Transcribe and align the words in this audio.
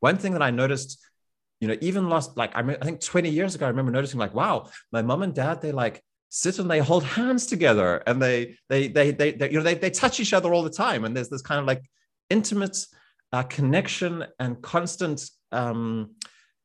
one 0.00 0.16
thing 0.16 0.32
that 0.32 0.42
I 0.42 0.50
noticed, 0.50 0.98
you 1.60 1.68
know, 1.68 1.76
even 1.80 2.08
last, 2.08 2.36
like, 2.36 2.54
I, 2.56 2.60
I 2.60 2.84
think 2.84 3.00
20 3.00 3.30
years 3.30 3.54
ago, 3.54 3.66
I 3.66 3.68
remember 3.68 3.92
noticing, 3.92 4.18
like, 4.18 4.34
wow, 4.34 4.68
my 4.92 5.02
mom 5.02 5.22
and 5.22 5.34
dad, 5.34 5.62
they 5.62 5.72
like 5.72 6.02
sit 6.30 6.58
and 6.58 6.70
they 6.70 6.78
hold 6.78 7.04
hands 7.04 7.46
together 7.46 8.02
and 8.06 8.20
they, 8.20 8.56
they, 8.68 8.88
they, 8.88 9.10
they, 9.10 9.32
they 9.32 9.50
you 9.50 9.58
know, 9.58 9.64
they, 9.64 9.74
they 9.74 9.90
touch 9.90 10.20
each 10.20 10.32
other 10.32 10.52
all 10.54 10.62
the 10.62 10.70
time. 10.70 11.04
And 11.04 11.16
there's 11.16 11.28
this 11.28 11.42
kind 11.42 11.60
of 11.60 11.66
like 11.66 11.82
intimate 12.30 12.78
uh, 13.32 13.42
connection 13.44 14.24
and 14.38 14.60
constant, 14.62 15.22
um, 15.52 16.14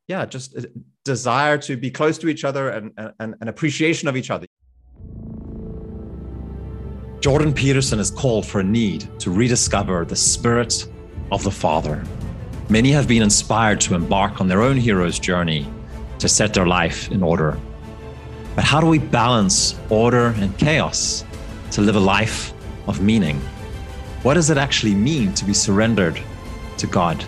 yeah, 0.07 0.25
just 0.25 0.55
desire 1.03 1.57
to 1.57 1.77
be 1.77 1.91
close 1.91 2.17
to 2.19 2.29
each 2.29 2.43
other 2.43 2.69
and, 2.69 2.91
and, 3.19 3.35
and 3.39 3.49
appreciation 3.49 4.07
of 4.07 4.15
each 4.15 4.31
other. 4.31 4.47
Jordan 7.19 7.53
Peterson 7.53 7.99
is 7.99 8.11
called 8.11 8.45
for 8.45 8.59
a 8.59 8.63
need 8.63 9.09
to 9.19 9.31
rediscover 9.31 10.05
the 10.05 10.15
spirit 10.15 10.87
of 11.31 11.43
the 11.43 11.49
Father. 11.49 12.03
Many 12.67 12.91
have 12.91 13.07
been 13.07 13.21
inspired 13.21 13.79
to 13.81 13.93
embark 13.93 14.41
on 14.41 14.47
their 14.47 14.63
own 14.63 14.75
hero's 14.77 15.19
journey 15.19 15.71
to 16.17 16.27
set 16.27 16.51
their 16.51 16.65
life 16.65 17.11
in 17.11 17.21
order. 17.21 17.59
But 18.55 18.63
how 18.63 18.81
do 18.81 18.87
we 18.87 18.97
balance 18.97 19.77
order 19.89 20.33
and 20.37 20.57
chaos 20.57 21.23
to 21.71 21.81
live 21.81 21.95
a 21.95 21.99
life 21.99 22.53
of 22.87 23.01
meaning? 23.01 23.39
What 24.23 24.33
does 24.33 24.49
it 24.49 24.57
actually 24.57 24.95
mean 24.95 25.31
to 25.35 25.45
be 25.45 25.53
surrendered 25.53 26.19
to 26.77 26.87
God? 26.87 27.23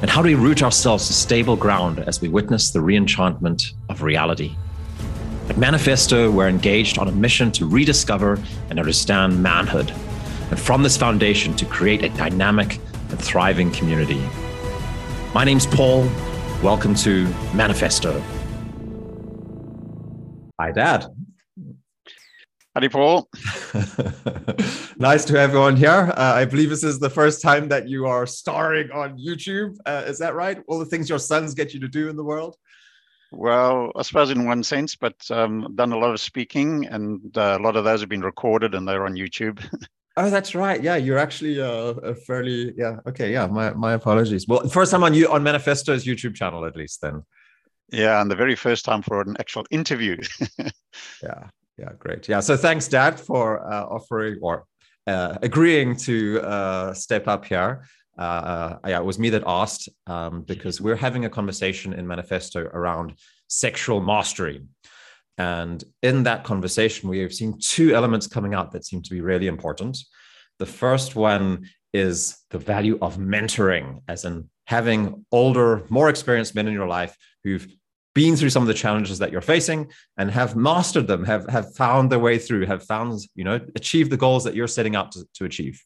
And 0.00 0.10
how 0.10 0.22
do 0.22 0.28
we 0.28 0.34
root 0.34 0.64
ourselves 0.64 1.06
to 1.06 1.12
stable 1.12 1.54
ground 1.54 2.00
as 2.00 2.20
we 2.20 2.26
witness 2.28 2.70
the 2.70 2.80
reenchantment 2.80 3.74
of 3.88 4.02
reality? 4.02 4.56
At 5.48 5.56
Manifesto, 5.56 6.28
we're 6.32 6.48
engaged 6.48 6.98
on 6.98 7.06
a 7.06 7.12
mission 7.12 7.52
to 7.52 7.66
rediscover 7.68 8.40
and 8.70 8.80
understand 8.80 9.40
manhood, 9.40 9.92
and 10.50 10.58
from 10.58 10.82
this 10.82 10.96
foundation 10.96 11.54
to 11.54 11.64
create 11.66 12.02
a 12.02 12.08
dynamic 12.08 12.80
and 13.10 13.20
thriving 13.20 13.70
community. 13.70 14.20
My 15.34 15.44
name's 15.44 15.66
Paul. 15.66 16.10
Welcome 16.62 16.94
to 16.96 17.26
Manifesto. 17.54 18.22
Hi, 20.60 20.72
Dad. 20.72 21.06
Howdy, 22.74 22.90
Paul. 22.90 23.30
nice 24.98 25.24
to 25.24 25.38
have 25.38 25.52
you 25.52 25.58
on 25.58 25.76
here. 25.76 26.12
Uh, 26.14 26.34
I 26.36 26.44
believe 26.44 26.68
this 26.68 26.84
is 26.84 26.98
the 26.98 27.08
first 27.08 27.40
time 27.40 27.66
that 27.68 27.88
you 27.88 28.04
are 28.04 28.26
starring 28.26 28.90
on 28.90 29.18
YouTube. 29.18 29.78
Uh, 29.86 30.02
is 30.06 30.18
that 30.18 30.34
right? 30.34 30.62
All 30.68 30.78
the 30.78 30.84
things 30.84 31.08
your 31.08 31.18
sons 31.18 31.54
get 31.54 31.72
you 31.72 31.80
to 31.80 31.88
do 31.88 32.10
in 32.10 32.16
the 32.16 32.24
world? 32.24 32.54
Well, 33.30 33.90
I 33.96 34.02
suppose 34.02 34.28
in 34.28 34.44
one 34.44 34.62
sense, 34.62 34.96
but 34.96 35.16
um, 35.30 35.64
I've 35.64 35.76
done 35.76 35.92
a 35.92 35.98
lot 35.98 36.12
of 36.12 36.20
speaking, 36.20 36.84
and 36.88 37.34
uh, 37.38 37.56
a 37.58 37.62
lot 37.62 37.76
of 37.76 37.84
those 37.84 38.00
have 38.00 38.10
been 38.10 38.20
recorded 38.20 38.74
and 38.74 38.86
they're 38.86 39.06
on 39.06 39.14
YouTube. 39.14 39.66
oh, 40.16 40.30
that's 40.30 40.54
right. 40.54 40.82
Yeah, 40.82 40.96
you're 40.96 41.18
actually 41.18 41.60
uh, 41.60 41.94
a 42.10 42.14
fairly 42.14 42.74
yeah. 42.76 42.96
Okay, 43.06 43.32
yeah. 43.32 43.46
My 43.46 43.72
my 43.72 43.92
apologies. 43.94 44.46
Well, 44.48 44.68
first 44.68 44.90
time 44.90 45.04
on 45.04 45.14
you 45.14 45.28
on 45.28 45.42
Manifesto's 45.42 46.04
YouTube 46.04 46.34
channel, 46.34 46.64
at 46.64 46.76
least 46.76 47.00
then. 47.00 47.22
Yeah, 47.90 48.20
and 48.20 48.30
the 48.30 48.36
very 48.36 48.56
first 48.56 48.84
time 48.84 49.02
for 49.02 49.20
an 49.20 49.36
actual 49.38 49.66
interview. 49.70 50.16
yeah, 51.22 51.48
yeah, 51.78 51.90
great. 51.98 52.28
Yeah. 52.28 52.40
So 52.40 52.56
thanks, 52.56 52.88
Dad, 52.88 53.20
for 53.20 53.70
uh, 53.70 53.84
offering 53.84 54.38
or 54.40 54.64
uh, 55.06 55.36
agreeing 55.42 55.96
to 55.96 56.40
uh, 56.40 56.94
step 56.94 57.28
up 57.28 57.44
here. 57.44 57.84
Uh, 58.18 58.22
uh, 58.22 58.78
yeah, 58.88 58.98
it 58.98 59.04
was 59.04 59.18
me 59.18 59.30
that 59.30 59.42
asked 59.46 59.88
um, 60.06 60.42
because 60.42 60.80
we're 60.80 60.96
having 60.96 61.24
a 61.24 61.30
conversation 61.30 61.92
in 61.92 62.06
Manifesto 62.06 62.60
around 62.60 63.14
sexual 63.48 64.00
mastery. 64.00 64.62
And 65.38 65.82
in 66.02 66.24
that 66.24 66.44
conversation, 66.44 67.08
we 67.08 67.20
have 67.20 67.32
seen 67.32 67.58
two 67.58 67.94
elements 67.94 68.26
coming 68.26 68.54
out 68.54 68.72
that 68.72 68.84
seem 68.84 69.02
to 69.02 69.10
be 69.10 69.20
really 69.20 69.46
important. 69.46 69.98
The 70.58 70.66
first 70.66 71.16
one 71.16 71.68
is 71.92 72.38
the 72.50 72.58
value 72.58 72.98
of 73.00 73.16
mentoring, 73.16 74.02
as 74.08 74.24
in 74.24 74.48
having 74.66 75.24
older, 75.32 75.84
more 75.88 76.08
experienced 76.08 76.54
men 76.54 76.68
in 76.68 76.74
your 76.74 76.86
life 76.86 77.16
who've 77.44 77.66
been 78.14 78.36
through 78.36 78.50
some 78.50 78.62
of 78.62 78.66
the 78.66 78.74
challenges 78.74 79.18
that 79.18 79.32
you're 79.32 79.40
facing 79.40 79.90
and 80.18 80.30
have 80.30 80.54
mastered 80.54 81.06
them 81.06 81.24
have 81.24 81.48
have 81.48 81.74
found 81.74 82.10
their 82.10 82.18
way 82.18 82.38
through 82.38 82.66
have 82.66 82.84
found 82.84 83.20
you 83.34 83.44
know 83.44 83.58
achieved 83.74 84.10
the 84.10 84.16
goals 84.16 84.44
that 84.44 84.54
you're 84.54 84.68
setting 84.68 84.94
out 84.94 85.12
to, 85.12 85.24
to 85.34 85.44
achieve 85.44 85.82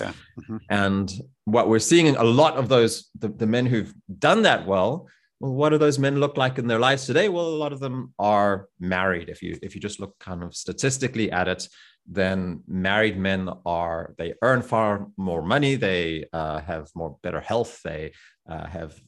yeah 0.00 0.12
mm-hmm. 0.40 0.56
and 0.68 1.12
what 1.44 1.68
we're 1.68 1.78
seeing 1.78 2.06
in 2.06 2.16
a 2.16 2.24
lot 2.24 2.56
of 2.56 2.68
those 2.68 3.08
the, 3.18 3.28
the 3.28 3.46
men 3.46 3.66
who've 3.66 3.94
done 4.18 4.42
that 4.42 4.66
well 4.66 5.06
well 5.44 5.52
what 5.52 5.68
do 5.70 5.78
those 5.78 5.98
men 5.98 6.16
look 6.20 6.38
like 6.38 6.58
in 6.58 6.66
their 6.66 6.78
lives 6.78 7.04
today 7.04 7.28
well 7.28 7.46
a 7.46 7.62
lot 7.64 7.72
of 7.72 7.80
them 7.80 8.14
are 8.18 8.68
married 8.80 9.28
if 9.28 9.42
you 9.42 9.58
if 9.62 9.74
you 9.74 9.80
just 9.80 10.00
look 10.00 10.18
kind 10.18 10.42
of 10.42 10.54
statistically 10.54 11.30
at 11.30 11.48
it 11.48 11.68
then 12.06 12.62
married 12.66 13.18
men 13.18 13.50
are 13.66 14.14
they 14.16 14.32
earn 14.40 14.62
far 14.62 15.06
more 15.18 15.42
money 15.42 15.74
they 15.74 16.24
uh, 16.32 16.60
have 16.60 16.88
more 16.94 17.18
better 17.22 17.40
health 17.40 17.80
they 17.84 18.10
uh, 18.48 18.66
have 18.66 18.98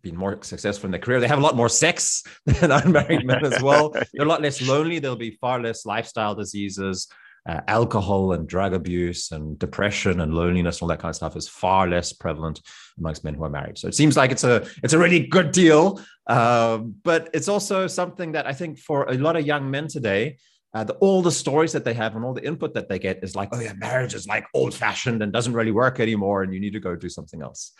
been 0.00 0.16
more 0.16 0.38
successful 0.42 0.86
in 0.86 0.90
their 0.90 1.00
career. 1.00 1.18
They 1.18 1.28
have 1.28 1.38
a 1.38 1.42
lot 1.48 1.56
more 1.56 1.70
sex 1.70 2.22
than 2.44 2.70
unmarried 2.70 3.24
men 3.24 3.42
as 3.42 3.62
well. 3.62 3.88
They're 4.12 4.26
a 4.26 4.28
lot 4.28 4.42
less 4.42 4.60
lonely. 4.60 4.98
There'll 4.98 5.16
be 5.16 5.38
far 5.40 5.62
less 5.62 5.86
lifestyle 5.86 6.34
diseases. 6.34 7.08
Uh, 7.46 7.60
alcohol 7.68 8.32
and 8.32 8.48
drug 8.48 8.72
abuse 8.72 9.30
and 9.30 9.58
depression 9.58 10.20
and 10.20 10.32
loneliness, 10.32 10.76
and 10.76 10.82
all 10.82 10.88
that 10.88 10.98
kind 10.98 11.10
of 11.10 11.16
stuff 11.16 11.36
is 11.36 11.46
far 11.46 11.86
less 11.86 12.10
prevalent 12.10 12.58
amongst 12.96 13.22
men 13.22 13.34
who 13.34 13.44
are 13.44 13.50
married. 13.50 13.76
So 13.76 13.86
it 13.86 13.94
seems 13.94 14.16
like 14.16 14.32
it's 14.32 14.44
a 14.44 14.66
it's 14.82 14.94
a 14.94 14.98
really 14.98 15.26
good 15.26 15.52
deal, 15.52 16.00
uh, 16.26 16.78
but 16.78 17.28
it's 17.34 17.48
also 17.48 17.86
something 17.86 18.32
that 18.32 18.46
I 18.46 18.54
think 18.54 18.78
for 18.78 19.04
a 19.10 19.18
lot 19.18 19.36
of 19.36 19.44
young 19.44 19.70
men 19.70 19.88
today, 19.88 20.38
uh, 20.72 20.84
the, 20.84 20.94
all 20.94 21.20
the 21.20 21.30
stories 21.30 21.72
that 21.72 21.84
they 21.84 21.92
have 21.92 22.16
and 22.16 22.24
all 22.24 22.32
the 22.32 22.46
input 22.46 22.72
that 22.74 22.88
they 22.88 22.98
get 22.98 23.22
is 23.22 23.36
like, 23.36 23.50
oh 23.52 23.60
yeah, 23.60 23.74
marriage 23.74 24.14
is 24.14 24.26
like 24.26 24.46
old 24.54 24.72
fashioned 24.72 25.22
and 25.22 25.30
doesn't 25.30 25.52
really 25.52 25.70
work 25.70 26.00
anymore, 26.00 26.44
and 26.44 26.54
you 26.54 26.60
need 26.60 26.72
to 26.72 26.80
go 26.80 26.96
do 26.96 27.10
something 27.10 27.42
else. 27.42 27.72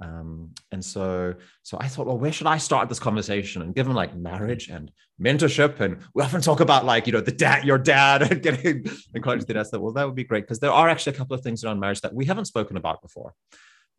Um, 0.00 0.54
and 0.70 0.84
so, 0.84 1.34
so 1.62 1.76
I 1.80 1.88
thought, 1.88 2.06
well, 2.06 2.18
where 2.18 2.32
should 2.32 2.46
I 2.46 2.58
start 2.58 2.88
this 2.88 3.00
conversation? 3.00 3.62
And 3.62 3.74
given 3.74 3.94
like 3.94 4.14
marriage 4.14 4.68
and 4.68 4.92
mentorship, 5.20 5.80
and 5.80 5.98
we 6.14 6.22
often 6.22 6.40
talk 6.40 6.60
about 6.60 6.84
like 6.84 7.06
you 7.06 7.12
know 7.12 7.20
the 7.20 7.32
dad, 7.32 7.64
your 7.64 7.78
dad, 7.78 8.22
and 8.30 8.42
getting 8.42 8.86
encouraged 9.14 9.46
to 9.48 9.54
that. 9.54 9.66
I 9.72 9.76
well, 9.78 9.92
that 9.92 10.06
would 10.06 10.14
be 10.14 10.24
great 10.24 10.44
because 10.44 10.60
there 10.60 10.72
are 10.72 10.88
actually 10.88 11.14
a 11.14 11.18
couple 11.18 11.34
of 11.34 11.42
things 11.42 11.64
around 11.64 11.80
marriage 11.80 12.00
that 12.02 12.14
we 12.14 12.26
haven't 12.26 12.44
spoken 12.44 12.76
about 12.76 13.02
before. 13.02 13.34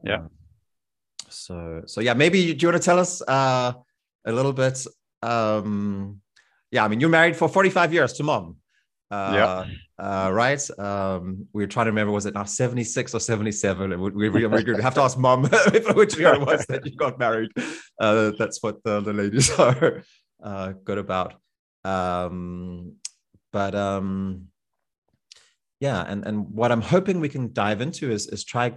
Yeah. 0.04 0.20
Um, 0.20 0.30
so, 1.30 1.84
so 1.86 2.02
yeah, 2.02 2.14
maybe 2.14 2.54
do 2.54 2.66
you 2.66 2.72
want 2.72 2.82
to 2.82 2.86
tell 2.86 3.00
us 3.00 3.22
uh, 3.22 3.74
a 4.26 4.32
little 4.32 4.54
bit? 4.54 4.86
Um, 5.22 6.22
yeah, 6.72 6.86
I 6.86 6.88
mean, 6.88 7.00
you're 7.00 7.10
married 7.10 7.36
for 7.36 7.50
45 7.50 7.94
years 7.94 8.14
to 8.14 8.24
mom. 8.24 8.58
Uh, 9.12 9.32
yeah. 9.34 9.66
Uh, 10.04 10.32
right. 10.32 10.80
Um, 10.80 11.48
we 11.52 11.64
were 11.64 11.68
trying 11.68 11.86
to 11.86 11.92
remember, 11.92 12.12
was 12.12 12.26
it 12.26 12.36
now 12.36 12.44
76 12.44 13.16
or 13.16 13.20
77? 13.20 14.00
We, 14.00 14.30
we, 14.30 14.46
we 14.46 14.82
have 14.82 14.94
to 14.94 15.02
ask 15.02 15.18
mom 15.28 15.44
which 15.96 16.18
year 16.18 16.36
it 16.36 16.42
was 16.42 16.66
that 16.68 16.86
you 16.86 16.96
got 16.96 17.18
married. 17.18 17.52
Uh, 18.00 18.32
that's 18.38 18.62
what 18.62 18.84
the, 18.84 19.02
the 19.02 19.14
ladies 19.14 19.52
are 19.60 20.04
uh, 20.44 20.74
good 20.84 21.00
about. 21.00 21.36
Um, 21.84 22.96
but 23.52 23.74
um, 23.74 24.48
yeah, 25.80 26.04
and, 26.08 26.26
and 26.26 26.50
what 26.52 26.72
I'm 26.72 26.82
hoping 26.82 27.20
we 27.20 27.30
can 27.30 27.52
dive 27.52 27.82
into 27.82 28.12
is, 28.12 28.28
is 28.28 28.44
try 28.44 28.74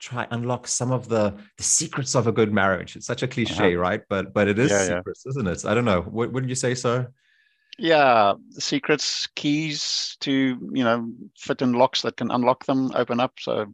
try 0.00 0.26
unlock 0.32 0.66
some 0.66 0.90
of 0.90 1.08
the 1.08 1.34
the 1.56 1.62
secrets 1.62 2.14
of 2.14 2.26
a 2.26 2.32
good 2.32 2.52
marriage. 2.52 2.96
It's 2.96 3.06
such 3.06 3.22
a 3.22 3.28
cliche, 3.28 3.72
uh-huh. 3.72 3.80
right? 3.80 4.02
But 4.08 4.34
but 4.34 4.48
it 4.48 4.58
is 4.58 4.70
yeah, 4.70 4.96
secrets, 4.96 5.22
yeah. 5.24 5.30
isn't 5.30 5.46
it? 5.46 5.64
I 5.64 5.72
don't 5.72 5.86
know. 5.86 6.04
wouldn't 6.06 6.48
you 6.48 6.54
say 6.54 6.74
so? 6.74 7.06
Yeah 7.78 8.34
secrets 8.52 9.26
keys 9.34 10.16
to 10.20 10.58
you 10.72 10.84
know 10.84 11.10
fit 11.36 11.62
in 11.62 11.72
locks 11.72 12.02
that 12.02 12.16
can 12.16 12.30
unlock 12.30 12.64
them 12.66 12.90
open 12.94 13.20
up 13.20 13.32
so 13.38 13.66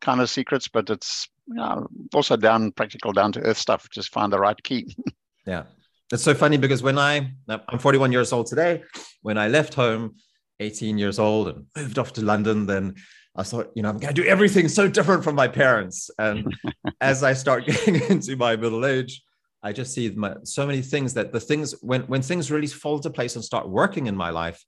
kind 0.00 0.20
of 0.20 0.30
secrets 0.30 0.68
but 0.68 0.88
it's 0.88 1.28
you 1.48 1.54
know, 1.54 1.86
also 2.14 2.36
down 2.36 2.70
practical 2.72 3.12
down 3.12 3.32
to 3.32 3.40
earth 3.40 3.58
stuff 3.58 3.88
just 3.90 4.12
find 4.12 4.32
the 4.32 4.38
right 4.38 4.62
key. 4.62 4.94
Yeah. 5.46 5.64
It's 6.12 6.22
so 6.22 6.34
funny 6.34 6.58
because 6.58 6.82
when 6.82 6.98
i 6.98 7.32
i'm 7.48 7.78
41 7.78 8.12
years 8.12 8.32
old 8.32 8.46
today. 8.46 8.82
When 9.22 9.38
i 9.38 9.48
left 9.48 9.74
home 9.74 10.16
18 10.60 10.98
years 10.98 11.18
old 11.18 11.48
and 11.48 11.66
moved 11.74 11.98
off 11.98 12.12
to 12.12 12.22
london 12.22 12.66
then 12.66 12.94
i 13.36 13.42
thought 13.42 13.72
you 13.74 13.82
know 13.82 13.88
i'm 13.88 13.96
going 13.96 14.14
to 14.14 14.22
do 14.22 14.28
everything 14.28 14.68
so 14.68 14.86
different 14.86 15.24
from 15.24 15.34
my 15.34 15.48
parents. 15.48 16.10
And 16.18 16.54
as 17.00 17.24
i 17.24 17.32
start 17.32 17.64
getting 17.70 17.96
into 18.10 18.36
my 18.36 18.54
middle 18.54 18.84
age 18.84 19.22
I 19.62 19.72
just 19.72 19.92
see 19.92 20.10
my, 20.10 20.36
so 20.44 20.66
many 20.66 20.82
things 20.82 21.14
that 21.14 21.32
the 21.32 21.40
things 21.40 21.74
when 21.82 22.02
when 22.02 22.22
things 22.22 22.50
really 22.50 22.66
fall 22.66 22.96
into 22.96 23.10
place 23.10 23.36
and 23.36 23.44
start 23.44 23.68
working 23.68 24.06
in 24.06 24.16
my 24.16 24.30
life, 24.30 24.64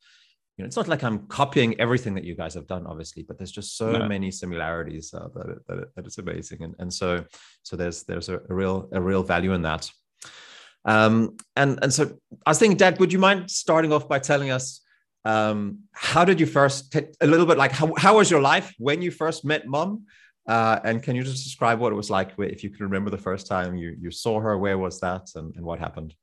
you 0.56 0.62
know, 0.62 0.67
it's 0.67 0.77
not 0.77 0.89
like 0.89 1.03
I'm 1.03 1.27
copying 1.29 1.81
everything 1.81 2.15
that 2.15 2.25
you 2.25 2.35
guys 2.35 2.55
have 2.55 2.67
done, 2.67 2.87
obviously, 2.87 3.23
but 3.23 3.39
there's 3.39 3.53
just 3.53 3.77
so 3.77 3.93
no. 3.93 4.06
many 4.06 4.31
similarities 4.31 5.15
uh, 5.15 5.29
that, 5.35 5.49
it, 5.49 5.59
that, 5.67 5.79
it, 5.79 5.89
that 5.97 6.06
it's 6.06 6.19
amazing, 6.19 6.62
and 6.62 6.75
and 6.79 6.93
so 6.93 7.25
so 7.62 7.77
there's 7.77 8.03
there's 8.05 8.29
a, 8.29 8.41
a 8.49 8.55
real 8.55 8.89
a 8.93 9.00
real 9.00 9.23
value 9.23 9.55
in 9.55 9.62
that. 9.62 9.91
Um, 10.85 11.37
and 11.56 11.79
and 11.83 11.93
so 11.93 12.19
I 12.44 12.50
was 12.50 12.59
thinking, 12.59 12.77
Dad, 12.77 12.99
would 12.99 13.12
you 13.12 13.19
mind 13.19 13.50
starting 13.50 13.93
off 13.93 14.09
by 14.09 14.19
telling 14.19 14.50
us 14.50 14.83
um, 15.25 15.81
how 15.93 16.25
did 16.25 16.41
you 16.41 16.47
first 16.47 16.93
t- 16.93 17.06
a 17.21 17.27
little 17.27 17.47
bit 17.47 17.56
like 17.56 17.73
how 17.73 17.94
how 17.97 18.17
was 18.17 18.31
your 18.31 18.41
life 18.41 18.75
when 18.79 19.00
you 19.03 19.11
first 19.11 19.44
met 19.44 19.67
Mom? 19.67 20.05
Uh, 20.47 20.81
and 20.85 21.03
can 21.03 21.15
you 21.15 21.23
just 21.23 21.44
describe 21.44 21.79
what 21.79 21.93
it 21.93 21.97
was 21.97 22.11
like 22.11 22.33
if 22.39 22.65
you 22.65 22.71
can 22.71 22.85
remember 22.85 23.11
the 23.11 23.19
first 23.19 23.47
time 23.47 23.77
you, 23.77 23.97
you 24.00 24.11
saw 24.11 24.41
her? 24.41 24.59
Where 24.59 24.79
was 24.79 24.99
that 25.00 25.29
and, 25.37 25.55
and 25.55 25.65
what 25.65 25.79
happened? 25.79 26.15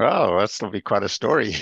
Oh, 0.00 0.38
that's 0.38 0.60
will 0.62 0.70
be 0.70 0.80
quite 0.80 1.02
a 1.02 1.08
story. 1.08 1.54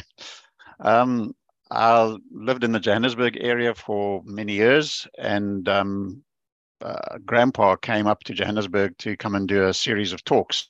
um, 0.80 1.34
I 1.70 2.16
lived 2.32 2.64
in 2.64 2.72
the 2.72 2.80
Johannesburg 2.80 3.38
area 3.40 3.74
for 3.74 4.22
many 4.24 4.54
years, 4.54 5.06
and 5.18 5.68
um, 5.68 6.24
uh, 6.80 7.18
Grandpa 7.24 7.76
came 7.76 8.08
up 8.08 8.24
to 8.24 8.34
Johannesburg 8.34 8.98
to 8.98 9.16
come 9.16 9.36
and 9.36 9.46
do 9.46 9.66
a 9.66 9.74
series 9.74 10.12
of 10.12 10.24
talks, 10.24 10.68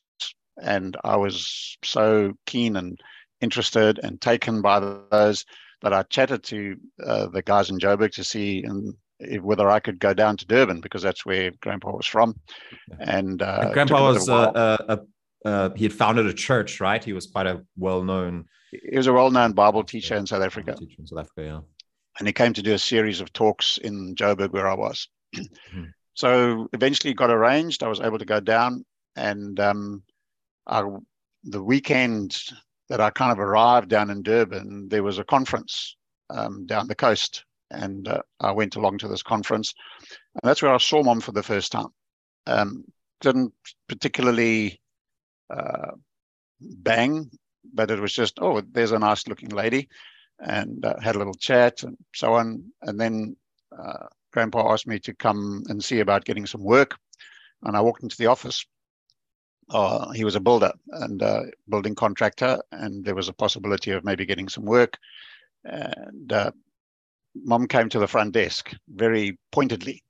and 0.63 0.97
I 1.03 1.17
was 1.17 1.79
so 1.83 2.35
keen 2.45 2.77
and 2.77 3.01
interested 3.41 3.99
and 4.03 4.21
taken 4.21 4.61
by 4.61 4.81
those 5.11 5.47
that 5.81 5.95
I 5.95 6.03
chatted 6.03 6.43
to 6.45 6.77
uh, 7.03 7.27
the 7.29 7.41
guys 7.41 7.71
in 7.71 7.79
Joburg 7.79 8.13
to 8.13 8.25
see 8.25 8.63
and 8.63 8.95
whether 9.41 9.69
I 9.69 9.81
could 9.81 9.99
go 9.99 10.15
down 10.15 10.37
to 10.39 10.47
Durban 10.47 10.81
because 10.81 11.03
that's 11.03 11.27
where 11.27 11.51
Grandpa 11.61 11.93
was 11.93 12.07
from. 12.07 12.39
And, 12.99 13.43
uh, 13.43 13.61
and 13.63 13.73
Grandpa 13.73 14.13
was 14.13 14.29
uh, 14.29 14.77
a, 14.89 15.01
uh, 15.45 15.71
he 15.75 15.85
had 15.85 15.93
founded 15.93 16.27
a 16.27 16.33
church, 16.33 16.81
right? 16.81 17.03
He 17.03 17.13
was 17.13 17.27
quite 17.27 17.47
a 17.47 17.63
well-known. 17.77 18.47
He 18.71 18.97
was 18.97 19.07
a 19.07 19.13
well-known 19.13 19.53
Bible 19.53 19.85
teacher 19.85 20.17
in 20.17 20.27
South 20.27 20.43
Africa. 20.43 20.75
Teacher 20.75 20.97
in 20.99 21.07
South 21.07 21.21
Africa, 21.21 21.43
yeah. 21.43 21.61
And 22.19 22.27
he 22.27 22.33
came 22.33 22.53
to 22.53 22.63
do 22.63 22.75
a 22.75 22.79
series 22.79 23.21
of 23.21 23.33
talks 23.33 23.79
in 23.79 24.15
Joburg 24.15 24.53
where 24.53 24.69
I 24.69 24.75
was. 24.75 25.09
mm-hmm. 25.35 25.85
So 26.15 26.69
eventually, 26.73 27.15
got 27.15 27.31
arranged. 27.31 27.83
I 27.83 27.89
was 27.89 28.01
able 28.01 28.19
to 28.19 28.25
go 28.25 28.41
down, 28.41 28.85
and 29.17 29.59
um, 29.59 30.03
I, 30.67 30.83
the 31.45 31.63
weekend 31.63 32.37
that 32.91 33.01
I 33.01 33.11
kind 33.11 33.33
of 33.33 33.39
arrived 33.39 33.89
down 33.89 34.11
in 34.11 34.23
Durban, 34.23 34.89
there 34.89 35.03
was 35.03 35.19
a 35.19 35.25
conference 35.25 35.97
um, 36.29 36.67
down 36.67 36.89
the 36.89 36.95
coast, 36.95 37.45
and 37.71 38.09
uh, 38.09 38.23
I 38.39 38.53
went 38.53 38.77
along 38.77 38.99
to 38.99 39.09
this 39.09 39.23
conference, 39.23 39.75
and 40.35 40.49
that's 40.49 40.63
where 40.63 40.75
I 40.75 40.79
saw 40.79 41.03
mom 41.03 41.21
for 41.21 41.33
the 41.33 41.43
first 41.43 41.73
time. 41.73 41.89
Um, 42.47 42.85
didn't 43.21 43.53
particularly 43.89 44.81
uh, 45.51 45.93
bang, 46.61 47.31
but 47.73 47.91
it 47.91 48.01
was 48.01 48.13
just, 48.13 48.39
oh, 48.41 48.61
there's 48.61 48.93
a 48.93 48.99
nice 48.99 49.27
looking 49.27 49.51
lady, 49.51 49.89
and 50.39 50.85
uh, 50.85 50.99
had 51.01 51.17
a 51.17 51.19
little 51.19 51.35
chat 51.35 51.83
and 51.83 51.97
so 52.15 52.35
on. 52.35 52.65
And 52.83 52.99
then 52.99 53.37
uh, 53.77 54.07
Grandpa 54.33 54.73
asked 54.73 54.87
me 54.87 54.99
to 55.01 55.15
come 55.15 55.65
and 55.69 55.83
see 55.85 56.01
about 56.01 56.25
getting 56.25 56.47
some 56.47 56.65
work, 56.65 56.97
and 57.63 57.77
I 57.77 57.81
walked 57.81 58.03
into 58.03 58.17
the 58.17 58.27
office. 58.27 58.65
Uh, 59.69 60.11
he 60.11 60.25
was 60.25 60.35
a 60.35 60.41
builder 60.41 60.73
and 60.89 61.23
building 61.69 61.95
contractor, 61.95 62.59
and 62.73 63.05
there 63.05 63.15
was 63.15 63.29
a 63.29 63.33
possibility 63.33 63.93
of 63.93 64.05
maybe 64.05 64.27
getting 64.27 64.49
some 64.49 64.65
work. 64.65 64.99
And 65.65 66.33
uh, 66.33 66.51
mom 67.35 67.67
came 67.67 67.89
to 67.89 67.99
the 67.99 68.09
front 68.09 68.33
desk 68.33 68.75
very 68.89 69.39
pointedly 69.53 70.03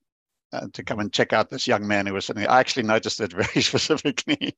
uh, 0.53 0.67
to 0.73 0.83
come 0.83 0.99
and 0.99 1.13
check 1.13 1.33
out 1.33 1.51
this 1.51 1.67
young 1.67 1.87
man 1.87 2.07
who 2.07 2.15
was 2.15 2.25
sitting 2.25 2.43
there. 2.43 2.51
I 2.51 2.61
actually 2.61 2.83
noticed 2.83 3.21
it 3.21 3.33
very 3.33 3.63
specifically. 3.63 4.55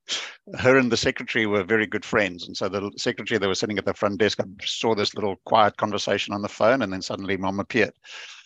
Her 0.59 0.77
and 0.77 0.91
the 0.91 0.97
secretary 0.97 1.47
were 1.47 1.65
very 1.65 1.87
good 1.87 2.05
friends. 2.05 2.47
And 2.47 2.57
so 2.57 2.69
the 2.69 2.91
secretary 2.97 3.39
that 3.39 3.49
was 3.49 3.59
sitting 3.59 3.79
at 3.79 3.85
the 3.85 3.95
front 3.95 4.19
desk, 4.19 4.41
I 4.41 4.45
saw 4.63 4.95
this 4.95 5.15
little 5.15 5.37
quiet 5.45 5.77
conversation 5.77 6.35
on 6.35 6.43
the 6.43 6.49
phone, 6.49 6.83
and 6.83 6.93
then 6.93 7.03
suddenly 7.03 7.37
mom 7.37 7.61
appeared. 7.61 7.93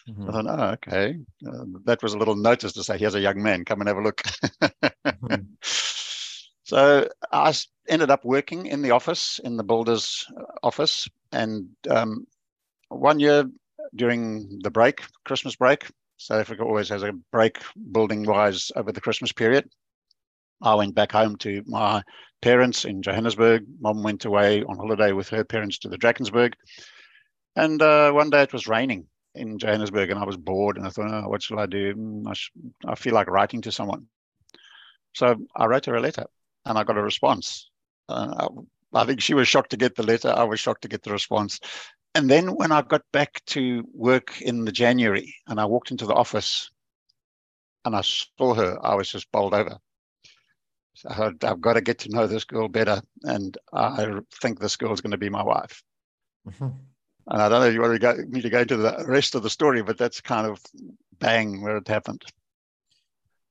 Mm-hmm. 0.08 0.28
I 0.28 0.32
thought, 0.32 0.46
oh, 0.46 0.72
okay. 0.72 1.18
Uh, 1.46 1.64
that 1.84 2.02
was 2.02 2.14
a 2.14 2.18
little 2.18 2.36
notice 2.36 2.72
to 2.72 2.84
say, 2.84 2.98
here's 2.98 3.14
a 3.14 3.20
young 3.20 3.42
man, 3.42 3.64
come 3.64 3.80
and 3.80 3.88
have 3.88 3.98
a 3.98 4.02
look. 4.02 4.22
mm-hmm. 4.62 5.34
So 6.66 7.08
I 7.30 7.54
ended 7.88 8.10
up 8.10 8.24
working 8.24 8.66
in 8.66 8.82
the 8.82 8.90
office, 8.90 9.38
in 9.44 9.56
the 9.56 9.62
builder's 9.62 10.26
office. 10.64 11.06
And 11.30 11.68
um, 11.88 12.26
one 12.88 13.20
year 13.20 13.44
during 13.96 14.60
the 14.62 14.70
break, 14.70 15.02
Christmas 15.24 15.56
break, 15.56 15.86
South 16.18 16.40
Africa 16.40 16.62
always 16.62 16.88
has 16.88 17.02
a 17.02 17.12
break 17.32 17.58
building 17.92 18.24
wise 18.24 18.70
over 18.76 18.92
the 18.92 19.00
Christmas 19.00 19.32
period. 19.32 19.68
I 20.62 20.74
went 20.74 20.94
back 20.94 21.12
home 21.12 21.36
to 21.36 21.62
my 21.66 22.02
parents 22.40 22.84
in 22.84 23.02
Johannesburg. 23.02 23.64
Mom 23.80 24.02
went 24.02 24.24
away 24.24 24.62
on 24.62 24.76
holiday 24.76 25.12
with 25.12 25.28
her 25.28 25.44
parents 25.44 25.78
to 25.80 25.88
the 25.88 25.98
Drakensberg. 25.98 26.54
And 27.54 27.80
uh, 27.82 28.12
one 28.12 28.30
day 28.30 28.42
it 28.42 28.52
was 28.52 28.66
raining 28.66 29.06
in 29.34 29.58
Johannesburg 29.58 30.10
and 30.10 30.18
I 30.18 30.24
was 30.24 30.36
bored 30.36 30.78
and 30.78 30.86
I 30.86 30.90
thought, 30.90 31.10
oh, 31.10 31.28
what 31.28 31.42
shall 31.42 31.58
I 31.58 31.66
do? 31.66 31.94
Mm, 31.94 32.26
I, 32.26 32.32
sh- 32.32 32.52
I 32.86 32.94
feel 32.94 33.14
like 33.14 33.28
writing 33.28 33.60
to 33.62 33.72
someone. 33.72 34.06
So 35.14 35.36
I 35.54 35.66
wrote 35.66 35.86
her 35.86 35.96
a 35.96 36.00
letter 36.00 36.26
and 36.64 36.78
I 36.78 36.84
got 36.84 36.98
a 36.98 37.02
response. 37.02 37.70
Uh, 38.08 38.48
I 38.94 39.04
think 39.04 39.20
she 39.20 39.34
was 39.34 39.48
shocked 39.48 39.70
to 39.70 39.76
get 39.76 39.94
the 39.94 40.02
letter. 40.02 40.28
I 40.28 40.44
was 40.44 40.60
shocked 40.60 40.82
to 40.82 40.88
get 40.88 41.02
the 41.02 41.12
response 41.12 41.60
and 42.16 42.30
then 42.30 42.56
when 42.56 42.72
I 42.72 42.80
got 42.80 43.02
back 43.12 43.44
to 43.48 43.84
work 43.92 44.40
in 44.40 44.64
the 44.64 44.72
January 44.72 45.34
and 45.48 45.60
I 45.60 45.66
walked 45.66 45.90
into 45.90 46.06
the 46.06 46.14
office 46.14 46.70
and 47.84 47.94
I 47.94 48.00
saw 48.00 48.54
her, 48.54 48.78
I 48.82 48.94
was 48.94 49.10
just 49.10 49.30
bowled 49.30 49.52
over. 49.52 49.76
So 50.94 51.10
I've 51.10 51.60
got 51.60 51.74
to 51.74 51.82
get 51.82 51.98
to 52.00 52.08
know 52.08 52.26
this 52.26 52.44
girl 52.44 52.68
better. 52.68 53.02
And 53.24 53.58
I 53.74 54.20
think 54.40 54.58
this 54.58 54.76
girl 54.76 54.94
is 54.94 55.02
going 55.02 55.10
to 55.10 55.18
be 55.18 55.28
my 55.28 55.42
wife. 55.42 55.82
Mm-hmm. 56.48 56.68
And 57.28 57.42
I 57.42 57.50
don't 57.50 57.60
know 57.60 57.66
if 57.66 57.74
you 57.74 57.82
want 57.82 57.92
to 57.92 57.98
go, 57.98 58.16
me 58.28 58.40
to 58.40 58.48
go 58.48 58.60
into 58.60 58.78
the 58.78 59.04
rest 59.06 59.34
of 59.34 59.42
the 59.42 59.50
story, 59.50 59.82
but 59.82 59.98
that's 59.98 60.22
kind 60.22 60.46
of 60.46 60.58
bang 61.18 61.60
where 61.60 61.76
it 61.76 61.88
happened. 61.88 62.24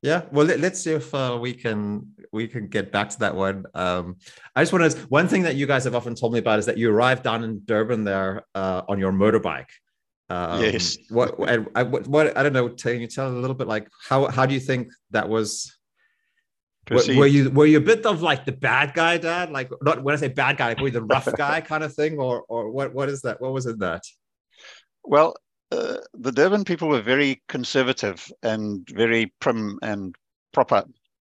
Yeah, 0.06 0.22
well, 0.31 0.46
let, 0.46 0.63
us 0.63 0.84
see 0.84 0.92
if 0.92 1.16
uh, 1.16 1.36
we 1.42 1.52
can 1.52 2.13
we 2.31 2.48
can 2.48 2.68
get 2.68 2.92
back 2.92 3.10
to 3.10 3.19
that 3.22 3.36
one. 3.36 3.66
Um, 3.74 4.18
I 4.56 4.62
just 4.62 4.72
want 4.72 4.92
to 4.92 5.00
one 5.07 5.28
thing 5.28 5.42
that 5.44 5.56
you 5.56 5.66
guys 5.66 5.84
have 5.86 5.96
often 5.96 6.13
told 6.13 6.31
me 6.31 6.38
about 6.38 6.60
is 6.60 6.68
that 6.68 6.78
you 6.78 6.92
arrived 6.92 7.24
down 7.24 7.44
in 7.44 7.63
Durban 7.66 8.04
there 8.04 8.44
uh, 8.54 8.84
on 8.88 9.00
your 9.00 9.12
motorbike. 9.12 9.72
Um, 10.30 10.62
yes. 10.62 11.00
What, 11.10 11.34
I, 11.50 11.81
what, 11.81 12.07
what 12.07 12.38
I 12.38 12.44
don't 12.44 12.54
know. 12.54 12.69
Can 12.69 13.02
you 13.02 13.07
tell 13.07 13.30
a 13.30 13.34
little 13.34 13.56
bit 13.56 13.66
like 13.66 13.88
how 14.07 14.28
how 14.28 14.46
do 14.46 14.54
you 14.54 14.60
think 14.60 14.92
that 15.10 15.28
was? 15.28 15.75
Perceived. 16.86 17.18
Were 17.18 17.25
you 17.25 17.50
were 17.50 17.66
you 17.66 17.80
a 17.80 17.81
bit 17.81 18.06
of 18.06 18.22
like 18.22 18.46
the 18.46 18.51
bad 18.51 18.94
guy, 18.94 19.18
Dad? 19.18 19.50
Like 19.50 19.72
not 19.81 20.04
when 20.04 20.13
I 20.13 20.19
say 20.19 20.28
bad 20.28 20.58
guy, 20.58 20.68
like 20.68 20.81
were 20.81 20.90
you 20.90 20.94
the 20.94 21.01
rough 21.01 21.28
guy 21.36 21.62
kind 21.62 21.84
of 21.84 21.96
thing, 21.96 22.19
or 22.19 22.44
or 22.48 22.69
what 22.69 22.94
what 22.94 23.10
is 23.10 23.24
that? 23.24 23.42
What 23.42 23.54
was 23.54 23.66
it 23.66 23.80
that? 23.80 24.04
Well, 25.04 25.36
uh, 25.75 25.98
the 26.13 26.31
Durban 26.31 26.63
people 26.63 26.88
were 26.88 27.01
very 27.01 27.42
conservative 27.48 28.31
and 28.44 28.88
very 28.89 29.33
prim 29.39 29.80
and 29.81 30.16
proper. 30.54 30.86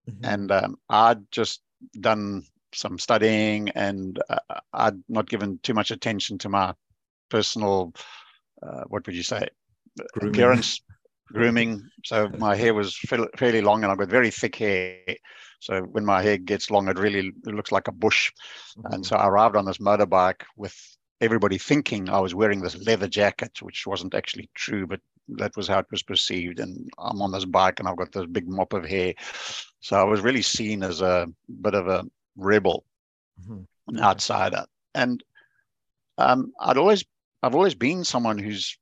Mm-hmm. 0.08 0.24
And 0.24 0.52
um, 0.52 0.76
I'd 0.88 1.30
just 1.30 1.62
done 2.00 2.44
some 2.72 2.98
studying 2.98 3.70
and 3.70 4.20
uh, 4.28 4.60
I'd 4.72 5.02
not 5.08 5.28
given 5.28 5.58
too 5.62 5.74
much 5.74 5.90
attention 5.90 6.38
to 6.38 6.48
my 6.48 6.74
personal, 7.28 7.92
uh, 8.62 8.84
what 8.88 9.06
would 9.06 9.16
you 9.16 9.22
say, 9.22 9.48
grooming. 10.12 10.34
appearance, 10.34 10.80
grooming. 11.32 11.88
So 12.04 12.28
my 12.38 12.54
hair 12.54 12.74
was 12.74 12.96
fairly 13.36 13.62
long 13.62 13.82
and 13.82 13.90
I've 13.90 13.98
got 13.98 14.08
very 14.08 14.30
thick 14.30 14.56
hair. 14.56 14.98
So 15.60 15.80
when 15.82 16.04
my 16.04 16.22
hair 16.22 16.36
gets 16.36 16.70
long, 16.70 16.88
it 16.88 16.98
really 16.98 17.32
it 17.46 17.54
looks 17.54 17.72
like 17.72 17.88
a 17.88 17.92
bush. 17.92 18.30
Mm-hmm. 18.78 18.94
And 18.94 19.06
so 19.06 19.16
I 19.16 19.26
arrived 19.26 19.56
on 19.56 19.64
this 19.64 19.78
motorbike 19.78 20.42
with 20.56 20.76
everybody 21.20 21.58
thinking 21.58 22.08
I 22.08 22.20
was 22.20 22.34
wearing 22.34 22.60
this 22.60 22.76
leather 22.86 23.08
jacket, 23.08 23.62
which 23.62 23.86
wasn't 23.86 24.14
actually 24.14 24.50
true, 24.54 24.86
but 24.86 25.00
that 25.28 25.56
was 25.56 25.66
how 25.66 25.78
it 25.78 25.90
was 25.90 26.02
perceived. 26.02 26.60
And 26.60 26.90
I'm 26.98 27.22
on 27.22 27.32
this 27.32 27.44
bike 27.44 27.80
and 27.80 27.88
I've 27.88 27.96
got 27.96 28.12
this 28.12 28.26
big 28.26 28.48
mop 28.48 28.72
of 28.72 28.84
hair. 28.84 29.14
So 29.80 29.96
I 29.96 30.04
was 30.04 30.20
really 30.20 30.42
seen 30.42 30.82
as 30.82 31.00
a 31.00 31.26
bit 31.62 31.74
of 31.74 31.88
a 31.88 32.04
rebel, 32.36 32.84
mm-hmm. 33.42 33.62
an 33.88 34.00
outsider. 34.00 34.66
And 34.94 35.22
um, 36.18 36.52
I'd 36.60 36.78
always, 36.78 37.04
I've 37.42 37.54
always 37.54 37.74
been 37.74 38.04
someone 38.04 38.38
who's 38.38 38.78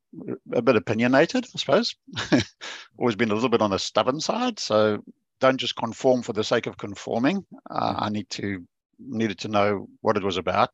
a 0.53 0.62
bit 0.62 0.76
opinionated, 0.76 1.47
I 1.55 1.59
suppose. 1.59 1.95
always 2.99 3.17
been 3.17 3.31
a 3.31 3.35
little 3.35 3.49
bit 3.49 3.62
on 3.62 3.71
the 3.71 3.79
stubborn 3.79 4.21
side. 4.21 4.59
So 4.59 5.03
don't 5.41 5.59
just 5.59 5.76
conform 5.76 6.23
for 6.23 6.33
the 6.33 6.45
sake 6.45 6.67
of 6.67 6.79
conforming. 6.79 7.45
Uh, 7.71 7.93
mm-hmm. 7.93 8.05
I 8.05 8.09
need 8.11 8.31
to 8.31 8.64
needed 9.00 9.38
to 9.41 9.49
know 9.49 9.88
what 10.03 10.17
it 10.17 10.23
was 10.23 10.37
about 10.37 10.71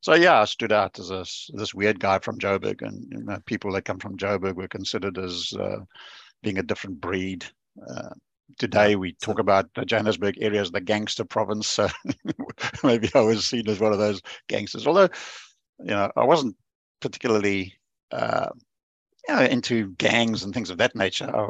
so 0.00 0.14
yeah, 0.14 0.40
I 0.40 0.44
stood 0.44 0.72
out 0.72 0.98
as 0.98 1.10
a, 1.10 1.24
this 1.54 1.74
weird 1.74 2.00
guy 2.00 2.18
from 2.18 2.38
Joburg, 2.38 2.82
and 2.82 3.06
you 3.10 3.22
know, 3.22 3.38
people 3.46 3.72
that 3.72 3.84
come 3.84 3.98
from 3.98 4.16
Joburg 4.16 4.54
were 4.54 4.68
considered 4.68 5.18
as 5.18 5.52
uh, 5.58 5.80
being 6.42 6.58
a 6.58 6.62
different 6.62 7.00
breed. 7.00 7.44
Uh, 7.88 8.10
today 8.58 8.96
we 8.96 9.12
talk 9.14 9.38
about 9.38 9.68
the 9.74 9.84
Johannesburg 9.84 10.36
area 10.40 10.60
as 10.60 10.70
the 10.70 10.80
gangster 10.80 11.24
province, 11.24 11.68
so 11.68 11.88
maybe 12.84 13.10
I 13.14 13.20
was 13.20 13.44
seen 13.44 13.68
as 13.68 13.80
one 13.80 13.92
of 13.92 13.98
those 13.98 14.22
gangsters. 14.48 14.86
Although, 14.86 15.08
you 15.78 15.90
know, 15.90 16.10
I 16.16 16.24
wasn't 16.24 16.56
particularly 17.00 17.74
uh, 18.10 18.48
you 19.28 19.34
know, 19.34 19.42
into 19.42 19.90
gangs 19.92 20.42
and 20.42 20.54
things 20.54 20.70
of 20.70 20.78
that 20.78 20.96
nature. 20.96 21.30
I, 21.34 21.46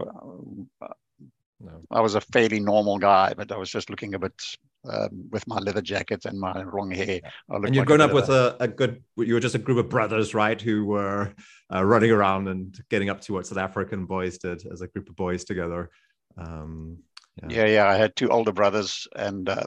no. 1.61 1.83
I 1.91 2.01
was 2.01 2.15
a 2.15 2.21
fairly 2.21 2.59
normal 2.59 2.99
guy, 2.99 3.35
but 3.37 3.53
I 3.53 3.57
was 3.57 3.71
just 3.71 3.91
looking 3.91 4.15
a 4.15 4.19
bit 4.19 4.33
um, 4.89 5.29
with 5.31 5.47
my 5.47 5.59
leather 5.59 5.83
jacket 5.83 6.25
and 6.25 6.39
my 6.39 6.63
long 6.63 6.91
hair. 6.91 7.21
And 7.49 7.75
you've 7.75 7.83
like 7.83 7.87
grown 7.87 8.01
up 8.01 8.13
with 8.13 8.29
a, 8.29 8.57
a, 8.61 8.69
good, 8.69 9.03
you 9.17 9.35
were 9.35 9.41
just 9.41 9.55
a 9.55 9.59
group 9.59 9.79
of 9.79 9.89
brothers, 9.89 10.35
right? 10.35 10.61
Who 10.61 10.87
were 10.87 11.35
uh, 11.73 11.85
running 11.85 12.11
around 12.11 12.49
and 12.49 12.79
getting 12.89 13.11
up 13.11 13.21
to 13.23 13.35
what 13.35 13.47
South 13.47 13.59
African 13.59 14.07
boys 14.07 14.39
did 14.39 14.67
as 14.73 14.81
a 14.81 14.89
group 14.89 15.09
of 15.09 15.17
boys 15.17 15.45
together. 15.45 15.91
Um, 16.39 16.99
yeah. 17.43 17.65
yeah. 17.65 17.67
yeah, 17.67 17.89
I 17.89 17.97
had 17.97 18.17
two 18.17 18.31
older 18.31 18.53
brothers 18.53 19.07
and 19.15 19.49
uh, 19.49 19.65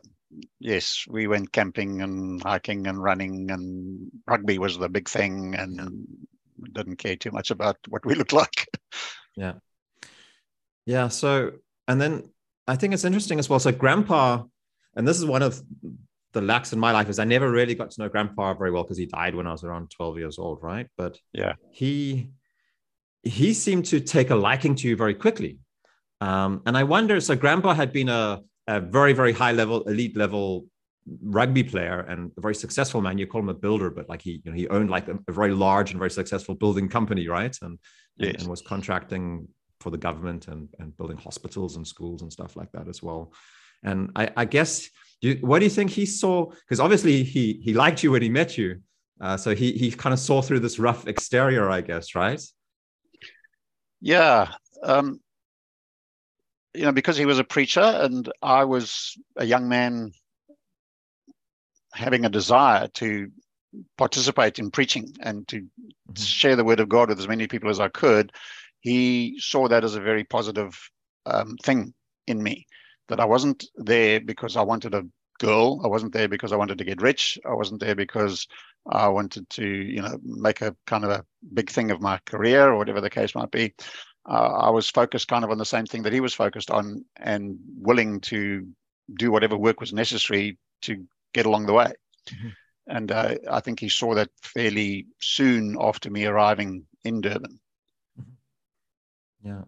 yes, 0.60 1.06
we 1.08 1.28
went 1.28 1.52
camping 1.52 2.02
and 2.02 2.42
hiking 2.42 2.88
and 2.88 3.02
running 3.02 3.52
and 3.52 4.12
rugby 4.28 4.58
was 4.58 4.78
the 4.78 4.90
big 4.90 5.10
thing 5.10 5.56
and 5.56 5.76
yeah. 5.76 6.68
didn't 6.74 6.98
care 6.98 7.16
too 7.16 7.32
much 7.32 7.52
about 7.52 7.78
what 7.88 8.06
we 8.06 8.16
looked 8.16 8.34
like. 8.34 8.68
yeah. 9.36 9.54
Yeah. 10.86 11.08
So, 11.08 11.54
and 11.88 12.02
then 12.02 12.30
I 12.68 12.76
think 12.76 12.94
it's 12.94 13.06
interesting 13.06 13.40
as 13.40 13.50
well. 13.50 13.60
So 13.60 13.72
grandpa 13.72 14.44
and 14.96 15.08
this 15.08 15.18
is 15.18 15.26
one 15.26 15.42
of 15.42 15.62
the 16.34 16.42
lacks 16.42 16.74
in 16.74 16.80
my 16.80 16.92
life 16.92 17.10
is 17.10 17.20
I 17.20 17.26
never 17.26 17.50
really 17.50 17.76
got 17.76 17.92
to 17.92 18.02
know 18.02 18.10
grandpa 18.10 18.54
very 18.56 18.72
well 18.72 18.84
because 18.84 18.98
he 18.98 19.06
died 19.06 19.36
when 19.36 19.48
I 19.48 19.52
was 19.52 19.64
around 19.64 19.92
12 19.92 20.18
years 20.18 20.40
old, 20.40 20.60
right? 20.62 20.88
But 20.98 21.20
yeah, 21.32 21.54
he 21.72 22.32
he 23.24 23.54
seemed 23.54 23.86
to 23.86 24.00
take 24.00 24.30
a 24.32 24.36
liking 24.36 24.76
to 24.76 24.88
you 24.88 24.96
very 24.96 25.14
quickly. 25.14 25.60
Um, 26.20 26.62
and 26.66 26.78
I 26.78 26.84
wonder, 26.84 27.20
so 27.22 27.36
Grandpa 27.36 27.74
had 27.74 27.94
been 27.94 28.10
a, 28.10 28.42
a 28.68 28.80
very, 28.80 29.14
very 29.14 29.32
high 29.32 29.54
level, 29.54 29.84
elite 29.84 30.16
level 30.18 30.68
rugby 31.22 31.64
player 31.64 32.02
and 32.02 32.32
a 32.38 32.42
very 32.42 32.56
successful 32.56 33.02
man. 33.02 33.18
You 33.18 33.28
call 33.28 33.42
him 33.42 33.50
a 33.50 33.54
builder, 33.54 33.90
but 33.90 34.10
like 34.10 34.22
he, 34.22 34.42
you 34.44 34.52
know, 34.52 34.58
he 34.58 34.68
owned 34.68 34.90
like 34.90 35.08
a, 35.08 35.18
a 35.28 35.32
very 35.32 35.54
large 35.54 35.92
and 35.92 36.00
very 36.00 36.12
successful 36.12 36.56
building 36.56 36.90
company, 36.90 37.28
right? 37.28 37.56
And, 37.62 37.80
yes. 38.18 38.36
and 38.40 38.48
was 38.48 38.62
contracting 38.62 39.48
for 39.80 39.90
the 39.90 39.98
government 39.98 40.48
and, 40.48 40.70
and 40.80 40.96
building 40.98 41.18
hospitals 41.18 41.76
and 41.76 41.86
schools 41.86 42.22
and 42.22 42.32
stuff 42.32 42.56
like 42.56 42.72
that 42.74 42.88
as 42.88 43.02
well. 43.04 43.34
And 43.84 44.12
I, 44.16 44.30
I 44.38 44.46
guess, 44.46 44.90
you, 45.22 45.38
what 45.42 45.60
do 45.60 45.66
you 45.66 45.72
think 45.72 45.92
he 45.92 46.06
saw? 46.06 46.46
Because 46.46 46.80
obviously 46.80 47.24
he 47.24 47.60
he 47.64 47.74
liked 47.74 48.04
you 48.04 48.12
when 48.12 48.22
he 48.22 48.30
met 48.30 48.58
you, 48.58 48.82
uh, 49.22 49.38
so 49.38 49.56
he 49.56 49.72
he 49.74 49.92
kind 49.92 50.14
of 50.14 50.20
saw 50.20 50.42
through 50.42 50.60
this 50.60 50.80
rough 50.80 51.08
exterior, 51.08 51.70
I 51.70 51.82
guess, 51.82 52.16
right? 52.16 52.42
Yeah, 54.02 54.50
um, 54.84 55.22
you 56.74 56.84
know, 56.84 56.92
because 56.92 57.18
he 57.18 57.26
was 57.26 57.40
a 57.40 57.44
preacher 57.44 57.82
and 57.82 58.32
I 58.42 58.66
was 58.66 59.18
a 59.38 59.46
young 59.46 59.70
man 59.70 60.12
having 61.94 62.26
a 62.26 62.30
desire 62.30 62.88
to 62.96 63.30
participate 63.98 64.60
in 64.60 64.72
preaching 64.72 65.14
and 65.22 65.48
to 65.48 65.62
mm-hmm. 65.62 66.14
share 66.16 66.56
the 66.56 66.64
word 66.64 66.80
of 66.80 66.90
God 66.90 67.10
with 67.10 67.20
as 67.20 67.28
many 67.28 67.48
people 67.48 67.70
as 67.70 67.80
I 67.80 67.90
could, 67.90 68.32
he 68.82 69.40
saw 69.40 69.68
that 69.68 69.84
as 69.84 69.96
a 69.96 70.02
very 70.02 70.24
positive 70.24 70.78
um, 71.26 71.56
thing 71.64 71.94
in 72.28 72.42
me. 72.42 72.66
That 73.10 73.20
I 73.20 73.26
wasn't 73.26 73.66
there 73.76 74.20
because 74.20 74.56
I 74.56 74.62
wanted 74.62 74.94
a 74.94 75.04
girl. 75.40 75.82
I 75.84 75.88
wasn't 75.88 76.14
there 76.14 76.28
because 76.28 76.52
I 76.52 76.56
wanted 76.56 76.78
to 76.78 76.86
get 76.86 77.02
rich. 77.02 77.38
I 77.46 77.54
wasn't 77.54 77.82
there 77.82 77.96
because 77.96 78.48
I 78.90 79.08
wanted 79.08 79.50
to, 79.52 79.66
you 79.66 80.02
know, 80.02 80.18
make 80.24 80.62
a 80.62 80.76
kind 80.88 81.04
of 81.04 81.12
a 81.12 81.26
big 81.54 81.70
thing 81.70 81.92
of 81.92 82.02
my 82.02 82.20
career 82.26 82.70
or 82.70 82.78
whatever 82.78 83.02
the 83.02 83.10
case 83.10 83.36
might 83.36 83.52
be. 83.52 83.74
Uh, 84.30 84.52
I 84.68 84.70
was 84.70 84.90
focused 84.90 85.28
kind 85.28 85.44
of 85.44 85.52
on 85.52 85.58
the 85.58 85.66
same 85.66 85.86
thing 85.86 86.04
that 86.04 86.14
he 86.14 86.22
was 86.22 86.34
focused 86.34 86.72
on 86.72 87.04
and 87.18 87.58
willing 87.78 88.22
to 88.22 88.66
do 89.18 89.32
whatever 89.32 89.58
work 89.58 89.80
was 89.82 89.92
necessary 89.92 90.58
to 90.84 91.06
get 91.34 91.46
along 91.46 91.66
the 91.66 91.74
way. 91.74 91.92
Mm-hmm. 92.30 92.50
And 92.88 93.12
uh, 93.12 93.36
I 93.50 93.60
think 93.60 93.80
he 93.80 93.90
saw 93.90 94.16
that 94.16 94.30
fairly 94.42 95.08
soon 95.20 95.78
after 95.80 96.10
me 96.10 96.26
arriving 96.26 96.86
in 97.04 97.22
Durban. 97.22 97.60
Mm-hmm. 98.20 99.48
Yeah. 99.48 99.64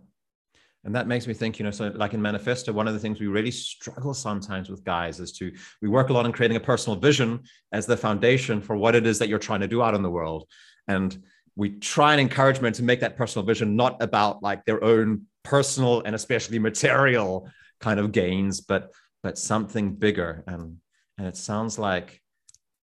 And 0.86 0.94
that 0.94 1.08
makes 1.08 1.26
me 1.26 1.34
think, 1.34 1.58
you 1.58 1.66
know, 1.66 1.72
so 1.72 1.92
like 1.96 2.14
in 2.14 2.22
Manifesto, 2.22 2.72
one 2.72 2.88
of 2.88 2.94
the 2.94 3.00
things 3.00 3.20
we 3.20 3.26
really 3.26 3.52
struggle 3.52 4.14
sometimes 4.14 4.70
with 4.70 4.84
guys 4.84 5.20
is 5.20 5.32
to, 5.34 5.52
we 5.82 5.90
work 5.90 6.10
a 6.10 6.14
lot 6.14 6.26
on 6.26 6.32
creating 6.32 6.58
a 6.58 6.62
personal 6.62 6.98
vision 6.98 7.42
as 7.72 7.88
the 7.88 7.98
foundation 7.98 8.62
for 8.62 8.78
what 8.78 8.94
it 8.94 9.08
is 9.08 9.18
that 9.20 9.28
you're 9.28 9.40
trying 9.40 9.62
to 9.62 9.68
do 9.68 9.82
out 9.82 9.96
in 9.96 10.04
the 10.04 10.10
world. 10.10 10.48
And 10.88 11.18
we 11.56 11.72
try 11.72 12.12
and 12.12 12.22
encourage 12.22 12.62
men 12.62 12.74
to 12.74 12.84
make 12.84 13.00
that 13.00 13.18
personal 13.18 13.46
vision 13.46 13.76
not 13.76 14.02
about 14.02 14.44
like 14.44 14.64
their 14.66 14.84
own 14.84 15.24
personal 15.44 16.04
and 16.04 16.14
especially 16.14 16.60
material 16.60 17.50
kind 17.80 18.00
of 18.00 18.12
gains, 18.12 18.62
but 18.62 18.92
but 19.24 19.40
something 19.40 19.96
bigger. 19.96 20.44
And 20.46 20.78
and 21.18 21.26
it 21.26 21.38
sounds 21.38 21.80
like 21.80 22.22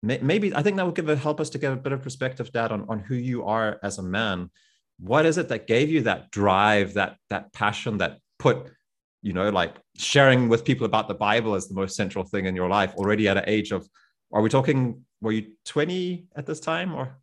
maybe 0.01 0.55
I 0.55 0.63
think 0.63 0.77
that 0.77 0.85
would 0.85 0.95
give 0.95 1.09
a, 1.09 1.15
help 1.15 1.39
us 1.39 1.50
to 1.51 1.57
get 1.57 1.73
a 1.73 1.75
bit 1.75 1.93
of 1.93 2.01
perspective, 2.01 2.51
Dad, 2.51 2.71
on, 2.71 2.85
on 2.89 3.00
who 3.00 3.15
you 3.15 3.45
are 3.45 3.79
as 3.83 3.97
a 3.97 4.03
man. 4.03 4.50
What 5.03 5.25
is 5.25 5.38
it 5.38 5.50
that 5.50 5.67
gave 5.67 5.89
you 5.89 6.01
that 6.03 6.31
drive, 6.31 6.93
that 6.93 7.17
that 7.29 7.51
passion, 7.51 7.98
that 7.98 8.19
put, 8.39 8.72
you 9.22 9.33
know, 9.33 9.50
like 9.50 9.75
sharing 9.98 10.48
with 10.48 10.63
people 10.63 10.86
about 10.86 11.10
the 11.10 11.13
Bible 11.13 11.55
as 11.55 11.67
the 11.67 11.74
most 11.74 11.98
central 11.98 12.24
thing 12.24 12.45
in 12.45 12.55
your 12.55 12.69
life 12.69 12.93
already 12.95 13.27
at 13.27 13.38
an 13.38 13.43
age 13.48 13.72
of, 13.72 13.88
are 14.31 14.41
we 14.41 14.50
talking, 14.50 15.03
were 15.22 15.33
you 15.33 15.51
20 15.65 16.27
at 16.38 16.45
this 16.45 16.62
time 16.62 16.93
or? 16.93 17.17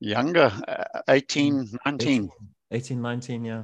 Younger, 0.00 0.52
uh, 0.66 1.02
18, 1.08 1.68
19. 1.84 2.24
18, 2.24 2.30
18 2.72 3.02
19, 3.02 3.44
yeah. 3.44 3.62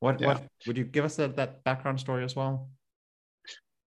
What, 0.00 0.20
yeah. 0.20 0.26
what 0.26 0.42
would 0.66 0.78
you 0.78 0.84
give 0.84 1.04
us 1.04 1.16
that, 1.16 1.36
that 1.36 1.62
background 1.62 2.00
story 2.00 2.24
as 2.24 2.34
well? 2.34 2.68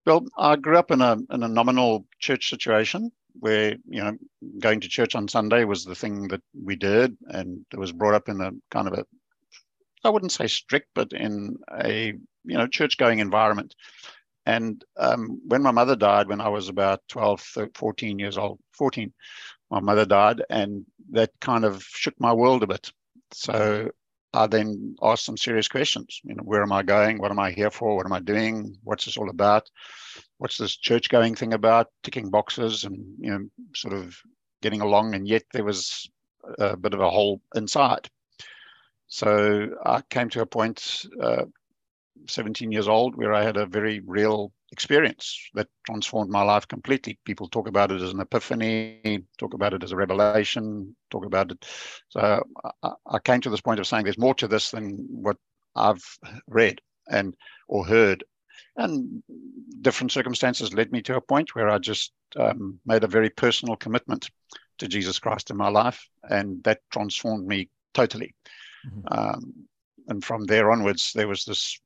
Well, 0.05 0.25
I 0.37 0.55
grew 0.55 0.77
up 0.77 0.89
in 0.91 1.01
a 1.01 1.17
in 1.31 1.43
a 1.43 1.47
nominal 1.47 2.07
church 2.19 2.49
situation 2.49 3.11
where 3.39 3.75
you 3.87 4.03
know 4.03 4.17
going 4.59 4.81
to 4.81 4.89
church 4.89 5.15
on 5.15 5.27
Sunday 5.27 5.63
was 5.63 5.83
the 5.83 5.95
thing 5.95 6.27
that 6.29 6.41
we 6.53 6.75
did, 6.75 7.17
and 7.27 7.65
it 7.71 7.79
was 7.79 7.91
brought 7.91 8.15
up 8.15 8.29
in 8.29 8.41
a 8.41 8.51
kind 8.69 8.87
of 8.87 8.93
a 8.93 9.05
I 10.03 10.09
wouldn't 10.09 10.31
say 10.31 10.47
strict, 10.47 10.89
but 10.95 11.13
in 11.13 11.57
a 11.71 12.13
you 12.43 12.57
know 12.57 12.67
church 12.67 12.97
going 12.97 13.19
environment. 13.19 13.75
And 14.45 14.83
um, 14.97 15.39
when 15.45 15.61
my 15.61 15.71
mother 15.71 15.95
died, 15.95 16.27
when 16.27 16.41
I 16.41 16.49
was 16.49 16.67
about 16.67 17.01
12, 17.09 17.41
13, 17.41 17.71
14 17.75 18.19
years 18.19 18.39
old, 18.39 18.59
14, 18.71 19.13
my 19.69 19.79
mother 19.79 20.05
died, 20.05 20.41
and 20.49 20.85
that 21.11 21.29
kind 21.41 21.63
of 21.63 21.83
shook 21.83 22.15
my 22.19 22.33
world 22.33 22.63
a 22.63 22.67
bit. 22.67 22.91
So 23.33 23.91
I 24.33 24.47
then 24.47 24.95
asked 25.01 25.25
some 25.25 25.37
serious 25.37 25.67
questions. 25.67 26.21
You 26.23 26.35
know, 26.35 26.43
where 26.43 26.63
am 26.63 26.71
I 26.71 26.83
going? 26.83 27.19
What 27.19 27.31
am 27.31 27.39
I 27.39 27.51
here 27.51 27.69
for? 27.69 27.95
What 27.95 28.05
am 28.05 28.13
I 28.13 28.19
doing? 28.19 28.77
What's 28.83 29.05
this 29.05 29.17
all 29.17 29.29
about? 29.29 29.69
What's 30.41 30.57
this 30.57 30.75
church 30.75 31.09
going 31.09 31.35
thing 31.35 31.53
about? 31.53 31.89
Ticking 32.01 32.31
boxes 32.31 32.83
and 32.83 32.97
you 33.19 33.29
know, 33.29 33.47
sort 33.75 33.93
of 33.93 34.17
getting 34.63 34.81
along, 34.81 35.13
and 35.13 35.27
yet 35.27 35.43
there 35.53 35.63
was 35.63 36.09
a 36.57 36.75
bit 36.75 36.95
of 36.95 36.99
a 36.99 37.11
hole 37.11 37.43
inside. 37.53 38.09
So 39.05 39.67
I 39.85 40.01
came 40.09 40.29
to 40.29 40.41
a 40.41 40.47
point, 40.47 41.05
uh, 41.21 41.45
17 42.27 42.71
years 42.71 42.87
old, 42.87 43.15
where 43.15 43.35
I 43.35 43.43
had 43.43 43.55
a 43.55 43.67
very 43.67 43.99
real 43.99 44.51
experience 44.71 45.37
that 45.53 45.67
transformed 45.85 46.31
my 46.31 46.41
life 46.41 46.67
completely. 46.67 47.19
People 47.23 47.47
talk 47.47 47.67
about 47.67 47.91
it 47.91 48.01
as 48.01 48.11
an 48.11 48.19
epiphany, 48.19 49.23
talk 49.37 49.53
about 49.53 49.75
it 49.75 49.83
as 49.83 49.91
a 49.91 49.95
revelation, 49.95 50.95
talk 51.11 51.23
about 51.23 51.51
it. 51.51 51.63
So 52.09 52.43
I, 52.81 52.91
I 53.05 53.19
came 53.19 53.41
to 53.41 53.51
this 53.51 53.61
point 53.61 53.79
of 53.79 53.85
saying 53.85 54.05
there's 54.05 54.17
more 54.17 54.33
to 54.35 54.47
this 54.47 54.71
than 54.71 55.05
what 55.07 55.37
I've 55.75 56.03
read 56.47 56.81
and 57.07 57.35
or 57.67 57.85
heard. 57.85 58.23
And 58.77 59.23
different 59.81 60.11
circumstances 60.11 60.73
led 60.73 60.91
me 60.91 61.01
to 61.03 61.15
a 61.15 61.21
point 61.21 61.55
where 61.55 61.69
I 61.69 61.77
just 61.77 62.13
um, 62.35 62.79
made 62.85 63.03
a 63.03 63.07
very 63.07 63.29
personal 63.29 63.75
commitment 63.75 64.29
to 64.77 64.87
Jesus 64.87 65.19
Christ 65.19 65.51
in 65.51 65.57
my 65.57 65.69
life, 65.69 66.03
and 66.23 66.63
that 66.63 66.79
transformed 66.91 67.47
me 67.47 67.69
totally. 67.93 68.33
Mm-hmm. 68.87 69.07
Um, 69.11 69.53
and 70.07 70.23
from 70.23 70.45
there 70.45 70.71
onwards, 70.71 71.11
there 71.13 71.27
was 71.27 71.45
this 71.45 71.79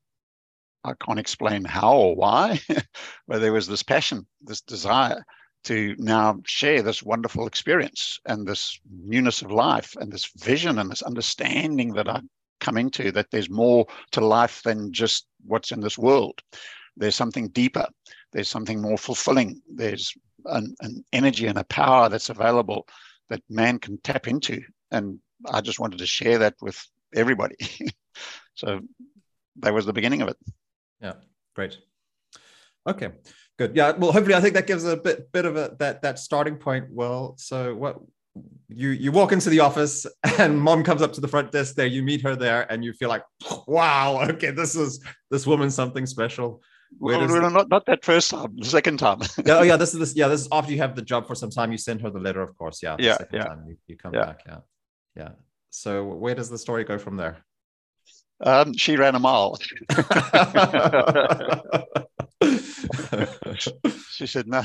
I 0.86 0.94
can't 1.04 1.18
explain 1.18 1.64
how 1.64 1.96
or 1.96 2.14
why, 2.14 2.60
but 3.28 3.40
there 3.40 3.52
was 3.52 3.66
this 3.66 3.82
passion, 3.82 4.26
this 4.40 4.60
desire 4.60 5.24
to 5.64 5.96
now 5.98 6.40
share 6.46 6.80
this 6.80 7.02
wonderful 7.02 7.48
experience 7.48 8.20
and 8.24 8.46
this 8.46 8.78
newness 8.88 9.42
of 9.42 9.50
life 9.50 9.96
and 9.96 10.12
this 10.12 10.30
vision 10.36 10.78
and 10.78 10.88
this 10.88 11.02
understanding 11.02 11.92
that 11.94 12.08
I 12.08 12.20
come 12.66 12.76
into 12.76 13.12
that 13.12 13.30
there's 13.30 13.48
more 13.48 13.86
to 14.10 14.20
life 14.20 14.60
than 14.64 14.92
just 14.92 15.28
what's 15.46 15.70
in 15.70 15.80
this 15.80 15.96
world. 15.96 16.42
There's 16.96 17.14
something 17.14 17.48
deeper. 17.48 17.86
There's 18.32 18.48
something 18.48 18.82
more 18.82 18.98
fulfilling. 18.98 19.62
There's 19.72 20.12
an, 20.46 20.74
an 20.80 21.04
energy 21.12 21.46
and 21.46 21.58
a 21.58 21.64
power 21.64 22.08
that's 22.08 22.28
available 22.28 22.88
that 23.30 23.42
man 23.48 23.78
can 23.78 23.98
tap 23.98 24.26
into. 24.26 24.60
And 24.90 25.20
I 25.52 25.60
just 25.60 25.78
wanted 25.78 25.98
to 25.98 26.06
share 26.06 26.38
that 26.38 26.54
with 26.60 26.78
everybody. 27.14 27.56
so 28.54 28.80
that 29.60 29.72
was 29.72 29.86
the 29.86 29.92
beginning 29.92 30.22
of 30.22 30.28
it. 30.28 30.36
Yeah, 31.00 31.14
great. 31.54 31.78
Okay, 32.88 33.10
good. 33.58 33.76
Yeah, 33.76 33.92
well, 33.92 34.12
hopefully, 34.12 34.34
I 34.34 34.40
think 34.40 34.54
that 34.54 34.66
gives 34.66 34.84
a 34.84 34.96
bit 34.96 35.30
bit 35.32 35.44
of 35.44 35.56
a 35.56 35.76
that 35.80 36.02
that 36.02 36.18
starting 36.18 36.56
point. 36.56 36.86
Well, 36.90 37.34
so 37.36 37.74
what 37.74 38.00
you 38.68 38.90
you 38.90 39.12
walk 39.12 39.32
into 39.32 39.50
the 39.50 39.60
office 39.60 40.06
and 40.38 40.60
mom 40.60 40.82
comes 40.82 41.02
up 41.02 41.12
to 41.14 41.20
the 41.20 41.28
front 41.28 41.52
desk 41.52 41.74
there. 41.74 41.86
You 41.86 42.02
meet 42.02 42.22
her 42.22 42.36
there 42.36 42.70
and 42.70 42.84
you 42.84 42.92
feel 42.92 43.08
like 43.08 43.22
wow 43.66 44.20
okay 44.30 44.50
this 44.50 44.74
is 44.74 45.04
this 45.30 45.46
woman's 45.46 45.74
something 45.74 46.06
special. 46.06 46.62
Well, 46.98 47.26
well 47.26 47.50
not, 47.50 47.68
not 47.68 47.86
that 47.86 48.04
first 48.04 48.30
time 48.30 48.56
the 48.56 48.64
second 48.64 48.98
time. 48.98 49.20
Yeah, 49.44 49.58
oh 49.58 49.62
yeah 49.62 49.76
this 49.76 49.94
is 49.94 50.00
this 50.00 50.16
yeah 50.16 50.28
this 50.28 50.42
is 50.42 50.48
after 50.52 50.72
you 50.72 50.78
have 50.78 50.96
the 50.96 51.02
job 51.02 51.26
for 51.26 51.34
some 51.34 51.50
time 51.50 51.72
you 51.72 51.78
send 51.78 52.00
her 52.02 52.10
the 52.10 52.20
letter 52.20 52.42
of 52.42 52.56
course. 52.56 52.82
Yeah 52.82 52.96
yeah 52.98 53.18
yeah. 53.32 53.54
you, 53.66 53.76
you, 53.86 53.96
come 53.96 54.14
yeah. 54.14 54.26
back 54.26 54.42
yeah. 54.46 54.58
Yeah. 55.16 55.30
So 55.70 56.04
where 56.04 56.34
does 56.34 56.50
the 56.50 56.58
story 56.58 56.84
go 56.84 56.98
from 56.98 57.16
there? 57.16 57.38
Um, 58.40 58.74
she 58.74 58.96
ran 58.96 59.14
a 59.14 59.18
mile. 59.18 59.58
she 64.10 64.26
said 64.26 64.46
no. 64.46 64.62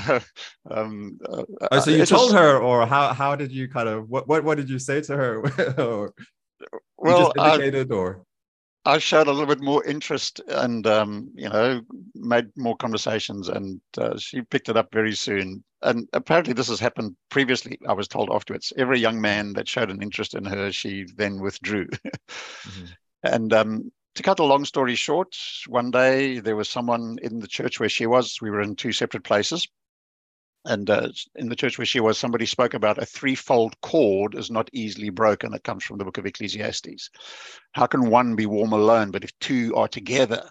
Um, 0.69 1.17
uh, 1.27 1.43
oh, 1.71 1.79
so 1.79 1.91
you 1.91 2.05
told 2.05 2.33
her, 2.33 2.57
or 2.57 2.85
how? 2.85 3.13
How 3.13 3.35
did 3.35 3.51
you 3.51 3.69
kind 3.69 3.87
of 3.87 4.09
what? 4.09 4.27
What, 4.27 4.43
what 4.43 4.57
did 4.57 4.69
you 4.69 4.79
say 4.79 5.01
to 5.01 5.15
her? 5.15 5.39
or 5.77 6.13
well, 6.97 7.31
indicated, 7.37 7.91
I, 7.91 7.95
or 7.95 8.25
I 8.85 8.97
showed 8.97 9.27
a 9.27 9.31
little 9.31 9.47
bit 9.47 9.61
more 9.61 9.85
interest 9.85 10.41
and 10.47 10.85
um, 10.87 11.31
you 11.35 11.49
know 11.49 11.81
made 12.15 12.47
more 12.57 12.75
conversations, 12.75 13.47
and 13.47 13.79
uh, 13.97 14.17
she 14.17 14.41
picked 14.41 14.69
it 14.69 14.77
up 14.77 14.91
very 14.91 15.15
soon. 15.15 15.63
And 15.83 16.07
apparently, 16.13 16.53
this 16.53 16.67
has 16.67 16.79
happened 16.79 17.15
previously. 17.29 17.79
I 17.87 17.93
was 17.93 18.07
told 18.07 18.29
afterwards. 18.31 18.73
Every 18.77 18.99
young 18.99 19.19
man 19.19 19.53
that 19.53 19.67
showed 19.67 19.89
an 19.89 20.03
interest 20.03 20.35
in 20.35 20.45
her, 20.45 20.71
she 20.71 21.05
then 21.15 21.39
withdrew. 21.39 21.87
mm-hmm. 22.07 22.85
And 23.23 23.53
um, 23.53 23.91
to 24.15 24.23
cut 24.23 24.39
a 24.39 24.43
long 24.43 24.65
story 24.65 24.95
short, 24.95 25.35
one 25.67 25.91
day 25.91 26.39
there 26.39 26.55
was 26.55 26.69
someone 26.69 27.17
in 27.21 27.39
the 27.39 27.47
church 27.47 27.79
where 27.79 27.89
she 27.89 28.05
was. 28.05 28.39
We 28.41 28.49
were 28.49 28.61
in 28.61 28.75
two 28.75 28.91
separate 28.91 29.23
places. 29.23 29.67
And 30.65 30.89
uh, 30.89 31.09
in 31.35 31.49
the 31.49 31.55
church 31.55 31.77
where 31.77 31.85
she 31.85 31.99
was, 31.99 32.19
somebody 32.19 32.45
spoke 32.45 32.75
about 32.75 33.01
a 33.01 33.05
threefold 33.05 33.79
cord 33.81 34.35
is 34.35 34.51
not 34.51 34.69
easily 34.73 35.09
broken. 35.09 35.53
It 35.53 35.63
comes 35.63 35.83
from 35.83 35.97
the 35.97 36.05
book 36.05 36.19
of 36.19 36.25
Ecclesiastes. 36.25 37.09
How 37.71 37.87
can 37.87 38.09
one 38.09 38.35
be 38.35 38.45
warm 38.45 38.73
alone? 38.73 39.09
But 39.09 39.23
if 39.23 39.31
two 39.39 39.73
are 39.75 39.87
together, 39.87 40.47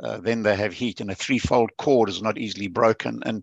uh, 0.00 0.18
then 0.18 0.42
they 0.42 0.54
have 0.54 0.72
heat, 0.72 1.00
and 1.00 1.10
a 1.10 1.14
threefold 1.14 1.70
cord 1.76 2.08
is 2.08 2.22
not 2.22 2.38
easily 2.38 2.68
broken. 2.68 3.20
And 3.24 3.42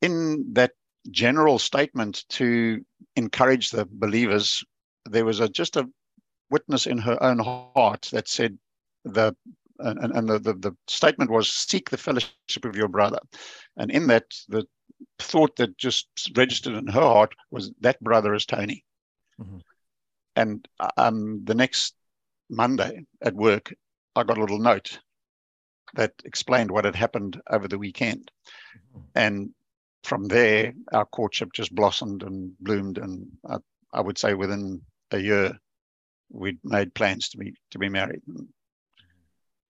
in 0.00 0.52
that 0.52 0.72
general 1.10 1.58
statement 1.58 2.24
to 2.30 2.84
encourage 3.16 3.70
the 3.70 3.86
believers, 3.90 4.62
there 5.06 5.24
was 5.24 5.40
a 5.40 5.48
just 5.48 5.76
a 5.76 5.88
witness 6.50 6.86
in 6.86 6.98
her 6.98 7.20
own 7.22 7.38
heart 7.38 8.08
that 8.12 8.28
said 8.28 8.56
the 9.04 9.34
and, 9.80 9.98
and 9.98 10.28
the, 10.28 10.38
the, 10.38 10.54
the 10.54 10.76
statement 10.88 11.30
was 11.30 11.50
seek 11.50 11.88
the 11.90 11.96
fellowship 11.96 12.64
of 12.64 12.76
your 12.76 12.88
brother. 12.88 13.18
And 13.76 13.90
in 13.90 14.06
that, 14.08 14.24
the 14.48 14.66
thought 15.18 15.56
that 15.56 15.78
just 15.78 16.08
registered 16.36 16.74
in 16.74 16.86
her 16.88 17.00
heart 17.00 17.34
was 17.50 17.72
that 17.80 18.00
brother 18.00 18.34
is 18.34 18.46
Tony. 18.46 18.84
Mm-hmm. 19.40 19.58
And 20.36 20.68
um, 20.96 21.44
the 21.44 21.54
next 21.54 21.94
Monday 22.50 23.04
at 23.22 23.34
work, 23.34 23.72
I 24.16 24.22
got 24.22 24.38
a 24.38 24.40
little 24.40 24.58
note 24.58 24.98
that 25.94 26.12
explained 26.24 26.70
what 26.70 26.84
had 26.84 26.94
happened 26.94 27.40
over 27.50 27.66
the 27.66 27.78
weekend. 27.78 28.30
Mm-hmm. 28.76 29.00
And 29.14 29.50
from 30.04 30.28
there, 30.28 30.72
our 30.92 31.06
courtship 31.06 31.52
just 31.52 31.74
blossomed 31.74 32.22
and 32.22 32.52
bloomed. 32.60 32.98
And 32.98 33.26
I, 33.48 33.56
I 33.92 34.00
would 34.00 34.18
say 34.18 34.34
within 34.34 34.82
a 35.10 35.18
year, 35.18 35.58
we'd 36.30 36.58
made 36.62 36.94
plans 36.94 37.28
to 37.30 37.38
be 37.38 37.54
to 37.72 37.78
be 37.78 37.88
married. 37.88 38.22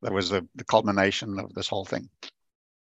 And 0.03 0.11
that 0.11 0.15
was 0.15 0.31
the, 0.31 0.47
the 0.55 0.65
culmination 0.65 1.39
of 1.39 1.53
this 1.55 1.69
whole 1.69 1.85
thing. 1.85 2.09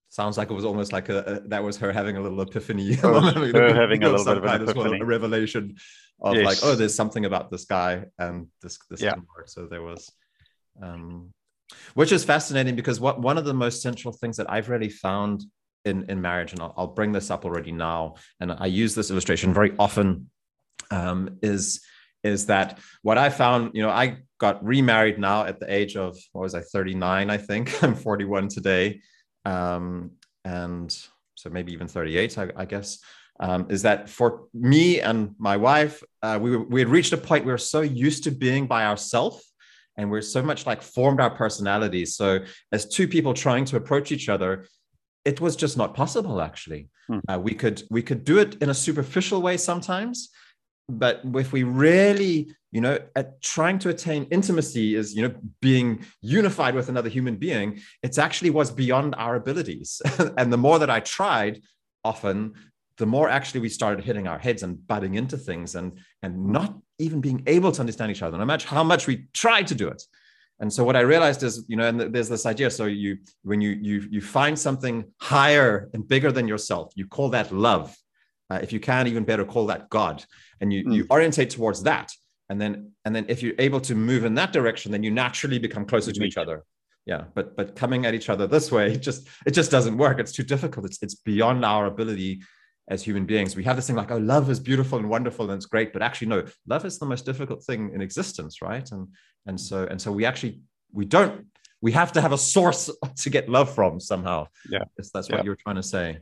Sounds 0.10 0.38
like 0.38 0.52
it 0.52 0.54
was 0.54 0.66
almost 0.66 0.94
like 0.94 1.10
a, 1.10 1.20
a 1.24 1.40
that 1.48 1.64
was 1.64 1.78
her 1.78 1.92
having 1.92 2.18
a 2.18 2.22
little 2.22 2.40
epiphany. 2.42 2.94
her 2.94 3.14
having 3.74 4.04
a 4.04 4.10
little 4.10 4.26
bit 4.26 4.38
of 4.38 4.44
an 4.44 4.62
epiphany. 4.62 4.90
Well, 4.92 5.02
a 5.02 5.06
revelation 5.06 5.76
of 6.22 6.36
yes. 6.36 6.46
like, 6.46 6.58
oh, 6.62 6.76
there's 6.76 6.94
something 6.94 7.26
about 7.26 7.50
this 7.50 7.66
guy 7.66 8.06
and 8.20 8.48
this 8.62 8.78
this 8.92 9.02
yeah. 9.02 9.16
work. 9.36 9.50
So 9.50 9.66
there 9.66 9.82
was, 9.82 10.12
um, 10.82 11.32
which 11.96 12.12
is 12.12 12.24
fascinating 12.24 12.76
because 12.76 13.00
what 13.00 13.22
one 13.22 13.40
of 13.40 13.46
the 13.46 13.56
most 13.56 13.82
central 13.82 14.14
things 14.14 14.38
that 14.38 14.52
I've 14.52 14.70
really 14.70 14.90
found 14.90 15.46
in 15.84 16.04
in 16.10 16.22
marriage, 16.22 16.52
and 16.52 16.62
I'll, 16.62 16.74
I'll 16.78 16.88
bring 16.88 17.12
this 17.12 17.32
up 17.32 17.44
already 17.44 17.72
now, 17.72 18.16
and 18.40 18.52
I 18.52 18.68
use 18.68 18.94
this 18.94 19.10
illustration 19.10 19.52
very 19.52 19.74
often, 19.80 20.30
um, 20.92 21.40
is 21.42 21.82
is 22.24 22.46
that 22.46 22.80
what 23.02 23.18
I 23.18 23.30
found, 23.30 23.72
you 23.74 23.82
know, 23.82 23.90
I 23.90 24.20
got 24.44 24.64
remarried 24.76 25.18
now 25.20 25.46
at 25.46 25.58
the 25.62 25.74
age 25.74 25.96
of 25.96 26.18
what 26.34 26.42
was 26.42 26.54
I, 26.54 26.60
39, 26.60 27.30
I 27.30 27.38
think. 27.38 27.64
I'm 27.84 27.96
41 27.96 28.50
today. 28.50 29.00
Um, 29.46 30.12
and 30.44 30.92
so 31.36 31.50
maybe 31.50 31.72
even 31.72 31.88
38, 31.88 32.38
I, 32.38 32.50
I 32.58 32.66
guess. 32.66 33.00
Um, 33.40 33.68
is 33.70 33.82
that 33.84 34.10
for 34.10 34.30
me 34.54 35.00
and 35.00 35.34
my 35.40 35.56
wife, 35.56 36.04
uh, 36.22 36.38
we, 36.42 36.58
we 36.58 36.82
had 36.82 36.90
reached 36.90 37.14
a 37.14 37.18
point 37.30 37.46
where 37.46 37.54
we 37.54 37.60
were 37.62 37.70
so 37.76 37.82
used 37.82 38.26
to 38.26 38.32
being 38.32 38.68
by 38.68 38.86
ourselves 38.86 39.54
and 39.96 40.12
we're 40.12 40.22
so 40.22 40.42
much 40.44 40.66
like 40.66 40.82
formed 40.82 41.22
our 41.22 41.34
personalities. 41.44 42.16
So 42.18 42.40
as 42.74 42.86
two 42.86 43.08
people 43.08 43.34
trying 43.34 43.64
to 43.66 43.78
approach 43.78 44.12
each 44.12 44.28
other, 44.28 44.66
it 45.24 45.40
was 45.40 45.56
just 45.56 45.78
not 45.78 45.96
possible 45.96 46.42
actually. 46.42 46.90
Hmm. 47.08 47.20
Uh, 47.30 47.40
we 47.48 47.54
could 47.62 47.78
we 47.90 48.02
could 48.02 48.24
do 48.26 48.40
it 48.40 48.62
in 48.62 48.70
a 48.70 48.74
superficial 48.88 49.42
way 49.42 49.56
sometimes, 49.58 50.30
but 50.90 51.22
if 51.36 51.54
we 51.54 51.64
really 51.64 52.54
you 52.72 52.82
know 52.82 52.98
at 53.16 53.42
trying 53.42 53.80
to 53.80 53.90
attain 53.90 54.26
intimacy 54.32 54.96
is 54.96 55.16
you 55.16 55.28
know 55.28 55.34
being 55.62 56.06
unified 56.22 56.76
with 56.76 56.90
another 56.90 57.10
human 57.10 57.36
being 57.36 57.80
it's 58.02 58.18
actually 58.18 58.50
was 58.50 58.72
beyond 58.72 59.16
our 59.18 59.36
abilities. 59.36 60.02
And 60.38 60.52
the 60.52 60.58
more 60.58 60.80
that 60.80 60.90
i 60.90 61.00
tried 61.00 61.62
often 62.04 62.54
the 62.98 63.06
more 63.06 63.30
actually 63.30 63.62
we 63.62 63.70
started 63.70 64.04
hitting 64.04 64.28
our 64.28 64.38
heads 64.38 64.62
and 64.64 64.86
butting 64.88 65.16
into 65.16 65.38
things 65.38 65.76
and 65.76 66.00
and 66.22 66.48
not 66.48 66.78
even 67.00 67.22
being 67.22 67.44
able 67.48 67.72
to 67.72 67.80
understand 67.80 68.12
each 68.12 68.22
other 68.22 68.38
no 68.38 68.46
matter 68.46 68.68
how 68.68 68.84
much 68.84 69.08
we 69.08 69.26
tried 69.34 69.68
to 69.68 69.76
do 69.76 69.88
it. 69.88 70.04
And 70.60 70.72
so 70.72 70.84
what 70.84 70.96
i 70.96 71.02
realized 71.02 71.44
is 71.44 71.66
you 71.68 71.78
know 71.78 71.88
and 71.88 72.00
there's 72.14 72.30
this 72.30 72.46
idea. 72.46 72.70
So 72.70 72.86
you 72.86 73.18
when 73.44 73.62
you 73.62 73.72
you 73.82 74.08
you 74.12 74.22
find 74.22 74.58
something 74.58 75.06
higher 75.20 75.90
and 75.94 76.08
bigger 76.08 76.32
than 76.32 76.48
yourself 76.48 76.94
you 76.96 77.08
call 77.08 77.30
that 77.30 77.52
love 77.52 77.96
uh, 78.50 78.60
if 78.62 78.72
you 78.74 78.80
can 78.80 79.08
even 79.08 79.24
better 79.24 79.46
call 79.46 79.68
that 79.68 79.90
god. 79.90 80.24
And 80.62 80.72
you, 80.72 80.84
mm. 80.86 80.96
you 80.96 81.08
orientate 81.10 81.50
towards 81.50 81.84
that. 81.84 82.12
And 82.50 82.60
then 82.60 82.92
and 83.06 83.16
then 83.16 83.26
if 83.30 83.42
you're 83.42 83.56
able 83.60 83.82
to 83.82 83.96
move 83.96 84.26
in 84.26 84.36
that 84.36 84.54
direction 84.54 84.92
then 84.92 85.04
you 85.04 85.12
naturally 85.12 85.60
become 85.60 85.86
closer 85.86 86.12
to 86.12 86.24
each 86.24 86.38
other. 86.38 86.64
Yeah 87.06 87.26
but 87.34 87.56
but 87.56 87.76
coming 87.76 88.06
at 88.06 88.14
each 88.14 88.30
other 88.30 88.48
this 88.48 88.72
way 88.72 88.94
it 88.94 89.02
just 89.02 89.28
it 89.46 89.52
just 89.52 89.72
doesn't 89.72 89.98
work. 89.98 90.20
It's 90.20 90.32
too 90.32 90.44
difficult. 90.44 90.86
It's 90.86 91.02
it's 91.02 91.16
beyond 91.16 91.64
our 91.66 91.86
ability 91.86 92.44
as 92.90 93.02
human 93.02 93.26
beings. 93.26 93.56
We 93.56 93.64
have 93.64 93.78
this 93.78 93.88
thing 93.88 93.96
like 93.96 94.12
oh 94.12 94.18
love 94.18 94.50
is 94.50 94.60
beautiful 94.60 95.00
and 95.00 95.10
wonderful 95.10 95.50
and 95.50 95.58
it's 95.58 95.66
great. 95.66 95.94
But 95.94 96.02
actually 96.02 96.28
no 96.28 96.46
love 96.68 96.86
is 96.86 97.00
the 97.00 97.06
most 97.06 97.26
difficult 97.26 97.64
thing 97.64 97.92
in 97.94 98.02
existence 98.02 98.62
right? 98.62 98.90
And 98.92 99.08
and 99.46 99.60
so 99.60 99.88
and 99.90 100.02
so 100.02 100.12
we 100.12 100.26
actually 100.26 100.62
we 100.92 101.06
don't 101.06 101.48
we 101.82 101.92
have 101.92 102.12
to 102.14 102.22
have 102.22 102.32
a 102.32 102.38
source 102.38 102.90
to 103.18 103.30
get 103.30 103.50
love 103.50 103.74
from 103.74 104.00
somehow. 104.00 104.48
Yeah. 104.70 104.84
That's, 104.96 105.12
that's 105.12 105.30
what 105.30 105.40
yeah. 105.40 105.44
you're 105.46 105.56
trying 105.56 105.78
to 105.78 105.84
say 105.84 106.20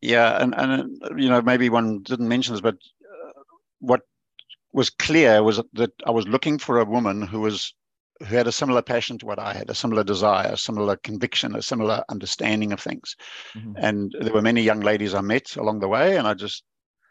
yeah, 0.00 0.42
and 0.42 0.54
and 0.56 0.98
you 1.16 1.28
know 1.28 1.42
maybe 1.42 1.68
one 1.68 2.02
didn't 2.02 2.28
mention 2.28 2.54
this, 2.54 2.60
but 2.60 2.76
uh, 2.76 3.42
what 3.80 4.02
was 4.72 4.90
clear 4.90 5.42
was 5.42 5.60
that 5.74 5.92
I 6.06 6.10
was 6.10 6.28
looking 6.28 6.58
for 6.58 6.78
a 6.78 6.84
woman 6.84 7.22
who 7.22 7.40
was 7.40 7.74
who 8.20 8.34
had 8.34 8.46
a 8.46 8.52
similar 8.52 8.82
passion 8.82 9.18
to 9.18 9.26
what 9.26 9.38
I 9.38 9.54
had, 9.54 9.70
a 9.70 9.74
similar 9.74 10.04
desire, 10.04 10.52
a 10.52 10.56
similar 10.56 10.96
conviction, 10.96 11.54
a 11.54 11.62
similar 11.62 12.04
understanding 12.08 12.72
of 12.72 12.80
things. 12.80 13.16
Mm-hmm. 13.56 13.72
And 13.76 14.14
there 14.20 14.32
were 14.32 14.42
many 14.42 14.62
young 14.62 14.80
ladies 14.80 15.14
I 15.14 15.22
met 15.22 15.56
along 15.56 15.80
the 15.80 15.88
way, 15.88 16.16
and 16.16 16.26
I 16.26 16.34
just 16.34 16.64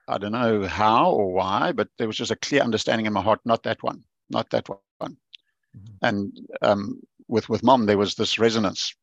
I 0.07 0.17
don't 0.17 0.31
know 0.31 0.65
how 0.65 1.11
or 1.11 1.31
why, 1.31 1.71
but 1.71 1.89
there 1.97 2.07
was 2.07 2.17
just 2.17 2.31
a 2.31 2.35
clear 2.35 2.61
understanding 2.61 3.05
in 3.05 3.13
my 3.13 3.21
heart, 3.21 3.39
not 3.45 3.63
that 3.63 3.83
one, 3.83 4.03
not 4.29 4.49
that 4.49 4.67
one. 4.67 4.79
Mm-hmm. 4.99 5.93
And 6.01 6.39
um, 6.61 7.01
with 7.27 7.49
with 7.49 7.63
mom, 7.63 7.85
there 7.85 7.97
was 7.97 8.15
this 8.15 8.39
resonance 8.39 8.95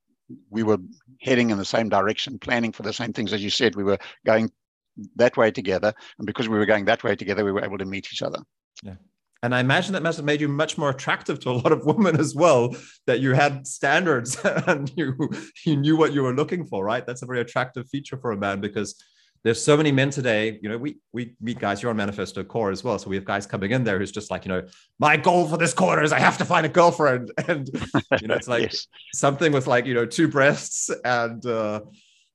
we 0.50 0.62
were 0.62 0.78
heading 1.20 1.50
in 1.50 1.58
the 1.58 1.64
same 1.64 1.88
direction, 1.88 2.38
planning 2.38 2.72
for 2.72 2.82
the 2.82 2.92
same 2.92 3.12
things. 3.12 3.32
As 3.32 3.42
you 3.42 3.50
said, 3.50 3.74
we 3.74 3.84
were 3.84 3.98
going 4.24 4.50
that 5.16 5.36
way 5.36 5.50
together. 5.50 5.92
And 6.18 6.26
because 6.26 6.48
we 6.48 6.58
were 6.58 6.66
going 6.66 6.84
that 6.86 7.04
way 7.04 7.16
together, 7.16 7.44
we 7.44 7.52
were 7.52 7.64
able 7.64 7.78
to 7.78 7.84
meet 7.84 8.08
each 8.12 8.22
other. 8.22 8.38
Yeah. 8.82 8.94
And 9.42 9.54
I 9.54 9.60
imagine 9.60 9.92
that 9.92 10.02
must 10.02 10.16
have 10.16 10.24
made 10.24 10.40
you 10.40 10.48
much 10.48 10.78
more 10.78 10.90
attractive 10.90 11.38
to 11.40 11.50
a 11.50 11.52
lot 11.52 11.70
of 11.70 11.84
women 11.84 12.18
as 12.18 12.34
well, 12.34 12.74
that 13.06 13.20
you 13.20 13.32
had 13.32 13.66
standards 13.66 14.36
and 14.44 14.90
you, 14.96 15.16
you 15.64 15.76
knew 15.76 15.96
what 15.96 16.12
you 16.12 16.22
were 16.22 16.34
looking 16.34 16.66
for, 16.66 16.84
right? 16.84 17.06
That's 17.06 17.22
a 17.22 17.26
very 17.26 17.40
attractive 17.40 17.88
feature 17.88 18.16
for 18.16 18.32
a 18.32 18.36
man 18.36 18.60
because 18.60 19.00
there's 19.44 19.62
so 19.62 19.76
many 19.76 19.92
men 19.92 20.10
today 20.10 20.58
you 20.62 20.68
know 20.68 20.76
we 20.76 20.98
we 21.12 21.34
meet 21.40 21.58
guys 21.58 21.82
you're 21.82 21.90
on 21.90 21.96
manifesto 21.96 22.42
core 22.44 22.70
as 22.70 22.82
well. 22.82 22.98
So 22.98 23.08
we 23.08 23.16
have 23.16 23.24
guys 23.24 23.46
coming 23.46 23.70
in 23.70 23.84
there 23.84 23.98
who's 23.98 24.12
just 24.12 24.30
like 24.30 24.44
you 24.44 24.50
know 24.50 24.62
my 24.98 25.16
goal 25.16 25.48
for 25.48 25.56
this 25.56 25.74
quarter 25.74 26.02
is 26.02 26.12
i 26.12 26.18
have 26.18 26.38
to 26.38 26.44
find 26.44 26.66
a 26.66 26.68
girlfriend. 26.68 27.30
And 27.48 27.68
you 28.20 28.28
know 28.28 28.34
it's 28.34 28.48
like 28.48 28.62
yes. 28.72 28.86
something 29.14 29.52
with 29.52 29.66
like 29.66 29.86
you 29.86 29.94
know 29.94 30.06
two 30.06 30.28
breasts 30.28 30.90
and 31.04 31.44
uh 31.46 31.80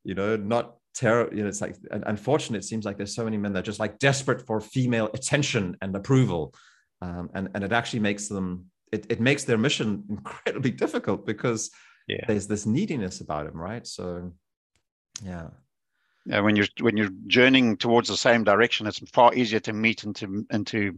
you 0.04 0.16
know 0.16 0.36
not 0.36 0.76
terrible 0.94 1.36
you 1.36 1.44
know 1.44 1.50
it's 1.50 1.62
like 1.62 1.76
unfortunate 1.92 2.60
it 2.60 2.66
seems 2.66 2.86
like 2.86 2.98
there's 2.98 3.16
so 3.16 3.24
many 3.24 3.38
men 3.38 3.54
that 3.54 3.60
are 3.60 3.64
just 3.72 3.80
like 3.80 4.00
desperate 4.00 4.46
for 4.46 4.60
female 4.60 5.10
attention 5.14 5.78
and 5.82 5.96
approval. 5.96 6.54
Um, 7.02 7.30
and 7.34 7.50
and 7.56 7.64
it 7.64 7.72
actually 7.72 8.02
makes 8.02 8.28
them 8.28 8.66
it, 8.92 9.06
it 9.10 9.20
makes 9.20 9.44
their 9.44 9.58
mission 9.58 10.04
incredibly 10.10 10.72
difficult 10.72 11.26
because 11.26 11.72
yeah. 12.08 12.26
there's 12.28 12.48
this 12.48 12.66
neediness 12.66 13.22
about 13.22 13.46
them 13.46 13.58
right? 13.58 13.86
So 13.86 14.32
yeah 15.24 15.50
uh, 16.32 16.42
when 16.42 16.56
you're 16.56 16.68
when 16.80 16.98
you're 16.98 17.10
journeying 17.28 17.78
towards 17.78 18.10
the 18.10 18.18
same 18.18 18.44
direction, 18.44 18.88
it's 18.88 19.00
far 19.10 19.34
easier 19.34 19.60
to 19.62 19.74
meet 19.74 20.04
and 20.04 20.16
to 20.18 20.46
and 20.52 20.68
to 20.68 20.98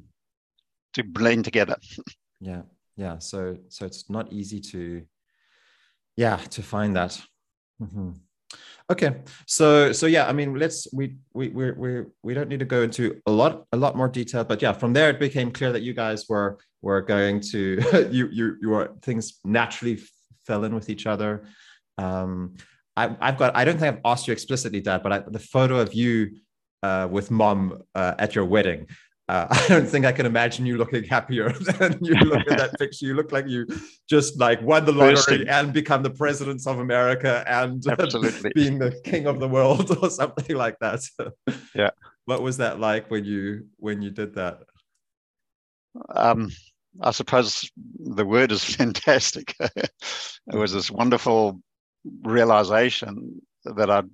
to 0.93 1.03
blend 1.03 1.45
together. 1.45 1.77
yeah, 2.41 2.63
yeah. 2.97 3.19
So 3.19 3.57
so 3.69 3.85
it's 3.85 4.09
not 4.09 4.33
easy 4.33 4.59
to 4.59 5.03
yeah 6.17 6.37
to 6.37 6.61
find 6.61 6.95
that. 6.95 7.21
Mm-hmm. 7.81 8.11
Okay, 8.91 9.21
so 9.47 9.93
so 9.93 10.07
yeah, 10.07 10.27
I 10.27 10.33
mean, 10.33 10.55
let's 10.55 10.87
we 10.91 11.15
we 11.33 11.49
we 11.49 11.71
we 11.71 12.03
we 12.21 12.33
don't 12.33 12.49
need 12.49 12.59
to 12.59 12.65
go 12.65 12.81
into 12.81 13.21
a 13.25 13.31
lot 13.31 13.65
a 13.71 13.77
lot 13.77 13.95
more 13.95 14.09
detail, 14.09 14.43
but 14.43 14.61
yeah, 14.61 14.73
from 14.73 14.91
there 14.91 15.09
it 15.09 15.19
became 15.19 15.51
clear 15.51 15.71
that 15.71 15.83
you 15.83 15.93
guys 15.93 16.27
were 16.27 16.57
were 16.81 17.01
going 17.01 17.39
to 17.51 18.09
you 18.11 18.27
you 18.27 18.57
you 18.61 18.69
were 18.69 18.91
things 19.01 19.39
naturally 19.45 19.99
fell 20.45 20.65
in 20.65 20.75
with 20.75 20.89
each 20.89 21.07
other. 21.07 21.45
Um, 21.97 22.55
I, 22.95 23.15
have 23.21 23.37
got, 23.37 23.55
I 23.55 23.65
don't 23.65 23.79
think 23.79 23.95
I've 23.95 24.01
asked 24.05 24.27
you 24.27 24.33
explicitly, 24.33 24.81
Dad, 24.81 25.01
but 25.01 25.11
I, 25.11 25.19
the 25.19 25.39
photo 25.39 25.79
of 25.79 25.93
you 25.93 26.31
uh, 26.83 27.07
with 27.09 27.31
mom 27.31 27.81
uh, 27.95 28.13
at 28.19 28.35
your 28.35 28.45
wedding, 28.45 28.87
uh, 29.29 29.47
I 29.51 29.67
don't 29.67 29.87
think 29.87 30.05
I 30.05 30.11
can 30.11 30.25
imagine 30.25 30.65
you 30.65 30.77
looking 30.77 31.03
happier 31.03 31.51
than 31.79 31.97
you 32.01 32.15
look 32.15 32.51
at 32.51 32.57
that 32.57 32.73
picture. 32.79 33.05
You 33.05 33.15
look 33.15 33.31
like 33.31 33.47
you 33.47 33.65
just 34.09 34.39
like 34.39 34.61
won 34.61 34.85
the 34.85 34.91
lottery 34.91 35.47
and 35.47 35.73
become 35.73 36.03
the 36.03 36.11
president 36.11 36.65
of 36.67 36.79
America 36.79 37.43
and 37.47 37.81
being 38.53 38.79
the 38.79 38.99
king 39.03 39.25
of 39.25 39.39
the 39.39 39.47
world 39.47 39.97
or 40.01 40.09
something 40.09 40.55
like 40.55 40.77
that. 40.79 41.01
yeah. 41.73 41.91
What 42.25 42.41
was 42.41 42.57
that 42.57 42.79
like 42.79 43.09
when 43.09 43.25
you 43.25 43.67
when 43.77 44.01
you 44.01 44.09
did 44.09 44.35
that? 44.35 44.59
Um, 46.09 46.49
I 47.01 47.11
suppose 47.11 47.69
the 47.99 48.25
word 48.25 48.51
is 48.51 48.63
fantastic. 48.63 49.55
it 49.59 49.91
was 50.47 50.73
this 50.73 50.89
wonderful 50.89 51.61
realization 52.23 53.41
that 53.65 53.89
I'd 53.89 54.09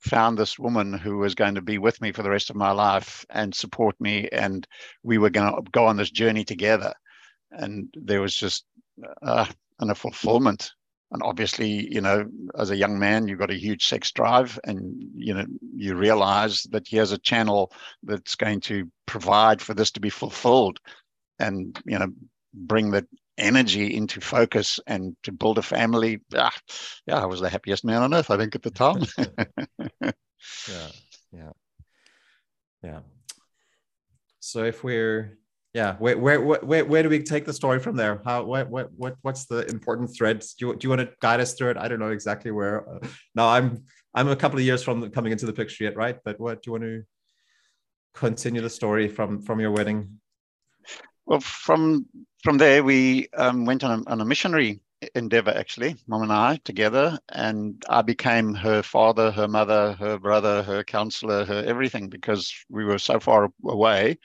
found 0.00 0.36
this 0.36 0.58
woman 0.58 0.92
who 0.92 1.18
was 1.18 1.34
going 1.34 1.54
to 1.54 1.62
be 1.62 1.78
with 1.78 2.00
me 2.00 2.12
for 2.12 2.22
the 2.22 2.30
rest 2.30 2.50
of 2.50 2.56
my 2.56 2.72
life 2.72 3.24
and 3.30 3.54
support 3.54 3.94
me, 4.00 4.28
and 4.32 4.66
we 5.02 5.18
were 5.18 5.30
going 5.30 5.54
to 5.54 5.70
go 5.70 5.86
on 5.86 5.96
this 5.96 6.10
journey 6.10 6.44
together. 6.44 6.92
And 7.50 7.92
there 7.94 8.20
was 8.20 8.34
just 8.34 8.64
uh, 9.22 9.46
a 9.80 9.94
fulfillment 9.94 10.72
and 11.12 11.22
obviously, 11.22 11.92
you 11.92 12.00
know, 12.00 12.24
as 12.58 12.70
a 12.70 12.76
young 12.76 12.98
man, 12.98 13.28
you've 13.28 13.38
got 13.38 13.50
a 13.50 13.58
huge 13.58 13.84
sex 13.84 14.10
drive, 14.12 14.58
and 14.64 14.94
you 15.14 15.34
know, 15.34 15.44
you 15.76 15.94
realize 15.94 16.62
that 16.70 16.88
here's 16.88 17.12
a 17.12 17.18
channel 17.18 17.70
that's 18.02 18.34
going 18.34 18.60
to 18.62 18.90
provide 19.04 19.60
for 19.60 19.74
this 19.74 19.90
to 19.92 20.00
be 20.00 20.08
fulfilled, 20.08 20.78
and 21.38 21.78
you 21.84 21.98
know, 21.98 22.08
bring 22.54 22.92
that 22.92 23.04
energy 23.38 23.94
into 23.94 24.20
focus 24.20 24.78
and 24.86 25.16
to 25.22 25.32
build 25.32 25.58
a 25.58 25.62
family. 25.62 26.20
Ah, 26.34 26.54
yeah, 27.06 27.20
I 27.20 27.26
was 27.26 27.40
the 27.40 27.48
happiest 27.48 27.84
man 27.84 28.02
on 28.02 28.14
earth, 28.14 28.30
I 28.30 28.36
think, 28.36 28.54
at 28.54 28.62
the 28.62 28.70
time. 28.70 29.02
yeah, 30.68 30.88
yeah, 31.32 31.52
yeah. 32.82 33.00
So 34.40 34.64
if 34.64 34.82
we're 34.82 35.38
yeah 35.72 35.96
where, 35.98 36.18
where 36.18 36.40
where 36.40 36.84
where 36.84 37.02
do 37.02 37.08
we 37.08 37.22
take 37.22 37.44
the 37.44 37.52
story 37.52 37.78
from 37.78 37.96
there? 37.96 38.20
How 38.24 38.42
what 38.42 38.68
what, 38.68 38.90
what 38.96 39.16
what's 39.22 39.46
the 39.46 39.66
important 39.70 40.14
threads? 40.14 40.54
Do 40.54 40.66
you, 40.66 40.76
do 40.76 40.84
you 40.84 40.90
want 40.90 41.00
to 41.00 41.10
guide 41.20 41.40
us 41.40 41.54
through 41.54 41.70
it? 41.70 41.76
I 41.76 41.88
don't 41.88 42.00
know 42.00 42.10
exactly 42.10 42.50
where. 42.50 42.88
Uh, 42.88 43.06
now 43.34 43.48
i'm 43.48 43.84
i'm 44.14 44.28
a 44.28 44.36
couple 44.36 44.58
of 44.58 44.64
years 44.64 44.82
from 44.82 45.10
coming 45.10 45.32
into 45.32 45.46
the 45.46 45.52
picture 45.52 45.84
yet 45.84 45.96
right? 45.96 46.18
But 46.24 46.38
what 46.38 46.62
do 46.62 46.68
you 46.68 46.72
want 46.72 46.84
to 46.84 47.02
continue 48.14 48.60
the 48.60 48.68
story 48.68 49.08
from 49.08 49.40
from 49.40 49.60
your 49.60 49.70
wedding? 49.70 50.20
Well 51.24 51.40
from 51.40 52.06
from 52.42 52.58
there 52.58 52.82
we 52.84 53.28
um, 53.36 53.64
went 53.64 53.84
on 53.84 54.00
a, 54.06 54.10
on 54.10 54.20
a 54.20 54.24
missionary 54.24 54.80
endeavor 55.16 55.50
actually 55.50 55.96
mom 56.06 56.22
and 56.22 56.32
i 56.32 56.56
together 56.64 57.18
and 57.30 57.82
i 57.88 58.02
became 58.02 58.54
her 58.54 58.82
father 58.82 59.30
her 59.32 59.48
mother 59.48 59.94
her 59.94 60.16
brother 60.18 60.62
her 60.62 60.84
counselor 60.84 61.44
her 61.44 61.64
everything 61.66 62.08
because 62.08 62.52
we 62.68 62.84
were 62.84 62.98
so 62.98 63.18
far 63.18 63.48
away 63.66 64.16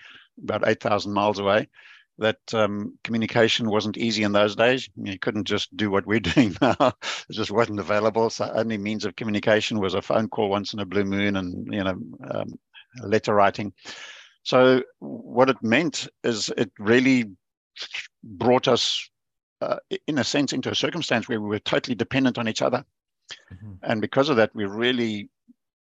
about 0.43 0.67
8,000 0.67 1.12
miles 1.13 1.39
away, 1.39 1.67
that 2.19 2.39
um, 2.53 2.97
communication 3.03 3.69
wasn't 3.69 3.97
easy 3.97 4.23
in 4.23 4.32
those 4.32 4.56
days. 4.56 4.89
You 4.95 5.19
couldn't 5.19 5.45
just 5.45 5.75
do 5.77 5.91
what 5.91 6.06
we're 6.06 6.19
doing 6.19 6.56
now. 6.62 6.75
it 6.80 7.34
just 7.34 7.51
wasn't 7.51 7.80
available. 7.80 8.30
So 8.30 8.51
only 8.53 8.77
means 8.77 9.06
of 9.06 9.15
communication 9.15 9.80
was 9.80 9.93
a 9.93 10.01
phone 10.01 10.27
call 10.30 10.49
once 10.49 10.73
in 10.73 10.80
a 10.80 10.86
blue 10.86 11.06
moon 11.06 11.38
and, 11.38 11.67
you 11.71 11.84
know, 11.84 11.97
um, 12.32 12.53
letter 13.03 13.34
writing. 13.34 13.73
So 14.43 14.82
what 14.99 15.49
it 15.49 15.58
meant 15.62 16.08
is 16.23 16.51
it 16.58 16.71
really 16.80 17.25
brought 18.24 18.68
us, 18.68 19.10
uh, 19.62 19.78
in 20.08 20.18
a 20.18 20.24
sense, 20.24 20.54
into 20.54 20.72
a 20.72 20.76
circumstance 20.76 21.28
where 21.28 21.42
we 21.42 21.48
were 21.48 21.60
totally 21.60 21.96
dependent 21.96 22.38
on 22.38 22.48
each 22.48 22.62
other. 22.62 22.86
Mm-hmm. 23.54 23.74
And 23.84 24.02
because 24.02 24.30
of 24.30 24.38
that, 24.38 24.54
we 24.54 24.66
really 24.66 25.30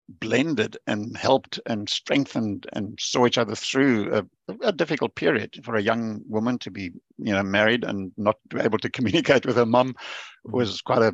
blended 0.09 0.77
and 0.87 1.17
helped 1.17 1.59
and 1.67 1.89
strengthened 1.89 2.67
and 2.73 2.97
saw 3.01 3.27
each 3.27 3.39
other 3.39 3.55
through 3.55 4.15
a, 4.15 4.25
a, 4.63 4.73
difficult 4.73 5.15
period 5.17 5.59
for 5.65 5.75
a 5.75 5.83
young 5.83 6.23
woman 6.29 6.59
to 6.59 6.71
be 6.71 6.93
you 7.19 7.33
know 7.33 7.43
married 7.43 7.83
and 7.83 8.13
not 8.17 8.37
able 8.61 8.79
to 8.79 8.91
communicate 8.97 9.45
with 9.45 9.57
her 9.57 9.67
mum 9.67 9.95
was 10.45 10.81
quite 10.81 11.03
a, 11.03 11.13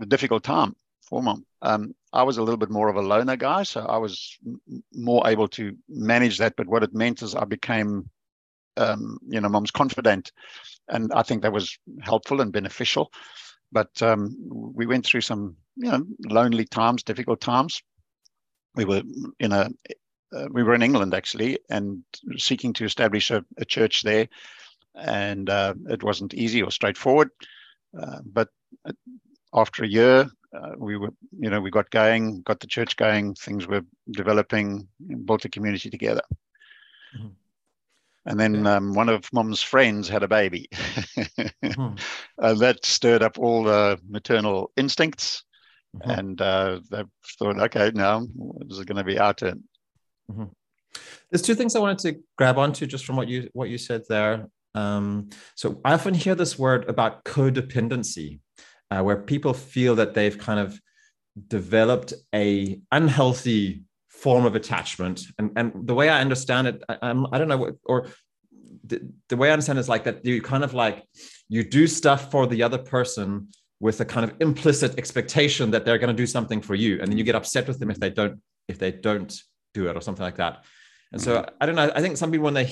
a 0.00 0.06
difficult 0.06 0.44
time 0.44 0.74
for 1.02 1.20
mum 1.22 1.44
um, 1.62 1.92
i 2.12 2.22
was 2.22 2.38
a 2.38 2.42
little 2.42 2.56
bit 2.56 2.70
more 2.70 2.88
of 2.88 2.94
a 2.94 3.02
loner 3.02 3.36
guy 3.36 3.64
so 3.64 3.80
i 3.86 3.96
was 3.96 4.38
m- 4.46 4.60
more 4.94 5.26
able 5.26 5.48
to 5.48 5.76
manage 5.88 6.38
that 6.38 6.54
but 6.56 6.68
what 6.68 6.84
it 6.84 6.94
meant 6.94 7.22
is 7.22 7.34
i 7.34 7.44
became 7.44 8.08
um, 8.80 9.18
you 9.28 9.40
know 9.40 9.48
mum's 9.48 9.70
confidant 9.70 10.32
and 10.88 11.12
i 11.12 11.22
think 11.22 11.42
that 11.42 11.52
was 11.52 11.78
helpful 12.00 12.40
and 12.40 12.52
beneficial 12.52 13.10
but 13.72 13.90
um, 14.02 14.34
we 14.74 14.86
went 14.86 15.06
through 15.06 15.20
some 15.20 15.56
you 15.76 15.90
know 15.90 16.04
lonely 16.28 16.64
times 16.64 17.02
difficult 17.02 17.40
times 17.40 17.82
we 18.74 18.84
were 18.84 19.02
in 19.38 19.52
a 19.52 19.70
uh, 20.36 20.46
we 20.50 20.62
were 20.62 20.74
in 20.74 20.82
England 20.82 21.14
actually 21.14 21.58
and 21.70 22.02
seeking 22.36 22.72
to 22.74 22.84
establish 22.84 23.30
a, 23.30 23.44
a 23.58 23.64
church 23.64 24.02
there, 24.02 24.28
and 24.94 25.50
uh, 25.50 25.74
it 25.88 26.02
wasn't 26.02 26.34
easy 26.34 26.62
or 26.62 26.70
straightforward. 26.70 27.30
Uh, 28.00 28.18
but 28.24 28.48
uh, 28.88 28.92
after 29.54 29.82
a 29.82 29.88
year, 29.88 30.30
uh, 30.54 30.72
we 30.78 30.96
were 30.96 31.10
you 31.38 31.50
know 31.50 31.60
we 31.60 31.70
got 31.70 31.90
going, 31.90 32.42
got 32.42 32.60
the 32.60 32.66
church 32.66 32.96
going, 32.96 33.34
things 33.34 33.66
were 33.66 33.82
developing, 34.12 34.86
built 35.24 35.44
a 35.44 35.48
community 35.48 35.90
together. 35.90 36.22
Mm-hmm. 37.16 37.28
And 38.30 38.38
then 38.38 38.64
um, 38.68 38.94
one 38.94 39.08
of 39.08 39.28
mom's 39.32 39.60
friends 39.60 40.08
had 40.08 40.22
a 40.22 40.28
baby. 40.28 40.68
mm-hmm. 40.70 41.94
that 42.58 42.84
stirred 42.84 43.22
up 43.22 43.40
all 43.40 43.64
the 43.64 43.98
maternal 44.08 44.70
instincts. 44.76 45.42
Mm-hmm. 45.96 46.10
And 46.10 46.40
uh, 46.40 46.80
they 46.92 47.02
thought, 47.38 47.58
okay, 47.58 47.90
now 47.92 48.24
this 48.60 48.78
is 48.78 48.84
going 48.84 48.98
to 48.98 49.04
be 49.04 49.18
our 49.18 49.34
turn. 49.34 49.64
Mm-hmm. 50.30 50.44
There's 51.30 51.42
two 51.42 51.56
things 51.56 51.74
I 51.74 51.80
wanted 51.80 51.98
to 52.00 52.20
grab 52.38 52.56
onto 52.56 52.86
just 52.86 53.04
from 53.04 53.16
what 53.16 53.26
you 53.26 53.48
what 53.52 53.68
you 53.68 53.78
said 53.78 54.02
there. 54.08 54.46
Um, 54.76 55.30
so 55.56 55.80
I 55.84 55.94
often 55.94 56.14
hear 56.14 56.36
this 56.36 56.56
word 56.56 56.88
about 56.88 57.24
codependency, 57.24 58.38
uh, 58.92 59.02
where 59.02 59.16
people 59.16 59.54
feel 59.54 59.96
that 59.96 60.14
they've 60.14 60.38
kind 60.38 60.60
of 60.60 60.80
developed 61.48 62.12
a 62.32 62.80
unhealthy 62.92 63.82
form 64.22 64.44
of 64.46 64.54
attachment. 64.54 65.22
And 65.38 65.50
and 65.56 65.72
the 65.86 65.94
way 65.94 66.08
I 66.08 66.20
understand 66.20 66.66
it, 66.68 66.82
I, 66.88 66.98
I'm, 67.02 67.26
I 67.32 67.38
don't 67.38 67.48
know 67.48 67.56
what 67.56 67.74
or 67.84 68.06
the, 68.84 69.00
the 69.28 69.36
way 69.36 69.48
I 69.50 69.52
understand 69.52 69.78
it 69.78 69.80
is 69.80 69.88
like 69.88 70.04
that 70.04 70.24
you 70.24 70.40
kind 70.42 70.64
of 70.64 70.74
like 70.74 71.04
you 71.48 71.62
do 71.64 71.86
stuff 71.86 72.30
for 72.30 72.46
the 72.46 72.62
other 72.62 72.78
person 72.78 73.48
with 73.78 74.00
a 74.00 74.04
kind 74.04 74.24
of 74.28 74.36
implicit 74.40 74.98
expectation 74.98 75.70
that 75.70 75.84
they're 75.84 75.98
going 75.98 76.14
to 76.14 76.22
do 76.22 76.26
something 76.26 76.60
for 76.60 76.74
you. 76.74 77.00
And 77.00 77.10
then 77.10 77.16
you 77.18 77.24
get 77.24 77.34
upset 77.34 77.66
with 77.66 77.78
them 77.78 77.90
if 77.90 77.98
they 77.98 78.10
don't 78.10 78.40
if 78.68 78.78
they 78.78 78.92
don't 78.92 79.32
do 79.74 79.88
it 79.88 79.96
or 79.96 80.00
something 80.00 80.24
like 80.24 80.36
that. 80.36 80.64
And 81.12 81.20
so 81.20 81.36
mm-hmm. 81.36 81.54
i 81.60 81.66
don't 81.66 81.74
know 81.74 81.90
i 81.94 82.00
think 82.00 82.16
some 82.16 82.30
people 82.30 82.44
when 82.44 82.54
they 82.54 82.68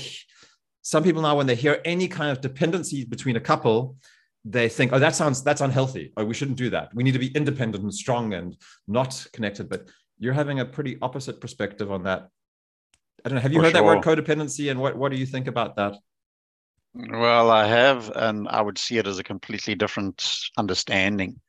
some 0.82 1.02
people 1.02 1.22
now 1.22 1.36
when 1.36 1.48
they 1.48 1.56
hear 1.56 1.80
any 1.84 2.08
kind 2.08 2.30
of 2.30 2.40
dependency 2.40 3.04
between 3.04 3.36
a 3.36 3.40
couple 3.40 3.96
they 4.44 4.68
think 4.68 4.92
oh 4.92 4.98
that 4.98 5.14
sounds 5.14 5.42
that's 5.42 5.60
unhealthy. 5.60 6.12
Oh, 6.16 6.24
we 6.24 6.34
shouldn't 6.34 6.58
do 6.58 6.70
that. 6.70 6.94
We 6.94 7.04
need 7.04 7.12
to 7.12 7.18
be 7.18 7.28
independent 7.28 7.82
and 7.82 7.94
strong 7.94 8.34
and 8.34 8.56
not 8.86 9.26
connected. 9.32 9.68
But 9.68 9.88
you're 10.18 10.32
having 10.32 10.60
a 10.60 10.64
pretty 10.64 10.98
opposite 11.02 11.40
perspective 11.40 11.90
on 11.90 12.04
that 12.04 12.28
i 13.24 13.28
don't 13.28 13.36
know 13.36 13.40
have 13.40 13.52
you 13.52 13.58
for 13.58 13.64
heard 13.64 13.72
sure. 13.72 13.82
that 13.82 13.84
word 13.84 14.02
codependency 14.02 14.70
and 14.70 14.80
what, 14.80 14.96
what 14.96 15.10
do 15.12 15.18
you 15.18 15.26
think 15.26 15.46
about 15.46 15.76
that 15.76 15.94
well, 16.94 17.50
I 17.50 17.66
have, 17.66 18.10
and 18.14 18.48
I 18.48 18.60
would 18.60 18.78
see 18.78 18.98
it 18.98 19.06
as 19.06 19.18
a 19.18 19.24
completely 19.24 19.74
different 19.74 20.50
understanding. 20.56 21.40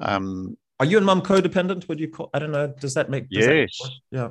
Um, 0.00 0.56
Are 0.78 0.86
you 0.86 0.96
and 0.96 1.06
mum 1.06 1.22
codependent? 1.22 1.88
Would 1.88 2.00
you 2.00 2.08
call? 2.08 2.30
I 2.34 2.38
don't 2.38 2.50
know. 2.50 2.74
Does 2.80 2.94
that 2.94 3.10
make? 3.10 3.28
Does 3.28 3.46
yes. 3.46 3.78
That 3.80 3.90
yeah. 4.10 4.28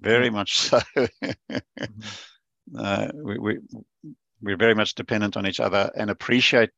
Very 0.00 0.30
much 0.30 0.58
so. 0.58 0.78
mm-hmm. 0.96 2.76
uh, 2.78 3.08
we, 3.14 3.38
we 3.38 3.58
we're 4.40 4.56
very 4.56 4.74
much 4.74 4.94
dependent 4.94 5.36
on 5.36 5.46
each 5.46 5.58
other 5.58 5.90
and 5.96 6.10
appreciate 6.10 6.70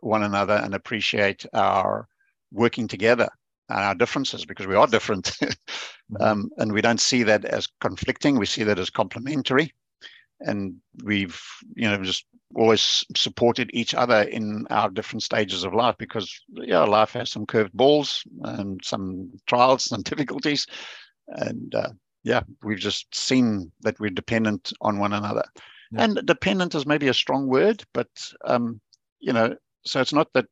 one 0.00 0.24
another 0.24 0.54
and 0.54 0.74
appreciate 0.74 1.46
our 1.52 2.08
working 2.50 2.88
together 2.88 3.28
and 3.68 3.78
our 3.78 3.94
differences 3.94 4.44
because 4.44 4.66
we 4.66 4.74
are 4.74 4.86
different. 4.86 5.24
mm-hmm. 5.42 6.22
um, 6.22 6.50
and 6.58 6.72
we 6.72 6.80
don't 6.80 7.00
see 7.00 7.22
that 7.22 7.44
as 7.44 7.66
conflicting. 7.80 8.38
We 8.38 8.46
see 8.46 8.64
that 8.64 8.78
as 8.78 8.90
complementary 8.90 9.72
and 10.40 10.74
we've 11.04 11.40
you 11.74 11.88
know 11.88 12.02
just 12.02 12.26
always 12.54 13.04
supported 13.16 13.70
each 13.72 13.94
other 13.94 14.22
in 14.22 14.66
our 14.70 14.88
different 14.90 15.22
stages 15.22 15.64
of 15.64 15.74
life 15.74 15.96
because 15.98 16.40
yeah 16.52 16.82
life 16.84 17.12
has 17.12 17.30
some 17.30 17.46
curved 17.46 17.72
balls 17.72 18.22
and 18.42 18.80
some 18.84 19.30
trials 19.46 19.90
and 19.92 20.04
difficulties 20.12 20.66
and 21.28 21.74
uh, 21.74 21.90
yeah 22.22 22.42
we've 22.62 22.78
just 22.78 23.12
seen 23.14 23.70
that 23.80 23.98
we're 23.98 24.10
dependent 24.10 24.72
on 24.80 24.98
one 24.98 25.12
another 25.12 25.44
yeah. 25.92 26.04
and 26.04 26.20
dependent 26.26 26.74
is 26.74 26.86
maybe 26.86 27.08
a 27.08 27.14
strong 27.14 27.46
word 27.46 27.82
but 27.92 28.08
um, 28.44 28.80
you 29.20 29.32
know 29.32 29.54
so 29.84 30.00
it's 30.00 30.12
not 30.12 30.28
that 30.34 30.46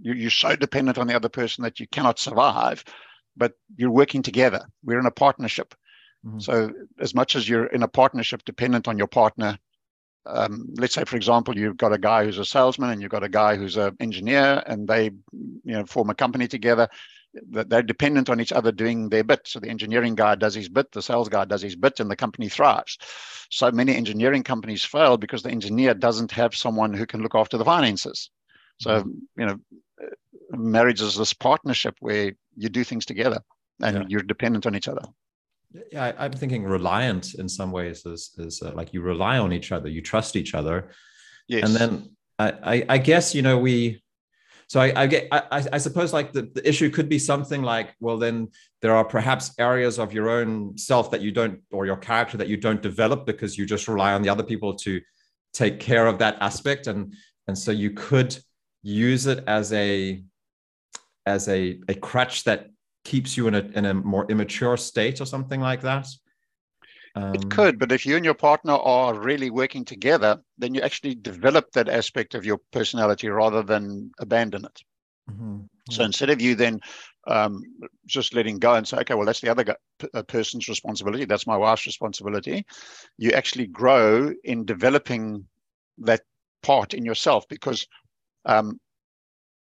you, 0.00 0.12
you're 0.14 0.30
so 0.30 0.54
dependent 0.56 0.98
on 0.98 1.06
the 1.06 1.16
other 1.16 1.28
person 1.28 1.62
that 1.62 1.80
you 1.80 1.86
cannot 1.88 2.18
survive 2.18 2.84
but 3.36 3.52
you're 3.76 3.90
working 3.90 4.22
together 4.22 4.66
we're 4.84 4.98
in 4.98 5.06
a 5.06 5.10
partnership 5.10 5.74
Mm-hmm. 6.26 6.38
So, 6.38 6.72
as 7.00 7.14
much 7.14 7.34
as 7.34 7.48
you're 7.48 7.66
in 7.66 7.82
a 7.82 7.88
partnership 7.88 8.44
dependent 8.44 8.86
on 8.86 8.98
your 8.98 9.08
partner, 9.08 9.58
um, 10.24 10.68
let's 10.76 10.94
say, 10.94 11.04
for 11.04 11.16
example, 11.16 11.56
you've 11.58 11.76
got 11.76 11.92
a 11.92 11.98
guy 11.98 12.24
who's 12.24 12.38
a 12.38 12.44
salesman 12.44 12.90
and 12.90 13.02
you've 13.02 13.10
got 13.10 13.24
a 13.24 13.28
guy 13.28 13.56
who's 13.56 13.76
an 13.76 13.96
engineer, 13.98 14.62
and 14.66 14.86
they, 14.86 15.04
you 15.32 15.60
know, 15.64 15.84
form 15.86 16.10
a 16.10 16.14
company 16.14 16.46
together. 16.46 16.88
That 17.50 17.70
they're 17.70 17.82
dependent 17.82 18.28
on 18.28 18.42
each 18.42 18.52
other 18.52 18.70
doing 18.70 19.08
their 19.08 19.24
bit. 19.24 19.40
So 19.46 19.58
the 19.58 19.70
engineering 19.70 20.14
guy 20.14 20.34
does 20.34 20.54
his 20.54 20.68
bit, 20.68 20.92
the 20.92 21.00
sales 21.00 21.30
guy 21.30 21.46
does 21.46 21.62
his 21.62 21.74
bit, 21.74 21.98
and 21.98 22.10
the 22.10 22.16
company 22.16 22.50
thrives. 22.50 22.98
So 23.50 23.70
many 23.72 23.96
engineering 23.96 24.42
companies 24.42 24.84
fail 24.84 25.16
because 25.16 25.42
the 25.42 25.50
engineer 25.50 25.94
doesn't 25.94 26.30
have 26.32 26.54
someone 26.54 26.92
who 26.92 27.06
can 27.06 27.22
look 27.22 27.34
after 27.34 27.56
the 27.56 27.64
finances. 27.64 28.30
So 28.78 29.04
you 29.36 29.46
know, 29.46 29.58
marriage 30.50 31.00
is 31.00 31.16
this 31.16 31.32
partnership 31.32 31.96
where 32.00 32.32
you 32.56 32.68
do 32.68 32.84
things 32.84 33.06
together 33.06 33.40
and 33.80 33.96
yeah. 33.96 34.04
you're 34.08 34.22
dependent 34.22 34.66
on 34.66 34.74
each 34.74 34.88
other 34.88 35.02
yeah 35.90 36.12
I, 36.18 36.26
am 36.26 36.32
thinking 36.32 36.64
reliant 36.64 37.34
in 37.34 37.48
some 37.48 37.72
ways 37.72 38.04
is 38.04 38.34
is 38.38 38.62
uh, 38.62 38.72
like 38.74 38.92
you 38.92 39.00
rely 39.00 39.38
on 39.38 39.52
each 39.52 39.72
other 39.72 39.88
you 39.88 40.02
trust 40.02 40.36
each 40.36 40.54
other 40.54 40.90
yes. 41.48 41.64
and 41.64 41.74
then 41.74 42.16
I, 42.38 42.74
I, 42.74 42.84
I 42.90 42.98
guess 42.98 43.34
you 43.34 43.42
know 43.42 43.58
we 43.58 44.02
so 44.66 44.80
I, 44.80 45.02
I 45.02 45.06
get 45.06 45.28
I, 45.32 45.64
I 45.72 45.78
suppose 45.78 46.12
like 46.12 46.32
the, 46.32 46.42
the 46.54 46.66
issue 46.66 46.90
could 46.90 47.08
be 47.08 47.18
something 47.18 47.62
like 47.62 47.94
well 48.00 48.18
then 48.18 48.48
there 48.80 48.94
are 48.94 49.04
perhaps 49.04 49.52
areas 49.58 49.98
of 49.98 50.12
your 50.12 50.30
own 50.30 50.76
self 50.76 51.10
that 51.10 51.20
you 51.20 51.32
don't 51.32 51.60
or 51.70 51.86
your 51.86 51.96
character 51.96 52.36
that 52.38 52.48
you 52.48 52.56
don't 52.56 52.82
develop 52.82 53.26
because 53.26 53.56
you 53.56 53.66
just 53.66 53.88
rely 53.88 54.12
on 54.12 54.22
the 54.22 54.28
other 54.28 54.42
people 54.42 54.74
to 54.74 55.00
take 55.52 55.80
care 55.80 56.06
of 56.06 56.18
that 56.18 56.36
aspect 56.40 56.86
and 56.86 57.14
and 57.48 57.58
so 57.58 57.70
you 57.70 57.90
could 57.90 58.36
use 58.82 59.26
it 59.26 59.44
as 59.46 59.72
a 59.72 60.22
as 61.24 61.48
a, 61.48 61.80
a 61.88 61.94
crutch 61.94 62.44
that 62.44 62.70
keeps 63.04 63.36
you 63.36 63.46
in 63.46 63.54
a 63.54 63.60
in 63.74 63.84
a 63.86 63.94
more 63.94 64.30
immature 64.30 64.76
state 64.76 65.20
or 65.20 65.26
something 65.26 65.60
like 65.60 65.82
that? 65.82 66.08
Um, 67.14 67.34
it 67.34 67.50
could, 67.50 67.78
but 67.78 67.92
if 67.92 68.06
you 68.06 68.16
and 68.16 68.24
your 68.24 68.34
partner 68.34 68.72
are 68.72 69.18
really 69.18 69.50
working 69.50 69.84
together, 69.84 70.40
then 70.56 70.74
you 70.74 70.80
actually 70.80 71.14
develop 71.14 71.70
that 71.72 71.88
aspect 71.88 72.34
of 72.34 72.46
your 72.46 72.58
personality 72.72 73.28
rather 73.28 73.62
than 73.62 74.10
abandon 74.18 74.64
it. 74.64 74.80
Mm-hmm. 75.30 75.60
So 75.90 76.04
instead 76.04 76.30
of 76.30 76.40
you 76.40 76.54
then 76.54 76.80
um, 77.26 77.62
just 78.06 78.34
letting 78.34 78.58
go 78.58 78.74
and 78.74 78.86
say, 78.86 78.98
okay, 78.98 79.14
well, 79.14 79.26
that's 79.26 79.40
the 79.40 79.50
other 79.50 79.76
person's 80.26 80.68
responsibility, 80.68 81.24
that's 81.24 81.46
my 81.46 81.56
wife's 81.56 81.86
responsibility, 81.86 82.64
you 83.18 83.30
actually 83.32 83.66
grow 83.66 84.32
in 84.44 84.64
developing 84.64 85.44
that 85.98 86.22
part 86.62 86.94
in 86.94 87.04
yourself 87.04 87.46
because 87.48 87.86
um, 88.44 88.80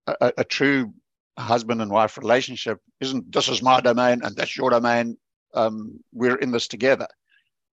a, 0.08 0.34
a, 0.38 0.44
true 0.44 0.94
husband 1.38 1.82
and 1.82 1.92
wife 1.92 2.18
relationship 2.18 2.80
isn't 3.00 3.32
this 3.32 3.48
is 3.48 3.62
my 3.62 3.80
domain 3.82 4.22
and 4.24 4.36
that's 4.36 4.58
your 4.58 4.70
domain. 4.70 5.18
Um, 5.54 6.00
we're 6.14 6.36
in 6.36 6.52
this 6.52 6.68
together. 6.68 7.08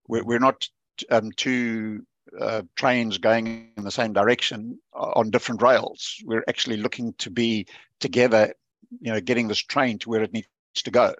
We're, 0.08 0.24
we're 0.24 0.38
not 0.38 0.68
um, 1.10 1.30
two 1.32 2.02
uh, 2.40 2.62
trains 2.74 3.18
going 3.18 3.70
in 3.76 3.84
the 3.84 3.90
same 3.90 4.12
direction 4.12 4.78
on 4.92 5.30
different 5.30 5.62
rails. 5.62 6.16
We're 6.24 6.44
actually 6.48 6.78
looking 6.78 7.14
to 7.18 7.30
be 7.30 7.66
together, 8.00 8.54
you 9.00 9.12
know, 9.12 9.20
getting 9.20 9.48
this 9.48 9.58
train 9.58 9.98
to 10.00 10.10
where 10.10 10.22
it 10.22 10.32
needs 10.32 10.48
to 10.74 10.90
go. 10.90 11.14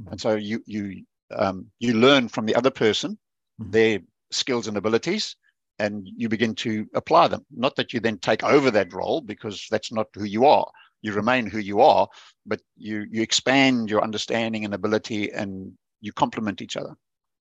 Mm-hmm. 0.00 0.12
And 0.12 0.20
so 0.20 0.34
you 0.34 0.62
you 0.66 1.04
um, 1.34 1.66
you 1.78 1.94
learn 1.94 2.28
from 2.28 2.46
the 2.46 2.54
other 2.54 2.70
person 2.70 3.18
mm-hmm. 3.60 3.70
their 3.70 4.00
skills 4.30 4.66
and 4.68 4.76
abilities, 4.76 5.36
and 5.82 6.08
you 6.16 6.28
begin 6.28 6.54
to 6.54 6.86
apply 6.94 7.26
them. 7.26 7.44
Not 7.50 7.74
that 7.74 7.92
you 7.92 7.98
then 7.98 8.18
take 8.18 8.44
over 8.44 8.70
that 8.70 8.92
role 8.94 9.20
because 9.20 9.66
that's 9.68 9.90
not 9.90 10.06
who 10.14 10.24
you 10.24 10.46
are. 10.46 10.70
You 11.02 11.12
remain 11.12 11.46
who 11.46 11.58
you 11.58 11.80
are, 11.80 12.06
but 12.46 12.60
you 12.76 13.04
you 13.10 13.20
expand 13.22 13.90
your 13.90 14.02
understanding 14.04 14.64
and 14.64 14.74
ability, 14.74 15.32
and 15.32 15.72
you 16.00 16.12
complement 16.12 16.62
each 16.62 16.76
other. 16.76 16.94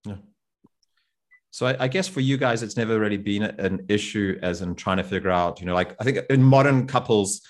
Yeah. 0.06 0.16
So 1.52 1.68
I, 1.68 1.76
I, 1.86 1.88
guess 1.88 2.08
for 2.08 2.22
you 2.22 2.38
guys, 2.38 2.64
it's 2.64 2.78
never 2.78 2.98
really 2.98 3.18
been 3.18 3.44
an 3.44 3.86
issue 3.90 4.40
as 4.42 4.62
in 4.62 4.74
trying 4.74 4.98
to 4.98 5.04
figure 5.04 5.30
out, 5.30 5.60
you 5.60 5.68
know, 5.68 5.76
like 5.76 5.96
I 6.00 6.04
think 6.06 6.20
in 6.30 6.42
modern 6.42 6.88
couples, 6.88 7.42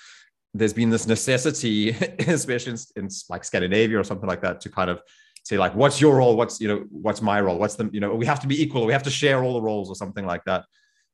there's 0.52 0.74
been 0.74 0.90
this 0.90 1.06
necessity, 1.06 1.90
especially 2.38 2.72
in, 2.72 2.78
in 2.96 3.08
like 3.30 3.44
Scandinavia 3.44 3.98
or 3.98 4.04
something 4.04 4.28
like 4.28 4.42
that, 4.42 4.60
to 4.62 4.68
kind 4.68 4.90
of 4.90 5.00
say 5.44 5.56
like, 5.56 5.74
what's 5.74 6.00
your 6.00 6.16
role? 6.16 6.36
What's 6.36 6.60
you 6.60 6.68
know, 6.68 6.84
what's 6.90 7.22
my 7.22 7.40
role? 7.40 7.58
What's 7.58 7.76
the 7.76 7.88
you 7.92 8.00
know, 8.00 8.14
we 8.14 8.26
have 8.26 8.40
to 8.40 8.46
be 8.46 8.60
equal. 8.62 8.84
We 8.84 8.92
have 8.92 9.04
to 9.04 9.16
share 9.22 9.42
all 9.42 9.54
the 9.54 9.62
roles 9.62 9.88
or 9.88 9.96
something 9.96 10.26
like 10.26 10.44
that. 10.44 10.66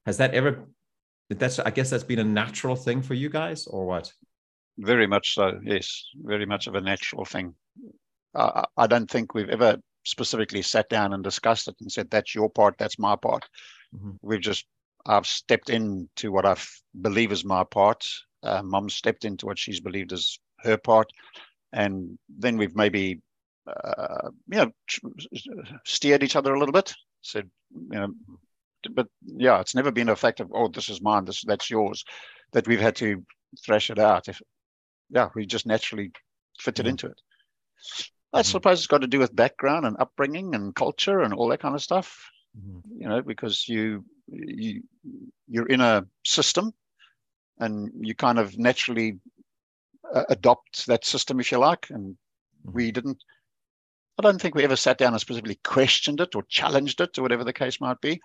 Has 0.09 0.17
that 0.17 0.33
ever? 0.33 0.67
That's 1.29 1.59
I 1.59 1.69
guess 1.69 1.91
that's 1.91 2.03
been 2.03 2.19
a 2.19 2.25
natural 2.25 2.77
thing 2.77 3.03
for 3.03 3.13
you 3.13 3.29
guys, 3.29 3.67
or 3.67 3.85
what? 3.85 4.11
Very 4.79 5.07
much 5.07 5.35
so. 5.35 5.61
Yes, 5.63 6.03
very 6.15 6.47
much 6.47 6.67
of 6.67 6.75
a 6.75 6.81
natural 6.81 7.27
thing. 7.27 7.55
Uh, 8.35 8.63
I 8.79 8.87
don't 8.87 9.11
think 9.11 9.35
we've 9.35 9.51
ever 9.51 9.77
specifically 10.07 10.63
sat 10.63 10.89
down 10.89 11.13
and 11.13 11.23
discussed 11.23 11.69
it 11.69 11.75
and 11.83 11.93
said, 11.93 12.09
that's 12.09 12.35
your 12.35 12.49
part, 12.49 12.77
that's 12.79 12.99
my 12.99 13.17
part. 13.17 13.45
Mm-hmm. 13.95 14.13
We've 14.23 14.41
just, 14.41 14.65
I've 15.05 15.27
stepped 15.27 15.69
into 15.69 16.33
what 16.33 16.47
I 16.47 16.57
believe 17.03 17.31
is 17.31 17.45
my 17.45 17.65
part. 17.65 18.09
Uh, 18.43 18.63
Mum 18.63 18.89
stepped 18.89 19.27
into 19.27 19.45
what 19.45 19.59
she's 19.59 19.81
believed 19.81 20.13
is 20.13 20.41
her 20.61 20.79
part. 20.79 21.11
And 21.75 22.19
then 22.31 22.57
we've 22.57 22.75
maybe, 22.75 23.21
uh, 23.67 24.31
you 24.51 24.57
know, 24.57 24.73
steered 25.85 26.23
each 26.23 26.37
other 26.37 26.55
a 26.55 26.59
little 26.59 26.73
bit. 26.73 26.95
Said, 27.21 27.51
you 27.91 27.99
know, 27.99 28.15
but 28.91 29.09
yeah, 29.25 29.61
it's 29.61 29.75
never 29.75 29.91
been 29.91 30.09
a 30.09 30.17
fact 30.17 30.41
of, 30.41 30.51
oh, 30.55 30.69
this 30.69 30.89
is 30.89 31.03
mine, 31.03 31.25
this 31.25 31.43
that's 31.47 31.71
yours, 31.71 32.05
that 32.53 32.67
we've 32.67 32.81
had 32.81 32.97
to 32.97 33.25
thrash 33.65 33.91
it 33.91 33.99
out. 33.99 34.29
If, 34.29 34.41
yeah, 35.11 35.29
we 35.35 35.47
just 35.47 35.67
naturally 35.67 36.13
fitted 36.61 36.85
mm-hmm. 36.85 36.91
into 36.91 37.07
it. 37.07 37.21
I 38.33 38.41
mm-hmm. 38.41 38.47
suppose 38.47 38.79
it's 38.79 38.87
got 38.87 39.01
to 39.01 39.07
do 39.07 39.19
with 39.19 39.35
background 39.35 39.87
and 39.87 39.97
upbringing 39.99 40.55
and 40.55 40.75
culture 40.75 41.21
and 41.21 41.33
all 41.33 41.49
that 41.49 41.61
kind 41.61 41.75
of 41.75 41.83
stuff. 41.83 42.31
Mm-hmm. 42.59 43.03
You 43.03 43.09
know, 43.09 43.23
because 43.23 43.69
you 43.69 44.05
you 44.27 44.83
you're 45.49 45.67
in 45.67 45.81
a 45.81 46.07
system, 46.25 46.73
and 47.59 47.91
you 48.01 48.15
kind 48.15 48.39
of 48.39 48.59
naturally 48.59 49.19
uh, 50.13 50.25
adopt 50.29 50.87
that 50.87 51.05
system, 51.05 51.41
if 51.41 51.53
you 51.53 51.59
like. 51.59 51.89
And 51.91 52.15
mm-hmm. 52.15 52.73
we 52.73 52.93
didn't. 52.93 53.23
I 54.19 54.23
don't 54.23 54.41
think 54.41 54.57
we 54.57 54.65
ever 54.65 54.77
sat 54.77 54.99
down 54.99 55.13
and 55.13 55.21
specifically 55.21 55.61
questioned 55.63 56.21
it 56.21 56.35
or 56.35 56.43
challenged 56.49 57.01
it 57.01 57.17
or 57.17 57.23
whatever 57.23 57.45
the 57.45 57.53
case 57.53 57.81
might 57.81 58.01
be. 58.01 58.21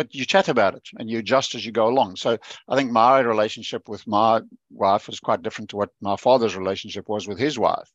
But 0.00 0.14
you 0.14 0.24
chat 0.24 0.48
about 0.48 0.76
it 0.76 0.88
and 0.98 1.10
you 1.10 1.18
adjust 1.18 1.54
as 1.54 1.66
you 1.66 1.72
go 1.72 1.86
along. 1.86 2.16
So 2.16 2.38
I 2.66 2.74
think 2.74 2.90
my 2.90 3.18
relationship 3.20 3.86
with 3.86 4.06
my 4.06 4.40
wife 4.70 5.10
is 5.10 5.20
quite 5.20 5.42
different 5.42 5.68
to 5.70 5.76
what 5.76 5.90
my 6.00 6.16
father's 6.16 6.56
relationship 6.56 7.06
was 7.06 7.28
with 7.28 7.38
his 7.38 7.58
wife 7.58 7.92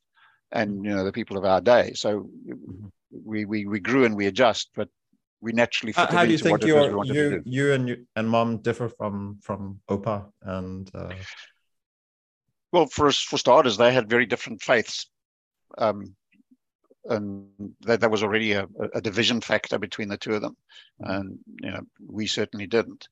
and 0.52 0.86
you 0.86 0.92
know 0.96 1.04
the 1.04 1.12
people 1.12 1.36
of 1.36 1.46
our 1.46 1.62
day. 1.62 1.94
So 1.96 2.30
mm-hmm. 2.48 2.88
we 3.10 3.46
we 3.46 3.66
we 3.66 3.80
grew 3.80 4.06
and 4.06 4.16
we 4.16 4.28
adjust, 4.28 4.70
but 4.76 4.88
we 5.42 5.52
naturally. 5.52 5.94
How, 5.94 6.06
how 6.06 6.26
do 6.26 6.32
you 6.32 6.38
think 6.38 6.64
your, 6.64 7.04
you 7.06 7.42
you 7.44 7.74
and 7.74 7.90
you 7.90 8.06
and 8.16 8.30
mom 8.30 8.60
differ 8.60 8.88
from 8.88 9.40
from 9.42 9.80
Opa 9.90 10.26
and? 10.44 10.88
Uh... 10.94 11.10
Well, 12.72 12.86
for 12.86 13.12
for 13.12 13.40
starters, 13.40 13.78
they 13.78 13.92
had 13.92 14.08
very 14.08 14.28
different 14.28 14.62
faiths. 14.62 15.10
Um, 15.80 16.16
and 17.10 17.48
that, 17.82 18.02
that 18.02 18.12
was 18.12 18.24
already 18.24 18.54
a, 18.54 18.68
a 18.94 19.02
division 19.02 19.42
factor 19.42 19.78
between 19.78 20.10
the 20.10 20.18
two 20.18 20.34
of 20.34 20.42
them. 20.42 20.58
Mm-hmm. 21.02 21.12
And, 21.12 21.40
you 21.62 21.72
know, 21.72 21.82
we 22.08 22.28
certainly 22.28 22.68
didn't. 22.68 23.08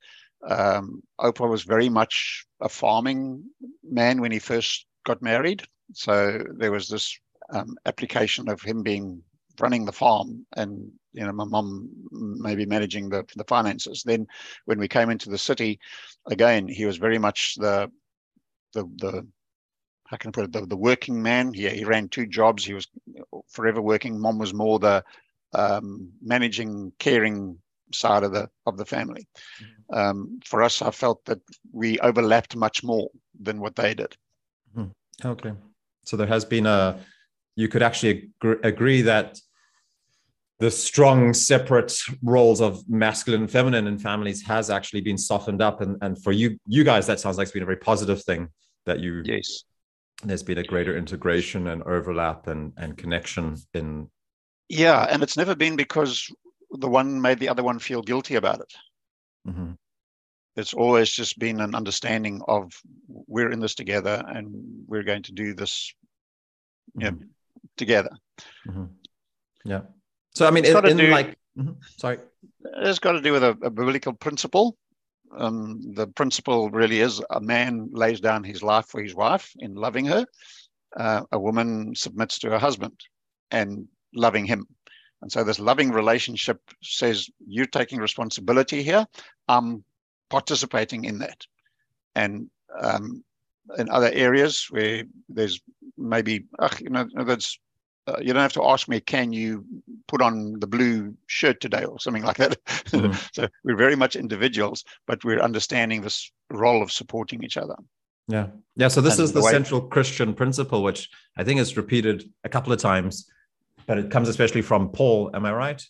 Um, 0.47 1.01
Opa 1.19 1.49
was 1.49 1.63
very 1.63 1.89
much 1.89 2.45
a 2.61 2.69
farming 2.69 3.43
man 3.83 4.19
when 4.19 4.31
he 4.31 4.39
first 4.39 4.85
got 5.05 5.21
married. 5.21 5.63
So 5.93 6.43
there 6.57 6.71
was 6.71 6.87
this 6.87 7.17
um, 7.51 7.75
application 7.85 8.49
of 8.49 8.61
him 8.61 8.83
being 8.83 9.21
running 9.59 9.85
the 9.85 9.91
farm 9.91 10.45
and 10.55 10.91
you 11.11 11.23
know 11.23 11.31
my 11.31 11.43
mum 11.45 11.87
maybe 12.11 12.65
managing 12.65 13.09
the, 13.09 13.23
the 13.35 13.43
finances 13.43 14.01
then 14.03 14.25
when 14.65 14.79
we 14.79 14.87
came 14.87 15.11
into 15.11 15.29
the 15.29 15.37
city 15.37 15.79
again 16.27 16.67
he 16.67 16.85
was 16.85 16.97
very 16.97 17.19
much 17.19 17.53
the 17.57 17.89
the 18.73 18.83
the 18.97 19.27
how 20.05 20.17
can 20.17 20.29
I 20.29 20.31
put 20.31 20.43
it 20.45 20.51
the, 20.51 20.65
the 20.65 20.77
working 20.77 21.21
man. 21.21 21.53
Yeah 21.53 21.69
he 21.69 21.85
ran 21.85 22.09
two 22.09 22.27
jobs. 22.27 22.65
He 22.65 22.73
was 22.73 22.87
forever 23.49 23.81
working. 23.81 24.19
Mom 24.19 24.37
was 24.37 24.53
more 24.53 24.79
the 24.79 25.03
um, 25.53 26.11
managing 26.21 26.91
caring 26.99 27.57
side 27.93 28.23
of 28.23 28.33
the 28.33 28.49
of 28.65 28.77
the 28.77 28.85
family. 28.85 29.27
Mm-hmm. 29.61 29.99
um, 29.99 30.39
for 30.45 30.63
us 30.63 30.81
I 30.81 30.91
felt 30.91 31.23
that 31.25 31.39
we 31.71 31.99
overlapped 31.99 32.55
much 32.55 32.83
more 32.83 33.09
than 33.39 33.59
what 33.59 33.75
they 33.75 33.93
did. 33.93 34.15
Mm-hmm. 34.75 35.27
okay. 35.27 35.53
So 36.05 36.17
there 36.17 36.27
has 36.27 36.45
been 36.45 36.65
a 36.65 36.99
you 37.55 37.67
could 37.67 37.83
actually 37.83 38.31
agree, 38.41 38.57
agree 38.63 39.01
that 39.03 39.39
the 40.59 40.71
strong 40.71 41.33
separate 41.33 41.93
roles 42.21 42.61
of 42.61 42.87
masculine 42.87 43.41
and 43.41 43.51
feminine 43.51 43.85
in 43.87 43.97
families 43.97 44.41
has 44.43 44.69
actually 44.69 45.01
been 45.01 45.17
softened 45.17 45.61
up. 45.61 45.81
And, 45.81 45.97
and 46.01 46.21
for 46.23 46.31
you 46.31 46.57
you 46.67 46.83
guys 46.83 47.07
that 47.07 47.19
sounds 47.19 47.37
like 47.37 47.45
it's 47.45 47.53
been 47.53 47.63
a 47.63 47.65
very 47.65 47.77
positive 47.77 48.23
thing 48.23 48.49
that 48.85 48.99
you 48.99 49.21
yes 49.25 49.63
there's 50.25 50.43
been 50.43 50.57
a 50.57 50.63
greater 50.63 50.97
integration 50.97 51.67
and 51.67 51.83
overlap 51.83 52.47
and, 52.47 52.73
and 52.77 52.97
connection 52.97 53.55
in 53.73 54.09
yeah 54.69 55.07
and 55.09 55.23
it's 55.23 55.37
never 55.37 55.55
been 55.55 55.75
because 55.75 56.27
the 56.71 56.87
one 56.87 57.21
made 57.21 57.39
the 57.39 57.49
other 57.49 57.63
one 57.63 57.79
feel 57.79 58.01
guilty 58.01 58.35
about 58.35 58.59
it 58.59 58.73
mm-hmm. 59.47 59.71
it's 60.55 60.73
always 60.73 61.11
just 61.11 61.37
been 61.39 61.61
an 61.61 61.75
understanding 61.75 62.41
of 62.47 62.71
we're 63.07 63.51
in 63.51 63.59
this 63.59 63.75
together 63.75 64.23
and 64.27 64.47
we're 64.87 65.03
going 65.03 65.23
to 65.23 65.31
do 65.31 65.53
this 65.53 65.93
you 66.95 67.05
know, 67.05 67.11
mm-hmm 67.11 67.27
together. 67.77 68.11
Mm-hmm. 68.67 68.85
Yeah. 69.65 69.81
So 70.33 70.47
I 70.47 70.51
mean, 70.51 70.65
in, 70.65 70.85
in 70.85 70.97
do, 70.97 71.07
like, 71.07 71.37
mm-hmm. 71.57 71.73
sorry, 71.97 72.17
it's 72.77 72.99
got 72.99 73.13
to 73.13 73.21
do 73.21 73.33
with 73.33 73.43
a, 73.43 73.57
a 73.61 73.69
biblical 73.69 74.13
principle. 74.13 74.77
Um, 75.37 75.93
the 75.93 76.07
principle 76.07 76.69
really 76.69 76.99
is 76.99 77.21
a 77.29 77.41
man 77.41 77.89
lays 77.91 78.19
down 78.19 78.43
his 78.43 78.61
life 78.61 78.87
for 78.87 79.01
his 79.01 79.15
wife 79.15 79.51
in 79.59 79.75
loving 79.75 80.05
her. 80.05 80.25
Uh, 80.95 81.21
a 81.31 81.39
woman 81.39 81.95
submits 81.95 82.39
to 82.39 82.49
her 82.51 82.59
husband 82.59 82.99
and 83.51 83.87
loving 84.13 84.45
him. 84.45 84.67
And 85.21 85.31
so 85.31 85.43
this 85.43 85.59
loving 85.59 85.91
relationship 85.91 86.59
says 86.81 87.29
you're 87.47 87.65
taking 87.65 87.99
responsibility 87.99 88.83
here. 88.83 89.07
I'm 89.47 89.83
participating 90.29 91.05
in 91.05 91.19
that. 91.19 91.45
And 92.15 92.49
um, 92.81 93.23
in 93.77 93.89
other 93.89 94.11
areas 94.11 94.67
where 94.69 95.03
there's 95.29 95.61
maybe, 95.97 96.45
ugh, 96.59 96.79
you 96.81 96.89
know, 96.89 97.07
that's 97.25 97.57
uh, 98.07 98.17
you 98.19 98.33
don't 98.33 98.41
have 98.41 98.53
to 98.53 98.63
ask 98.63 98.87
me, 98.87 98.99
can 98.99 99.31
you 99.31 99.65
put 100.07 100.21
on 100.21 100.59
the 100.59 100.67
blue 100.67 101.15
shirt 101.27 101.59
today 101.59 101.85
or 101.85 101.99
something 101.99 102.23
like 102.23 102.37
that. 102.37 102.63
Mm-hmm. 102.65 103.13
so 103.33 103.47
we're 103.63 103.77
very 103.77 103.95
much 103.95 104.15
individuals, 104.15 104.83
but 105.07 105.23
we're 105.23 105.39
understanding 105.39 106.01
this 106.01 106.31
role 106.51 106.83
of 106.83 106.91
supporting 106.91 107.43
each 107.43 107.57
other. 107.57 107.75
Yeah. 108.27 108.47
Yeah. 108.75 108.89
So 108.89 109.01
this 109.01 109.17
and 109.17 109.23
is 109.23 109.33
the, 109.33 109.39
the 109.39 109.45
way- 109.45 109.51
central 109.51 109.81
Christian 109.81 110.33
principle, 110.33 110.83
which 110.83 111.09
I 111.37 111.43
think 111.43 111.59
is 111.59 111.77
repeated 111.77 112.29
a 112.43 112.49
couple 112.49 112.73
of 112.73 112.79
times, 112.79 113.29
but 113.85 113.97
it 113.97 114.11
comes 114.11 114.29
especially 114.29 114.61
from 114.61 114.89
Paul. 114.89 115.31
Am 115.33 115.45
I 115.45 115.53
right? 115.53 115.83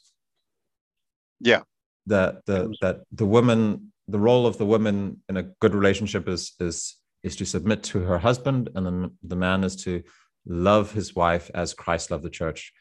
Yeah. 1.40 1.62
That 2.08 2.46
the 2.46 2.74
that 2.82 3.02
the 3.12 3.26
woman, 3.26 3.92
the 4.08 4.20
role 4.20 4.46
of 4.46 4.58
the 4.58 4.66
woman 4.66 5.22
in 5.30 5.38
a 5.38 5.44
good 5.44 5.74
relationship 5.74 6.28
is 6.28 6.54
is 6.60 6.98
is 7.24 7.36
to 7.38 7.46
submit 7.46 7.84
to 7.84 8.00
her 8.00 8.18
husband, 8.18 8.70
and 8.76 8.86
then 8.86 9.12
the 9.24 9.36
man 9.36 9.64
is 9.64 9.76
to 9.84 10.04
love 10.46 10.92
his 10.92 11.16
wife 11.16 11.50
as 11.54 11.74
Christ 11.74 12.12
loved 12.12 12.24
the 12.24 12.30
church. 12.30 12.74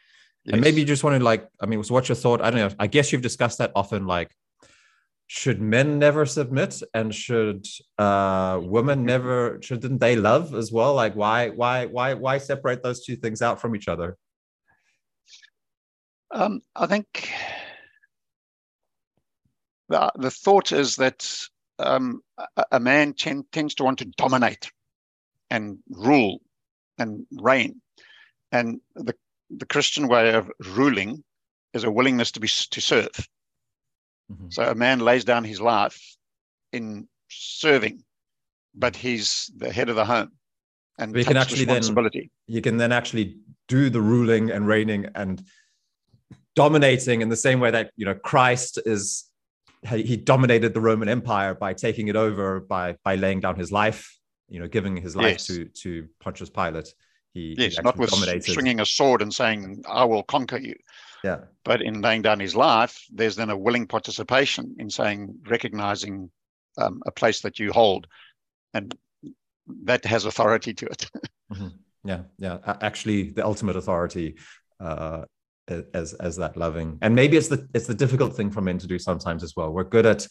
Yes. 0.44 0.54
And 0.54 0.62
maybe 0.62 0.80
you 0.80 0.86
just 0.86 1.04
want 1.04 1.18
to 1.18 1.24
like, 1.24 1.48
I 1.60 1.66
mean, 1.66 1.82
so 1.84 1.94
what's 1.94 2.08
your 2.08 2.16
thought? 2.16 2.40
I 2.40 2.50
don't 2.50 2.60
know. 2.60 2.76
I 2.78 2.88
guess 2.88 3.12
you've 3.12 3.22
discussed 3.22 3.58
that 3.58 3.72
often. 3.76 4.06
Like, 4.06 4.30
should 5.28 5.60
men 5.60 5.98
never 5.98 6.26
submit, 6.26 6.82
and 6.92 7.14
should 7.14 7.64
uh, 7.96 8.60
women 8.62 9.06
never? 9.06 9.58
Shouldn't 9.62 10.00
they 10.00 10.16
love 10.16 10.54
as 10.54 10.72
well? 10.72 10.94
Like, 10.94 11.14
why, 11.14 11.50
why, 11.50 11.86
why, 11.86 12.14
why 12.14 12.38
separate 12.38 12.82
those 12.82 13.04
two 13.04 13.16
things 13.16 13.40
out 13.40 13.60
from 13.60 13.74
each 13.76 13.88
other? 13.88 14.18
Um, 16.32 16.60
I 16.74 16.86
think 16.86 17.30
the 19.88 20.10
the 20.16 20.30
thought 20.30 20.72
is 20.72 20.96
that 20.96 21.26
um, 21.78 22.22
a, 22.56 22.64
a, 22.72 22.80
man 22.80 23.14
tends 23.14 23.74
to 23.76 23.84
want 23.84 23.98
to 23.98 24.06
dominate 24.06 24.70
and 25.50 25.78
rule 25.88 26.40
and 26.98 27.26
reign, 27.32 27.80
and 28.50 28.80
the 28.94 29.14
the 29.50 29.66
Christian 29.66 30.08
way 30.08 30.32
of 30.34 30.50
ruling 30.76 31.22
is 31.74 31.84
a 31.84 31.90
willingness 31.90 32.32
to 32.32 32.40
be 32.40 32.48
to 32.48 32.80
serve. 32.80 33.28
Mm-hmm. 34.30 34.50
So 34.50 34.62
a 34.64 34.74
man 34.74 35.00
lays 35.00 35.24
down 35.24 35.44
his 35.44 35.60
life 35.60 36.16
in 36.72 37.08
serving, 37.28 38.02
but 38.74 38.96
he's 38.96 39.50
the 39.56 39.72
head 39.72 39.88
of 39.88 39.96
the 39.96 40.04
home 40.04 40.32
and 40.98 41.14
we 41.14 41.24
can 41.24 41.36
actually 41.36 41.64
then 41.64 41.82
you 42.46 42.60
can 42.60 42.76
then 42.76 42.92
actually 42.92 43.36
do 43.68 43.90
the 43.90 44.00
ruling 44.00 44.50
and 44.50 44.66
reigning 44.66 45.06
and 45.14 45.42
dominating 46.54 47.22
in 47.22 47.28
the 47.28 47.36
same 47.36 47.60
way 47.60 47.70
that 47.70 47.90
you 47.96 48.04
know 48.04 48.14
Christ 48.14 48.78
is 48.84 49.24
he 49.88 50.16
dominated 50.16 50.74
the 50.74 50.80
Roman 50.80 51.08
Empire 51.08 51.54
by 51.54 51.74
taking 51.74 52.08
it 52.08 52.16
over 52.16 52.60
by 52.60 52.96
by 53.04 53.16
laying 53.16 53.40
down 53.40 53.56
his 53.56 53.72
life, 53.72 54.16
you 54.52 54.60
know, 54.60 54.68
giving 54.68 54.96
his 54.96 55.16
life 55.16 55.24
yes. 55.24 55.46
to 55.46 55.64
to 55.64 56.08
Pontius 56.20 56.50
Pilate. 56.50 56.92
He, 57.32 57.54
yes, 57.56 57.76
he 57.76 57.82
not 57.82 57.96
with 57.96 58.10
dominated. 58.10 58.52
swinging 58.52 58.80
a 58.80 58.86
sword 58.86 59.22
and 59.22 59.32
saying, 59.32 59.82
"I 59.88 60.04
will 60.04 60.22
conquer 60.22 60.58
you." 60.58 60.74
Yeah. 61.24 61.38
But 61.64 61.80
in 61.80 62.02
laying 62.02 62.20
down 62.20 62.38
his 62.38 62.54
life, 62.54 63.02
there's 63.10 63.36
then 63.36 63.48
a 63.48 63.56
willing 63.56 63.86
participation 63.86 64.76
in 64.78 64.90
saying, 64.90 65.36
recognizing 65.48 66.30
um, 66.76 67.00
a 67.06 67.10
place 67.10 67.40
that 67.40 67.58
you 67.58 67.72
hold, 67.72 68.06
and 68.74 68.94
that 69.84 70.04
has 70.04 70.26
authority 70.26 70.74
to 70.74 70.86
it. 70.86 71.10
mm-hmm. 71.52 71.68
Yeah, 72.04 72.22
yeah. 72.36 72.58
Actually, 72.82 73.30
the 73.30 73.46
ultimate 73.46 73.76
authority 73.76 74.36
uh, 74.80 75.24
as 75.94 76.12
as 76.14 76.36
that 76.36 76.58
loving, 76.58 76.98
and 77.00 77.14
maybe 77.14 77.38
it's 77.38 77.48
the 77.48 77.66
it's 77.72 77.86
the 77.86 77.94
difficult 77.94 78.36
thing 78.36 78.50
for 78.50 78.60
men 78.60 78.76
to 78.78 78.86
do 78.86 78.98
sometimes 78.98 79.42
as 79.42 79.54
well. 79.56 79.72
We're 79.72 79.84
good 79.84 80.04
at 80.04 80.26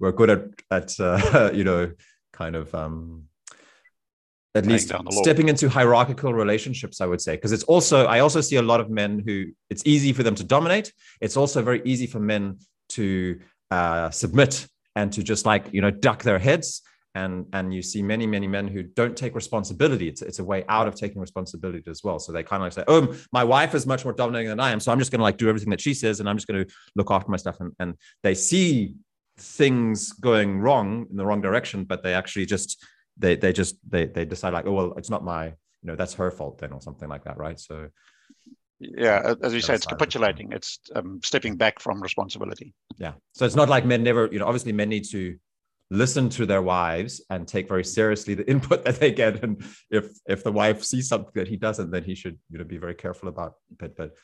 we're 0.00 0.12
good 0.12 0.30
at 0.30 0.42
at 0.72 0.98
uh, 0.98 1.50
you 1.54 1.62
know 1.62 1.92
kind 2.32 2.56
of 2.56 2.74
um, 2.74 3.24
at 4.54 4.66
least 4.66 4.92
stepping 5.10 5.48
into 5.48 5.68
hierarchical 5.68 6.34
relationships 6.34 7.00
i 7.00 7.06
would 7.06 7.20
say. 7.20 7.36
Because 7.36 7.52
it's 7.52 7.64
also 7.64 8.06
i 8.06 8.20
also 8.20 8.40
see 8.40 8.56
a 8.56 8.62
lot 8.62 8.80
of 8.80 8.90
men 8.90 9.22
who 9.24 9.46
it's 9.68 9.82
easy 9.84 10.12
for 10.12 10.22
them 10.22 10.34
to 10.34 10.44
dominate. 10.44 10.92
It's 11.20 11.36
also 11.36 11.62
very 11.62 11.82
easy 11.84 12.06
for 12.06 12.20
men 12.20 12.58
to 12.90 13.40
uh, 13.70 14.10
submit 14.10 14.66
and 14.96 15.12
to 15.12 15.22
just 15.22 15.46
like 15.46 15.72
you 15.72 15.80
know 15.80 15.90
duck 15.90 16.22
their 16.22 16.38
heads. 16.38 16.82
And 17.16 17.46
and 17.52 17.74
you 17.74 17.82
see 17.82 18.02
many 18.02 18.26
many 18.26 18.46
men 18.46 18.68
who 18.68 18.84
don't 18.84 19.16
take 19.16 19.34
responsibility. 19.34 20.06
It's, 20.08 20.22
it's 20.22 20.38
a 20.38 20.44
way 20.44 20.64
out 20.68 20.86
of 20.86 20.94
taking 20.94 21.20
responsibility 21.20 21.82
as 21.90 22.04
well. 22.04 22.20
So 22.20 22.30
they 22.30 22.44
kind 22.44 22.62
of 22.62 22.66
like 22.66 22.72
say 22.72 22.84
oh 22.86 23.16
my 23.32 23.42
wife 23.42 23.74
is 23.74 23.84
much 23.84 24.04
more 24.04 24.12
dominating 24.12 24.48
than 24.48 24.60
i 24.60 24.70
am 24.70 24.78
so 24.78 24.92
i'm 24.92 24.98
just 25.00 25.10
going 25.10 25.18
to 25.18 25.24
like 25.24 25.36
do 25.36 25.48
everything 25.48 25.70
that 25.70 25.80
she 25.80 25.92
says 25.92 26.20
and 26.20 26.28
i'm 26.28 26.36
just 26.36 26.46
going 26.46 26.64
to 26.64 26.72
look 26.94 27.10
after 27.10 27.30
my 27.30 27.36
stuff. 27.36 27.58
And, 27.58 27.72
and 27.80 27.94
they 28.22 28.34
see 28.34 28.94
things 29.38 30.12
going 30.12 30.60
wrong 30.60 31.06
in 31.10 31.16
the 31.16 31.26
wrong 31.26 31.40
direction 31.40 31.84
but 31.84 32.04
they 32.04 32.14
actually 32.14 32.46
just 32.46 32.84
they 33.20 33.36
they 33.36 33.52
just 33.52 33.76
they 33.88 34.06
they 34.06 34.24
decide 34.24 34.52
like 34.52 34.66
oh 34.66 34.72
well 34.72 34.94
it's 34.96 35.10
not 35.10 35.22
my 35.22 35.46
you 35.46 35.86
know 35.88 35.96
that's 35.96 36.14
her 36.14 36.30
fault 36.30 36.58
then 36.58 36.72
or 36.72 36.80
something 36.80 37.08
like 37.08 37.24
that 37.24 37.36
right? 37.36 37.60
So 37.60 37.88
yeah 38.80 39.34
as 39.42 39.52
you 39.52 39.60
say 39.60 39.74
it's 39.74 39.86
capitulating. 39.86 40.52
it's 40.52 40.80
um, 40.96 41.20
stepping 41.22 41.56
back 41.56 41.78
from 41.78 42.00
responsibility. 42.00 42.74
Yeah. 42.96 43.12
So 43.32 43.44
it's 43.44 43.54
not 43.54 43.68
like 43.68 43.84
men 43.84 44.02
never 44.02 44.28
you 44.32 44.38
know 44.38 44.46
obviously 44.46 44.72
men 44.72 44.88
need 44.88 45.04
to 45.10 45.36
listen 45.90 46.28
to 46.30 46.46
their 46.46 46.62
wives 46.62 47.20
and 47.30 47.46
take 47.46 47.68
very 47.68 47.84
seriously 47.84 48.34
the 48.34 48.48
input 48.54 48.84
that 48.84 48.96
they 48.96 49.12
get. 49.12 49.42
And 49.44 49.62
if 49.90 50.06
if 50.26 50.42
the 50.42 50.52
wife 50.52 50.82
sees 50.82 51.08
something 51.08 51.32
that 51.34 51.48
he 51.48 51.56
doesn't 51.56 51.90
then 51.90 52.04
he 52.04 52.14
should 52.14 52.38
you 52.50 52.58
know 52.58 52.64
be 52.64 52.78
very 52.78 52.94
careful 52.94 53.28
about 53.28 53.54
but 53.78 53.94
but 53.96 54.16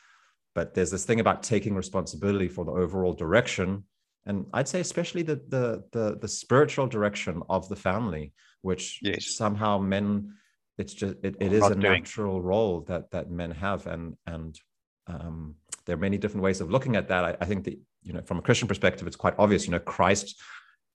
but 0.55 0.73
there's 0.73 0.89
this 0.89 1.05
thing 1.05 1.19
about 1.19 1.43
taking 1.43 1.75
responsibility 1.75 2.47
for 2.47 2.65
the 2.65 2.71
overall 2.71 3.13
direction. 3.13 3.83
And 4.25 4.45
i'd 4.53 4.67
say 4.67 4.79
especially 4.79 5.21
the 5.21 5.35
the 5.47 5.83
the, 5.91 6.17
the 6.19 6.27
spiritual 6.27 6.87
direction 6.87 7.43
of 7.47 7.69
the 7.69 7.75
family 7.75 8.33
which 8.61 8.99
yes. 9.01 9.35
somehow 9.35 9.77
men 9.77 10.33
it's 10.77 10.93
just 10.93 11.15
it, 11.23 11.35
it 11.39 11.53
is 11.53 11.65
a 11.65 11.75
doing. 11.75 11.81
natural 11.81 12.41
role 12.41 12.81
that 12.81 13.09
that 13.11 13.29
men 13.29 13.51
have 13.51 13.87
and 13.87 14.15
and 14.25 14.59
um, 15.07 15.55
there 15.85 15.95
are 15.95 15.99
many 15.99 16.17
different 16.17 16.43
ways 16.43 16.61
of 16.61 16.69
looking 16.69 16.95
at 16.95 17.07
that 17.07 17.23
I, 17.23 17.37
I 17.41 17.45
think 17.45 17.63
that 17.65 17.79
you 18.03 18.13
know 18.13 18.21
from 18.21 18.39
a 18.39 18.41
christian 18.41 18.67
perspective 18.67 19.07
it's 19.07 19.15
quite 19.15 19.35
obvious 19.37 19.65
you 19.65 19.71
know 19.71 19.79
christ 19.79 20.39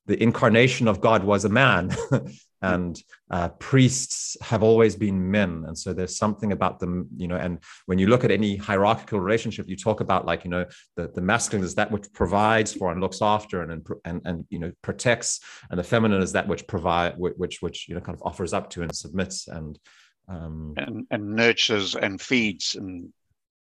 the 0.05 0.21
incarnation 0.21 0.87
of 0.87 0.99
God 0.99 1.23
was 1.23 1.45
a 1.45 1.49
man, 1.49 1.95
and 2.63 3.03
uh, 3.29 3.49
priests 3.49 4.37
have 4.41 4.63
always 4.63 4.95
been 4.95 5.29
men. 5.29 5.65
And 5.67 5.77
so 5.77 5.93
there's 5.93 6.17
something 6.17 6.51
about 6.51 6.79
them, 6.79 7.07
you 7.17 7.27
know. 7.27 7.35
And 7.35 7.59
when 7.85 7.99
you 7.99 8.07
look 8.07 8.23
at 8.23 8.31
any 8.31 8.55
hierarchical 8.55 9.19
relationship, 9.19 9.67
you 9.67 9.75
talk 9.75 9.99
about 9.99 10.25
like 10.25 10.43
you 10.43 10.49
know 10.49 10.65
the, 10.95 11.09
the 11.09 11.21
masculine 11.21 11.65
is 11.65 11.75
that 11.75 11.91
which 11.91 12.11
provides 12.13 12.73
for 12.73 12.91
and 12.91 13.01
looks 13.01 13.21
after 13.21 13.61
and 13.61 13.85
and 14.05 14.21
and 14.25 14.45
you 14.49 14.59
know 14.59 14.71
protects, 14.81 15.41
and 15.69 15.79
the 15.79 15.83
feminine 15.83 16.21
is 16.21 16.31
that 16.31 16.47
which 16.47 16.65
provide 16.67 17.15
which 17.17 17.61
which 17.61 17.87
you 17.87 17.95
know 17.95 18.01
kind 18.01 18.15
of 18.15 18.23
offers 18.25 18.53
up 18.53 18.69
to 18.71 18.81
and 18.81 18.95
submits 18.95 19.47
and 19.47 19.79
um, 20.27 20.73
and 20.77 21.05
and 21.11 21.35
nurtures 21.35 21.95
and 21.95 22.21
feeds 22.21 22.75
and 22.75 23.11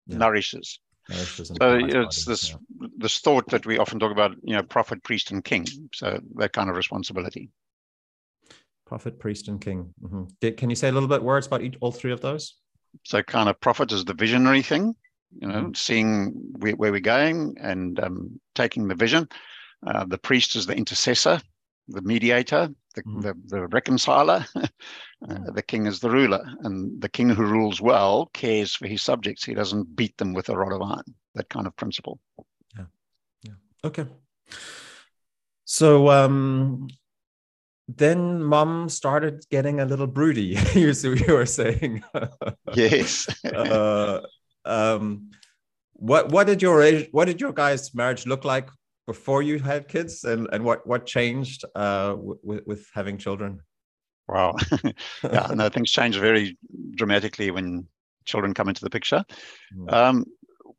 yeah. 0.08 0.18
nourishes. 0.18 0.80
So 1.10 1.80
it's 1.84 2.26
this 2.26 2.52
yeah. 2.52 2.88
this 2.98 3.20
thought 3.20 3.50
that 3.50 3.66
we 3.66 3.78
often 3.78 4.00
talk 4.00 4.12
about, 4.12 4.36
you 4.42 4.56
know, 4.56 4.64
prophet, 4.64 5.04
priest, 5.04 5.32
and 5.32 5.44
king. 5.44 5.66
So 5.94 6.22
that 6.36 6.54
kind 6.54 6.70
of 6.70 6.78
responsibility. 6.78 7.50
Prophet, 8.94 9.18
priest, 9.18 9.48
and 9.48 9.60
king. 9.60 9.92
Mm-hmm. 10.04 10.50
Can 10.56 10.70
you 10.70 10.76
say 10.76 10.90
a 10.90 10.92
little 10.92 11.10
bit 11.10 11.24
words 11.24 11.48
about 11.48 11.64
each, 11.64 11.74
all 11.82 11.92
three 11.92 12.12
of 12.12 12.22
those? 12.22 12.60
So, 13.04 13.24
kind 13.24 13.50
of 13.50 13.60
prophet 13.60 13.92
is 13.92 14.06
the 14.06 14.14
visionary 14.14 14.62
thing, 14.62 14.94
you 15.42 15.48
know, 15.48 15.62
mm-hmm. 15.62 15.74
seeing 15.74 16.32
where, 16.60 16.74
where, 16.74 16.92
we're 16.92 17.00
going 17.00 17.56
and 17.60 18.00
um, 18.00 18.40
taking 18.54 18.88
the 18.88 18.94
vision. 18.94 19.28
Uh, 19.84 20.06
the 20.06 20.20
priest 20.20 20.56
is 20.56 20.68
the 20.68 20.76
intercessor, 20.76 21.42
the 21.88 22.04
mediator, 22.04 22.70
the, 22.94 23.02
mm. 23.02 23.24
the, 23.24 23.34
the, 23.48 23.68
reconciler. 23.70 24.46
uh, 24.56 24.68
mm. 25.28 25.56
the 25.56 25.64
king 25.64 25.88
is 25.88 26.00
the 26.00 26.12
ruler. 26.12 26.46
And 26.60 27.02
the 27.02 27.10
king 27.10 27.30
who 27.30 27.46
rules 27.46 27.82
well 27.82 28.30
cares 28.32 28.76
for 28.76 28.86
his 28.88 29.02
subjects. 29.02 29.44
He 29.44 29.56
doesn't 29.56 29.96
beat 29.96 30.16
them 30.18 30.34
with 30.34 30.50
a 30.50 30.56
rod 30.56 30.72
of 30.72 30.84
iron, 30.84 31.16
that 31.34 31.50
kind 31.50 31.66
of 31.66 31.76
principle. 31.78 32.20
Yeah. 32.78 32.86
Yeah. 33.42 33.54
Okay. 33.86 34.06
So 35.66 36.10
um, 36.10 36.90
then 37.88 38.44
mom 38.44 38.90
started 38.90 39.46
getting 39.50 39.80
a 39.80 39.86
little 39.86 40.08
broody, 40.08 40.58
you, 40.74 40.92
you 40.92 41.34
were 41.34 41.46
saying. 41.46 42.04
yes. 42.74 43.28
uh, 43.46 44.22
um, 44.66 45.32
what 45.94 46.30
what 46.30 46.48
did 46.48 46.62
your 46.62 46.86
what 47.12 47.26
did 47.26 47.40
your 47.40 47.54
guys' 47.54 47.94
marriage 47.94 48.26
look 48.26 48.44
like 48.44 48.70
before 49.06 49.42
you 49.42 49.60
had 49.60 49.88
kids 49.88 50.24
and, 50.24 50.48
and 50.52 50.64
what, 50.64 50.86
what 50.88 51.06
changed 51.06 51.66
uh, 51.76 52.16
with, 52.18 52.66
with 52.66 52.88
having 52.94 53.18
children? 53.18 53.60
Wow. 54.28 54.56
yeah, 55.24 55.48
no, 55.54 55.70
things 55.70 55.92
change 55.92 56.18
very 56.18 56.58
dramatically 56.96 57.52
when 57.52 57.88
children 58.26 58.54
come 58.54 58.70
into 58.70 58.82
the 58.82 58.90
picture. 58.90 59.24
Mm. 59.76 59.94
Um, 59.94 60.26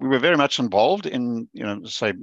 we 0.01 0.09
were 0.09 0.19
very 0.19 0.37
much 0.37 0.59
involved 0.59 1.07
in, 1.07 1.49
you 1.53 1.62
know, 1.62 1.85
say, 1.85 2.14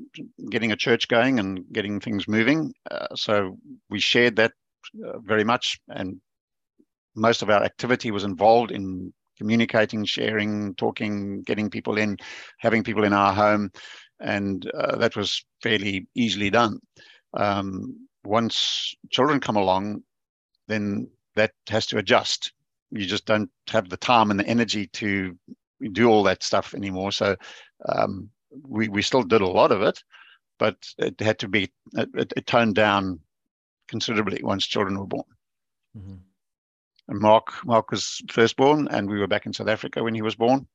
getting 0.50 0.72
a 0.72 0.76
church 0.76 1.08
going 1.08 1.40
and 1.40 1.64
getting 1.72 2.00
things 2.00 2.28
moving. 2.28 2.74
Uh, 2.90 3.08
so 3.16 3.58
we 3.90 4.00
shared 4.00 4.36
that 4.38 4.52
very 4.94 5.44
much, 5.44 5.80
and 5.90 6.20
most 7.16 7.42
of 7.42 7.50
our 7.50 7.64
activity 7.64 8.12
was 8.12 8.24
involved 8.24 8.72
in 8.72 9.14
communicating, 9.38 10.06
sharing, 10.06 10.76
talking, 10.76 11.42
getting 11.44 11.70
people 11.70 11.98
in, 11.98 12.18
having 12.60 12.84
people 12.84 13.04
in 13.04 13.14
our 13.14 13.34
home 13.34 13.72
and 14.22 14.70
uh, 14.74 14.96
that 14.98 15.16
was 15.16 15.44
fairly 15.62 16.08
easily 16.16 16.50
done. 16.50 16.80
Um, 17.34 18.08
once 18.24 18.94
children 19.10 19.40
come 19.40 19.58
along, 19.58 20.04
then 20.68 21.08
that 21.36 21.52
has 21.70 21.88
to 21.88 21.98
adjust. 21.98 22.54
You 22.92 23.06
just 23.06 23.26
don't 23.26 23.50
have 23.70 23.90
the 23.90 23.98
time 23.98 24.32
and 24.32 24.40
the 24.40 24.46
energy 24.46 24.88
to 24.94 25.38
do 25.92 26.10
all 26.10 26.24
that 26.24 26.44
stuff 26.44 26.74
anymore. 26.76 27.12
So 27.12 27.36
um, 27.90 28.30
we 28.64 28.90
we 28.90 29.02
still 29.02 29.24
did 29.24 29.42
a 29.42 29.48
lot 29.48 29.72
of 29.72 29.82
it, 29.82 30.04
but 30.60 30.76
it 30.98 31.20
had 31.20 31.40
to 31.40 31.48
be 31.48 31.72
it, 31.94 32.34
it 32.36 32.46
toned 32.46 32.76
down 32.76 33.20
considerably 33.92 34.42
once 34.42 34.66
children 34.66 34.98
were 34.98 35.06
born. 35.06 35.30
Mm-hmm. 35.96 36.16
And 37.10 37.20
Mark 37.20 37.48
Mark 37.66 37.92
was 37.92 38.22
first 38.32 38.56
born, 38.56 38.88
and 38.90 39.10
we 39.10 39.20
were 39.20 39.28
back 39.28 39.46
in 39.46 39.54
South 39.54 39.68
Africa 39.68 40.04
when 40.04 40.16
he 40.16 40.24
was 40.24 40.36
born. 40.36 40.66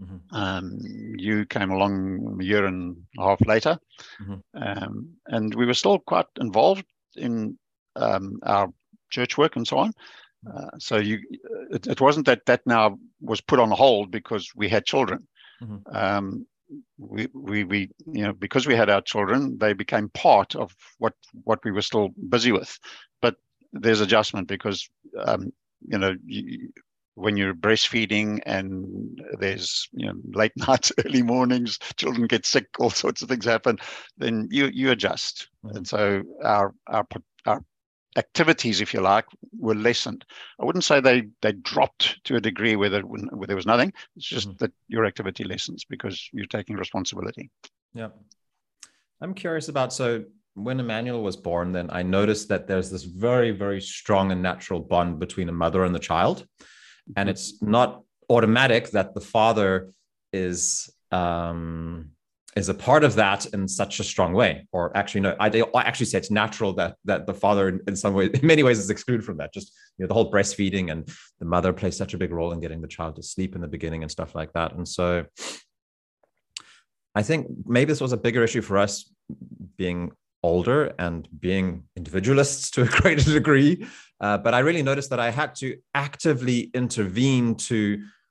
Mm-hmm. 0.00 0.36
Um, 0.36 0.78
you 1.18 1.46
came 1.46 1.70
along 1.70 2.38
a 2.40 2.44
year 2.44 2.64
and 2.66 2.96
a 3.18 3.24
half 3.28 3.40
later, 3.46 3.78
mm-hmm. 4.22 4.40
um, 4.54 5.08
and 5.26 5.54
we 5.54 5.66
were 5.66 5.74
still 5.74 5.98
quite 5.98 6.26
involved 6.40 6.86
in 7.16 7.58
um, 7.96 8.38
our 8.44 8.68
church 9.10 9.36
work 9.36 9.56
and 9.56 9.66
so 9.66 9.78
on. 9.78 9.92
Uh, 10.46 10.70
so 10.78 10.96
you, 10.96 11.18
it, 11.70 11.86
it, 11.86 12.00
wasn't 12.00 12.24
that 12.24 12.46
that 12.46 12.62
now 12.64 12.98
was 13.20 13.42
put 13.42 13.60
on 13.60 13.70
hold 13.70 14.10
because 14.10 14.52
we 14.54 14.70
had 14.70 14.86
children. 14.86 15.26
Mm-hmm. 15.62 15.96
We, 16.98 17.28
we, 17.34 17.64
we, 17.64 17.90
you 18.06 18.22
know, 18.22 18.32
because 18.32 18.66
we 18.66 18.76
had 18.76 18.90
our 18.90 19.02
children, 19.02 19.58
they 19.58 19.72
became 19.72 20.08
part 20.10 20.54
of 20.54 20.74
what 20.98 21.14
what 21.44 21.58
we 21.64 21.72
were 21.72 21.82
still 21.82 22.10
busy 22.28 22.52
with. 22.52 22.78
But 23.20 23.36
there's 23.72 24.00
adjustment 24.00 24.48
because, 24.48 24.88
um, 25.18 25.52
you 25.88 25.98
know, 25.98 26.14
you, 26.24 26.70
when 27.14 27.36
you're 27.36 27.54
breastfeeding 27.54 28.40
and 28.46 29.20
there's 29.38 29.88
you 29.92 30.06
know 30.06 30.14
late 30.32 30.52
nights, 30.68 30.92
early 31.04 31.22
mornings, 31.22 31.78
children 31.96 32.26
get 32.26 32.46
sick, 32.46 32.66
all 32.78 32.90
sorts 32.90 33.22
of 33.22 33.28
things 33.28 33.44
happen, 33.44 33.78
then 34.18 34.48
you 34.50 34.70
you 34.72 34.90
adjust. 34.90 35.48
Mm-hmm. 35.64 35.76
And 35.78 35.88
so 35.88 36.22
our 36.44 36.74
our 36.86 37.06
our 37.46 37.62
activities, 38.16 38.80
if 38.80 38.92
you 38.92 39.00
like, 39.00 39.26
were 39.58 39.74
lessened. 39.74 40.24
I 40.60 40.64
wouldn't 40.64 40.84
say 40.84 41.00
they 41.00 41.28
they 41.42 41.52
dropped 41.52 42.22
to 42.24 42.36
a 42.36 42.40
degree 42.40 42.76
where 42.76 42.90
there, 42.90 43.02
where 43.02 43.46
there 43.46 43.56
was 43.56 43.66
nothing. 43.66 43.92
It's 44.16 44.26
just 44.26 44.48
mm-hmm. 44.48 44.64
that 44.64 44.72
your 44.88 45.06
activity 45.06 45.44
lessens 45.44 45.84
because 45.88 46.28
you're 46.32 46.46
taking 46.46 46.76
responsibility. 46.76 47.50
Yeah. 47.94 48.08
I'm 49.20 49.34
curious 49.34 49.68
about 49.68 49.92
so 49.92 50.24
when 50.54 50.80
Emmanuel 50.80 51.22
was 51.22 51.36
born, 51.36 51.72
then 51.72 51.88
I 51.90 52.02
noticed 52.02 52.48
that 52.48 52.66
there's 52.66 52.90
this 52.90 53.04
very, 53.04 53.50
very 53.50 53.80
strong 53.80 54.32
and 54.32 54.42
natural 54.42 54.80
bond 54.80 55.18
between 55.18 55.48
a 55.48 55.52
mother 55.52 55.84
and 55.84 55.94
the 55.94 56.00
child. 56.00 56.46
And 57.16 57.26
mm-hmm. 57.26 57.28
it's 57.28 57.62
not 57.62 58.02
automatic 58.28 58.90
that 58.90 59.14
the 59.14 59.20
father 59.20 59.92
is 60.32 60.90
um, 61.10 62.10
is 62.60 62.68
a 62.68 62.74
part 62.74 63.02
of 63.02 63.14
that 63.14 63.46
in 63.46 63.66
such 63.66 63.98
a 63.98 64.04
strong 64.04 64.32
way. 64.32 64.68
Or 64.70 64.96
actually 64.96 65.22
no 65.22 65.34
i, 65.40 65.48
I 65.48 65.82
actually 65.88 66.06
say 66.06 66.18
it's 66.18 66.30
natural 66.30 66.72
that 66.74 66.96
that 67.10 67.26
the 67.26 67.34
father 67.34 67.64
in, 67.70 67.80
in, 67.88 67.96
some 67.96 68.14
way 68.14 68.26
in 68.38 68.46
many 68.46 68.62
ways 68.62 68.78
is 68.78 68.90
excluded 68.90 69.24
from 69.24 69.38
that. 69.38 69.52
Just 69.52 69.72
you 69.96 70.04
know 70.04 70.08
the 70.08 70.14
whole 70.14 70.30
breastfeeding 70.30 70.92
and 70.92 71.08
the 71.40 71.46
mother 71.54 71.72
plays 71.72 71.96
such 71.96 72.14
a 72.14 72.18
big 72.18 72.32
role 72.38 72.52
in 72.52 72.60
getting 72.60 72.82
the 72.82 72.94
child 72.96 73.16
to 73.16 73.22
sleep 73.22 73.54
in 73.56 73.60
the 73.60 73.72
beginning 73.76 74.02
and 74.02 74.10
stuff 74.10 74.34
like 74.34 74.52
that. 74.52 74.74
And 74.74 74.86
so 74.86 75.24
i 77.20 77.22
think 77.28 77.40
maybe 77.66 77.88
this 77.92 78.00
was 78.06 78.12
a 78.12 78.22
bigger 78.26 78.42
issue 78.44 78.62
for 78.62 78.76
us 78.78 78.92
being 79.76 80.12
older 80.42 80.94
and 81.06 81.28
being 81.46 81.66
individualists 81.96 82.70
to 82.70 82.82
a 82.82 82.86
greater 83.00 83.28
degree. 83.38 83.72
Uh, 84.20 84.38
but 84.44 84.52
i 84.54 84.60
really 84.68 84.84
noticed 84.90 85.10
that 85.10 85.22
i 85.28 85.30
had 85.40 85.50
to 85.62 85.68
actively 86.06 86.70
intervene 86.82 87.54
to 87.56 87.78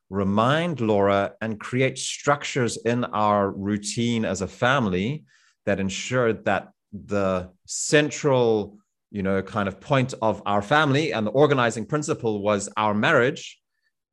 remind 0.10 0.82
Laura 0.82 1.34
and 1.41 1.60
create 1.60 1.97
structures 1.97 2.78
in 2.78 3.03
our 3.05 3.51
routine 3.51 4.26
as 4.26 4.41
a 4.41 4.47
family 4.47 5.26
that 5.66 5.80
ensured 5.80 6.45
that 6.45 6.70
the 6.91 7.49
central 7.66 8.78
you 9.12 9.24
know 9.24 9.41
kind 9.41 9.68
of 9.68 9.80
point 9.80 10.14
of 10.22 10.41
our 10.45 10.62
family 10.62 11.14
and 11.14 11.26
the 11.26 11.32
organizing 11.32 11.86
principle 11.86 12.41
was 12.41 12.70
our 12.78 12.93
marriage 12.93 13.60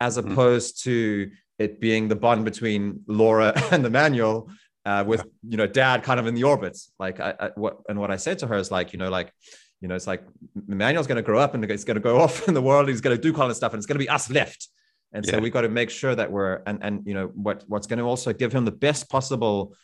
as 0.01 0.17
mm-hmm. 0.19 0.31
opposed 0.31 0.85
to 0.85 1.31
it 1.59 1.81
being 1.81 2.09
the 2.09 2.17
bond 2.17 2.45
between 2.45 3.01
Laura 3.07 3.53
and 3.71 3.85
Emmanuel 3.85 4.51
uh, 4.85 5.05
with 5.07 5.25
you 5.49 5.57
know 5.57 5.67
dad 5.67 6.03
kind 6.03 6.21
of 6.21 6.27
in 6.27 6.35
the 6.35 6.45
orbits 6.45 6.93
like 6.99 7.21
I, 7.21 7.35
I, 7.41 7.51
what 7.55 7.79
and 7.89 7.99
what 7.99 8.11
I 8.11 8.17
said 8.17 8.39
to 8.41 8.47
her 8.47 8.57
is 8.57 8.71
like 8.71 8.93
you 8.93 8.99
know 8.99 9.11
like 9.11 9.33
you 9.81 9.89
know 9.89 9.95
it's 9.95 10.07
like 10.07 10.23
Emmanuel's 10.69 11.07
going 11.07 11.17
to 11.17 11.23
grow 11.23 11.39
up 11.39 11.55
and 11.55 11.69
he's 11.71 11.85
going 11.85 11.97
to 11.97 12.01
go 12.01 12.21
off 12.25 12.47
in 12.49 12.55
the 12.55 12.63
world 12.63 12.89
he's 12.89 13.01
going 13.01 13.17
to 13.17 13.23
do 13.23 13.33
kind 13.33 13.51
of 13.51 13.57
stuff 13.57 13.73
and 13.73 13.81
it's 13.81 13.87
going 13.87 13.99
to 13.99 14.05
be 14.05 14.09
us 14.09 14.31
left 14.31 14.69
and 15.17 15.25
yeah. 15.25 15.33
so 15.33 15.39
we 15.41 15.49
got 15.49 15.63
to 15.63 15.71
make 15.71 15.89
sure 15.89 16.15
that 16.15 16.31
we're 16.31 16.63
and 16.67 16.79
and 16.83 17.07
you 17.07 17.15
know 17.15 17.29
what 17.29 17.65
what's 17.67 17.87
going 17.87 17.99
to 17.99 18.05
also 18.05 18.33
give 18.33 18.53
him 18.53 18.65
the 18.67 18.71
best 18.89 19.09
possible 19.09 19.75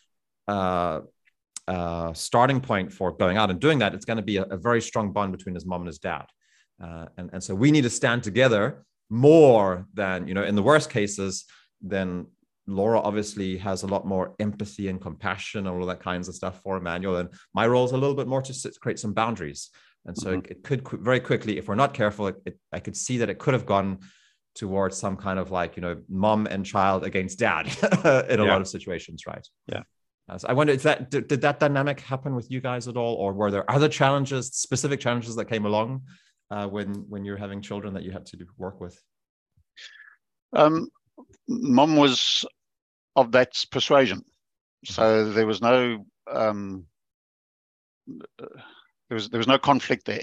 uh, 0.46 1.00
uh, 1.66 2.12
starting 2.12 2.60
point 2.60 2.92
for 2.92 3.12
going 3.12 3.38
out 3.38 3.50
and 3.50 3.58
doing 3.58 3.78
that. 3.78 3.94
It's 3.94 4.04
going 4.04 4.18
to 4.18 4.22
be 4.22 4.36
a, 4.36 4.42
a 4.42 4.58
very 4.58 4.82
strong 4.82 5.12
bond 5.12 5.32
between 5.32 5.54
his 5.54 5.64
mom 5.64 5.80
and 5.80 5.88
his 5.88 5.98
dad, 5.98 6.26
uh, 6.84 7.06
and 7.16 7.30
and 7.32 7.42
so 7.42 7.54
we 7.54 7.70
need 7.70 7.82
to 7.82 7.90
stand 7.90 8.22
together 8.22 8.84
more 9.08 9.86
than 9.94 10.28
you 10.28 10.34
know 10.34 10.44
in 10.44 10.54
the 10.54 10.62
worst 10.62 10.90
cases. 10.90 11.46
Then 11.80 12.26
Laura 12.66 13.00
obviously 13.00 13.56
has 13.56 13.82
a 13.84 13.86
lot 13.86 14.06
more 14.06 14.34
empathy 14.38 14.88
and 14.88 15.00
compassion 15.00 15.66
and 15.66 15.80
all 15.80 15.86
that 15.86 16.00
kinds 16.00 16.28
of 16.28 16.34
stuff 16.34 16.60
for 16.62 16.76
Emmanuel, 16.76 17.16
and 17.16 17.30
my 17.54 17.66
role 17.66 17.86
is 17.86 17.92
a 17.92 17.96
little 17.96 18.14
bit 18.14 18.28
more 18.28 18.42
to 18.42 18.72
create 18.82 18.98
some 18.98 19.14
boundaries. 19.14 19.70
And 20.04 20.16
so 20.18 20.30
mm-hmm. 20.30 20.50
it, 20.50 20.50
it, 20.50 20.64
could 20.64 20.82
very 20.88 21.20
quickly, 21.20 21.58
if 21.58 21.68
we're 21.68 21.76
not 21.76 21.94
careful, 21.94 22.26
it, 22.26 22.36
it, 22.44 22.58
I 22.72 22.80
could 22.80 22.96
see 22.96 23.18
that 23.18 23.30
it 23.30 23.38
could 23.38 23.54
have 23.54 23.66
gone 23.66 24.00
towards 24.54 24.96
some 24.96 25.16
kind 25.16 25.38
of 25.38 25.50
like 25.50 25.76
you 25.76 25.82
know 25.82 25.96
mom 26.08 26.46
and 26.46 26.64
child 26.64 27.04
against 27.04 27.38
dad 27.38 27.66
in 28.28 28.40
a 28.40 28.44
yeah. 28.44 28.52
lot 28.52 28.60
of 28.60 28.68
situations 28.68 29.26
right? 29.26 29.46
Yeah. 29.66 29.82
Uh, 30.28 30.38
so 30.38 30.48
i 30.48 30.52
wonder 30.52 30.72
if 30.72 30.84
that 30.84 31.10
did, 31.10 31.26
did, 31.26 31.40
that 31.40 31.58
dynamic 31.58 32.00
happen 32.00 32.34
with 32.34 32.50
you 32.50 32.60
guys 32.60 32.86
at 32.86 32.96
all? 32.96 33.14
Or 33.14 33.32
were 33.32 33.50
there 33.50 33.68
other 33.70 33.88
challenges 33.88 34.52
specific 34.52 35.00
challenges 35.00 35.34
that 35.36 35.46
came 35.46 35.66
along 35.66 36.02
uh, 36.50 36.66
when 36.68 36.94
when 37.08 37.24
you're 37.24 37.36
having 37.36 37.60
children 37.60 37.94
that 37.94 38.02
you 38.02 38.12
had 38.12 38.26
to 38.26 38.36
do 38.36 38.46
work 38.56 38.80
with? 38.80 39.00
Um 40.54 40.88
mom 41.48 41.96
was 41.96 42.44
of 43.16 43.32
that 43.32 43.64
persuasion. 43.70 44.24
So 44.84 45.30
there 45.30 45.46
was 45.46 45.60
no 45.60 46.04
um 46.30 46.86
there 48.06 48.48
was 49.10 49.28
there 49.30 49.38
was 49.38 49.48
no 49.48 49.58
conflict 49.58 50.06
there 50.06 50.22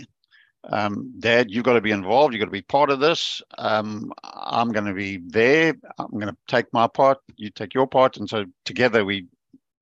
um, 0.66 1.14
Dad, 1.20 1.50
you've 1.50 1.64
got 1.64 1.74
to 1.74 1.82
be 1.82 1.92
involved. 1.92 2.34
You've 2.34 2.42
got 2.42 2.46
to 2.46 2.52
be 2.52 2.62
part 2.62 2.90
of 2.90 3.00
this. 3.00 3.42
Um, 3.58 4.12
I'm 4.24 4.72
going 4.72 4.86
to 4.86 4.94
be 4.94 5.18
there. 5.18 5.76
I'm 5.98 6.12
going 6.12 6.28
to 6.28 6.38
take 6.48 6.72
my 6.74 6.88
part. 6.88 7.20
You 7.38 7.50
take 7.50 7.74
your 7.74 7.88
part, 7.88 8.18
and 8.18 8.30
so 8.30 8.46
together 8.66 9.06
we, 9.06 9.28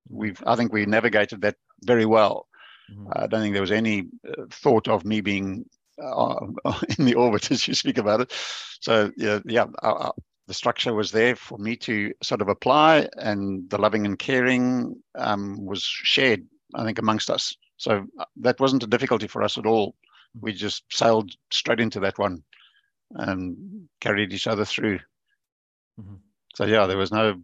we've. 0.10 0.42
I 0.46 0.56
think 0.56 0.72
we 0.72 0.86
navigated 0.86 1.42
that 1.42 1.56
very 1.84 2.06
well. 2.06 2.48
Mm-hmm. 2.92 3.10
I 3.14 3.28
don't 3.28 3.42
think 3.42 3.54
there 3.54 3.62
was 3.62 3.72
any 3.72 4.08
uh, 4.28 4.44
thought 4.52 4.88
of 4.88 5.04
me 5.04 5.22
being 5.22 5.66
uh, 6.02 6.36
in 7.00 7.06
the 7.06 7.16
orbit 7.16 7.52
as 7.52 7.68
you 7.68 7.74
speak 7.74 7.98
about 7.98 8.22
it. 8.22 8.34
So 8.80 9.12
yeah, 9.18 9.40
yeah. 9.46 9.66
Uh, 9.82 10.12
the 10.48 10.54
structure 10.54 10.94
was 10.94 11.12
there 11.12 11.36
for 11.36 11.58
me 11.58 11.76
to 11.76 12.14
sort 12.24 12.42
of 12.42 12.48
apply, 12.48 13.10
and 13.18 13.70
the 13.70 13.78
loving 13.78 14.06
and 14.06 14.18
caring 14.18 14.96
um, 15.16 15.66
was 15.66 15.84
shared. 15.84 16.46
I 16.76 16.84
think 16.84 17.00
amongst 17.00 17.30
us. 17.30 17.56
So 17.78 18.06
uh, 18.20 18.26
that 18.38 18.60
wasn't 18.60 18.84
a 18.84 18.88
difficulty 18.88 19.28
for 19.28 19.42
us 19.44 19.58
at 19.58 19.66
all 19.66 19.96
we 20.40 20.54
just 20.54 20.84
sailed 20.92 21.32
straight 21.52 21.80
into 21.80 22.00
that 22.02 22.18
one 22.20 22.44
and 23.12 23.88
carried 24.02 24.34
each 24.34 24.48
other 24.48 24.66
through. 24.66 25.00
Mm-hmm. 26.00 26.16
So 26.56 26.66
yeah, 26.66 26.86
there 26.88 26.98
was 26.98 27.12
no. 27.12 27.42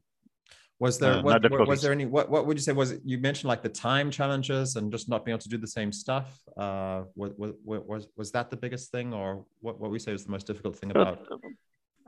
Was 0.79 0.99
there 0.99 1.13
uh, 1.13 1.21
what, 1.21 1.41
no 1.41 1.65
was 1.65 1.81
there 1.81 1.91
any 1.91 2.05
what 2.05 2.29
what 2.29 2.45
would 2.45 2.57
you 2.57 2.61
say 2.61 2.73
was 2.73 2.91
it, 2.91 3.01
you 3.05 3.17
mentioned 3.17 3.47
like 3.47 3.61
the 3.61 3.69
time 3.69 4.11
challenges 4.11 4.75
and 4.75 4.91
just 4.91 5.07
not 5.07 5.23
being 5.23 5.33
able 5.33 5.43
to 5.43 5.49
do 5.49 5.57
the 5.57 5.67
same 5.67 5.91
stuff? 5.91 6.41
Uh, 6.57 7.03
was 7.15 7.31
was 7.63 8.07
was 8.17 8.31
that 8.31 8.49
the 8.49 8.57
biggest 8.57 8.91
thing, 8.91 9.13
or 9.13 9.45
what 9.61 9.79
what 9.79 9.91
we 9.91 9.99
say 9.99 10.11
was 10.11 10.25
the 10.25 10.31
most 10.31 10.47
difficult 10.47 10.75
thing 10.75 10.91
about? 10.91 11.25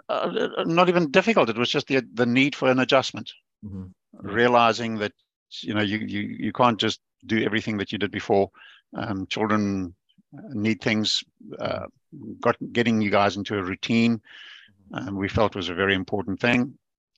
Uh, 0.10 0.50
uh, 0.58 0.64
not 0.66 0.90
even 0.90 1.10
difficult. 1.12 1.50
It 1.50 1.58
was 1.58 1.70
just 1.70 1.88
the 1.88 2.02
the 2.14 2.26
need 2.26 2.56
for 2.56 2.70
an 2.70 2.80
adjustment, 2.80 3.32
mm-hmm. 3.64 3.86
realizing 4.14 4.96
that 4.96 5.14
you 5.62 5.74
know 5.74 5.82
you 5.82 6.00
you 6.00 6.22
you 6.22 6.52
can't 6.52 6.80
just 6.80 7.00
do 7.26 7.44
everything 7.44 7.78
that 7.78 7.92
you 7.92 7.98
did 7.98 8.12
before. 8.12 8.52
Um, 8.96 9.28
children 9.28 9.96
need 10.50 10.82
things, 10.82 11.24
uh, 11.60 11.86
got 12.40 12.56
getting 12.72 13.02
you 13.02 13.10
guys 13.10 13.38
into 13.38 13.58
a 13.58 13.64
routine, 13.64 14.22
um, 14.94 15.16
we 15.16 15.28
felt 15.28 15.56
was 15.56 15.70
a 15.70 15.74
very 15.74 15.96
important 15.96 16.40
thing. 16.40 16.78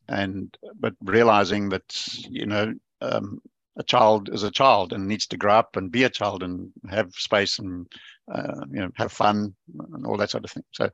And 0.09 0.55
but 0.79 0.93
realizing 1.03 1.69
that 1.69 1.83
you 2.29 2.45
know 2.45 2.73
um, 3.01 3.41
a 3.77 3.83
child 3.83 4.29
is 4.33 4.43
a 4.43 4.51
child 4.51 4.93
and 4.93 5.07
needs 5.07 5.27
to 5.27 5.37
grow 5.37 5.55
up 5.55 5.75
and 5.75 5.91
be 5.91 6.03
a 6.03 6.09
child 6.09 6.43
and 6.43 6.71
have 6.89 7.11
space 7.13 7.59
and 7.59 7.87
uh, 8.33 8.65
you 8.71 8.79
know 8.79 8.89
have 8.95 9.11
fun 9.11 9.53
and 9.93 10.05
all 10.05 10.17
that 10.17 10.29
sort 10.29 10.45
of 10.45 10.51
thing. 10.51 10.63
So 10.71 10.89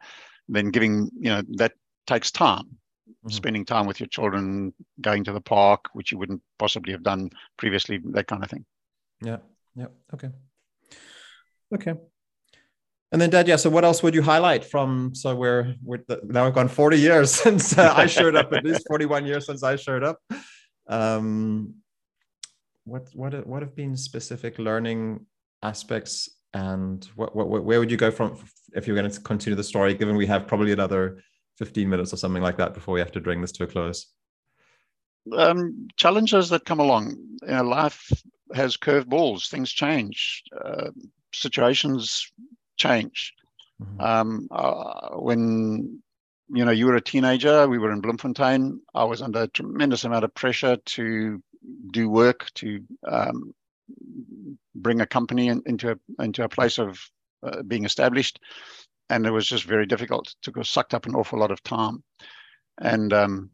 then 0.49 0.71
giving 0.71 1.09
you 1.15 1.29
know 1.29 1.43
that 1.57 1.73
takes 2.07 2.31
time. 2.31 2.65
Mm-hmm. 3.05 3.29
Spending 3.29 3.65
time 3.65 3.85
with 3.85 3.99
your 3.99 4.07
children, 4.07 4.73
going 4.99 5.23
to 5.25 5.31
the 5.31 5.41
park, 5.41 5.85
which 5.93 6.11
you 6.11 6.17
wouldn't 6.17 6.41
possibly 6.57 6.91
have 6.91 7.03
done 7.03 7.29
previously, 7.57 7.99
that 8.11 8.27
kind 8.27 8.43
of 8.43 8.49
thing. 8.49 8.65
Yeah. 9.21 9.37
Yeah. 9.75 9.87
Okay. 10.13 10.29
Okay. 11.73 11.93
And 13.13 13.21
then, 13.21 13.29
Dad, 13.29 13.47
yeah. 13.47 13.57
So, 13.57 13.69
what 13.69 13.85
else 13.85 14.01
would 14.01 14.15
you 14.15 14.23
highlight 14.23 14.65
from? 14.65 15.13
So, 15.13 15.35
we're, 15.35 15.75
we're 15.83 16.03
now 16.23 16.45
we've 16.45 16.53
gone 16.53 16.67
40 16.67 16.97
years 16.97 17.31
since 17.43 17.77
uh, 17.77 17.93
I 17.95 18.07
showed 18.07 18.35
up. 18.35 18.51
At 18.51 18.65
least 18.65 18.87
41 18.87 19.27
years 19.27 19.45
since 19.45 19.61
I 19.61 19.75
showed 19.75 20.03
up. 20.03 20.17
Um, 20.87 21.75
what 22.85 23.07
what 23.13 23.47
what 23.47 23.61
have 23.61 23.75
been 23.75 23.95
specific 23.95 24.57
learning 24.57 25.25
aspects, 25.61 26.27
and 26.55 27.07
what, 27.15 27.35
what 27.35 27.63
where 27.63 27.79
would 27.79 27.91
you 27.91 27.97
go 27.97 28.09
from 28.09 28.43
if 28.73 28.87
you're 28.87 28.97
going 28.97 29.09
to 29.09 29.21
continue 29.21 29.55
the 29.55 29.63
story? 29.63 29.93
Given 29.93 30.15
we 30.15 30.25
have 30.25 30.47
probably 30.47 30.71
another 30.71 31.21
15 31.59 31.87
minutes 31.87 32.13
or 32.13 32.17
something 32.17 32.41
like 32.41 32.57
that 32.57 32.73
before 32.73 32.95
we 32.95 32.99
have 32.99 33.11
to 33.11 33.21
bring 33.21 33.41
this 33.41 33.51
to 33.53 33.63
a 33.63 33.67
close. 33.67 34.07
Um, 35.31 35.87
challenges 35.97 36.49
that 36.49 36.65
come 36.65 36.79
along. 36.79 37.15
You 37.43 37.47
know, 37.47 37.63
life 37.63 38.11
has 38.55 38.75
curveballs. 38.75 39.49
Things 39.49 39.71
change. 39.71 40.43
Uh, 40.65 40.89
situations 41.31 42.31
change. 42.77 43.33
Mm-hmm. 43.81 44.01
Um, 44.01 44.47
uh, 44.51 45.09
when 45.17 46.01
you 46.49 46.65
know 46.65 46.71
you 46.71 46.85
were 46.87 46.95
a 46.95 47.01
teenager, 47.01 47.67
we 47.67 47.79
were 47.79 47.91
in 47.91 48.01
Bloemfontein. 48.01 48.81
I 48.93 49.03
was 49.03 49.21
under 49.21 49.43
a 49.43 49.47
tremendous 49.47 50.03
amount 50.03 50.25
of 50.25 50.33
pressure 50.35 50.77
to 50.77 51.41
do 51.91 52.09
work 52.09 52.51
to 52.55 52.83
um, 53.07 53.53
bring 54.75 55.01
a 55.01 55.05
company 55.07 55.47
in, 55.47 55.61
into 55.65 55.91
a 55.91 56.23
into 56.23 56.43
a 56.43 56.49
place 56.49 56.77
of 56.77 56.99
uh, 57.43 57.63
being 57.63 57.85
established, 57.85 58.39
and 59.09 59.25
it 59.25 59.31
was 59.31 59.47
just 59.47 59.65
very 59.65 59.85
difficult. 59.85 60.27
It 60.27 60.35
took 60.41 60.57
us 60.57 60.69
sucked 60.69 60.93
up 60.93 61.05
an 61.05 61.15
awful 61.15 61.39
lot 61.39 61.51
of 61.51 61.63
time. 61.63 62.03
and 62.81 63.13
um, 63.13 63.51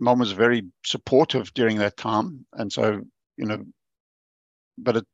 mom 0.00 0.18
was 0.18 0.32
very 0.32 0.64
supportive 0.84 1.54
during 1.54 1.78
that 1.78 1.96
time, 1.96 2.44
and 2.54 2.72
so 2.72 3.00
you 3.36 3.46
know, 3.46 3.64
but 4.78 4.96
it 4.96 5.06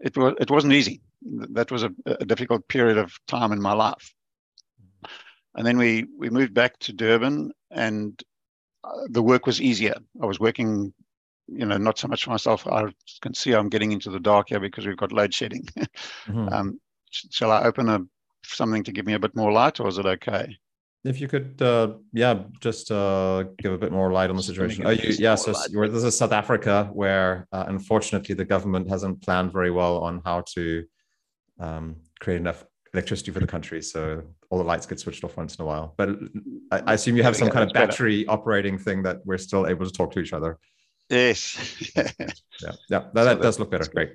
it 0.00 0.16
was 0.16 0.34
it 0.40 0.50
wasn't 0.50 0.72
easy. 0.72 1.00
That 1.22 1.70
was 1.70 1.82
a, 1.82 1.90
a 2.06 2.24
difficult 2.24 2.68
period 2.68 2.98
of 2.98 3.12
time 3.26 3.52
in 3.52 3.60
my 3.60 3.72
life, 3.72 4.14
and 5.54 5.66
then 5.66 5.78
we 5.78 6.06
we 6.18 6.30
moved 6.30 6.54
back 6.54 6.78
to 6.80 6.92
Durban, 6.92 7.52
and 7.70 8.20
uh, 8.84 9.06
the 9.08 9.22
work 9.22 9.46
was 9.46 9.60
easier. 9.60 9.94
I 10.22 10.26
was 10.26 10.40
working 10.40 10.92
you 11.48 11.64
know, 11.64 11.76
not 11.76 11.98
so 11.98 12.08
much 12.08 12.24
for 12.24 12.30
myself. 12.30 12.66
I 12.66 12.86
can 13.22 13.34
see 13.34 13.52
I'm 13.52 13.68
getting 13.68 13.92
into 13.92 14.10
the 14.10 14.20
dark 14.20 14.48
here 14.48 14.60
because 14.60 14.86
we've 14.86 14.96
got 14.96 15.12
load 15.12 15.32
shedding. 15.32 15.64
mm-hmm. 16.26 16.48
um, 16.48 16.80
shall 17.10 17.52
I 17.52 17.62
open 17.62 17.88
a 17.88 18.00
something 18.44 18.84
to 18.84 18.92
give 18.92 19.06
me 19.06 19.14
a 19.14 19.18
bit 19.18 19.36
more 19.36 19.52
light, 19.52 19.80
or 19.80 19.88
is 19.88 19.98
it 19.98 20.06
okay? 20.06 20.56
If 21.04 21.20
you 21.20 21.28
could, 21.28 21.62
uh, 21.62 21.94
yeah, 22.12 22.42
just 22.60 22.90
uh, 22.90 23.44
give 23.58 23.72
a 23.72 23.78
bit 23.78 23.92
more 23.92 24.10
light 24.10 24.28
on 24.28 24.36
the 24.36 24.42
situation. 24.42 24.86
Oh, 24.86 24.90
you, 24.90 25.14
yeah, 25.18 25.36
so 25.36 25.52
this 25.52 26.02
is 26.02 26.18
South 26.18 26.32
Africa, 26.32 26.90
where 26.92 27.46
uh, 27.52 27.64
unfortunately 27.68 28.34
the 28.34 28.44
government 28.44 28.88
hasn't 28.88 29.22
planned 29.22 29.52
very 29.52 29.70
well 29.70 29.98
on 29.98 30.20
how 30.24 30.42
to 30.54 30.84
um, 31.60 31.96
create 32.18 32.38
enough 32.38 32.64
electricity 32.92 33.30
for 33.30 33.38
the 33.40 33.46
country. 33.46 33.82
So 33.82 34.22
all 34.50 34.58
the 34.58 34.64
lights 34.64 34.86
get 34.86 34.98
switched 34.98 35.22
off 35.22 35.36
once 35.36 35.54
in 35.56 35.62
a 35.62 35.66
while. 35.66 35.94
But 35.96 36.10
I, 36.72 36.82
I 36.86 36.94
assume 36.94 37.16
you 37.16 37.22
have 37.22 37.36
some 37.36 37.50
kind 37.50 37.68
of 37.68 37.72
battery 37.72 38.24
better. 38.24 38.38
operating 38.38 38.78
thing 38.78 39.02
that 39.04 39.18
we're 39.24 39.38
still 39.38 39.66
able 39.66 39.86
to 39.86 39.92
talk 39.92 40.12
to 40.12 40.20
each 40.20 40.32
other. 40.32 40.58
Yes. 41.08 41.94
yeah, 41.96 42.10
yeah, 42.18 42.72
that, 42.88 43.14
that 43.14 43.36
so 43.36 43.42
does 43.42 43.60
look 43.60 43.70
better. 43.70 43.88
Great. 43.88 44.14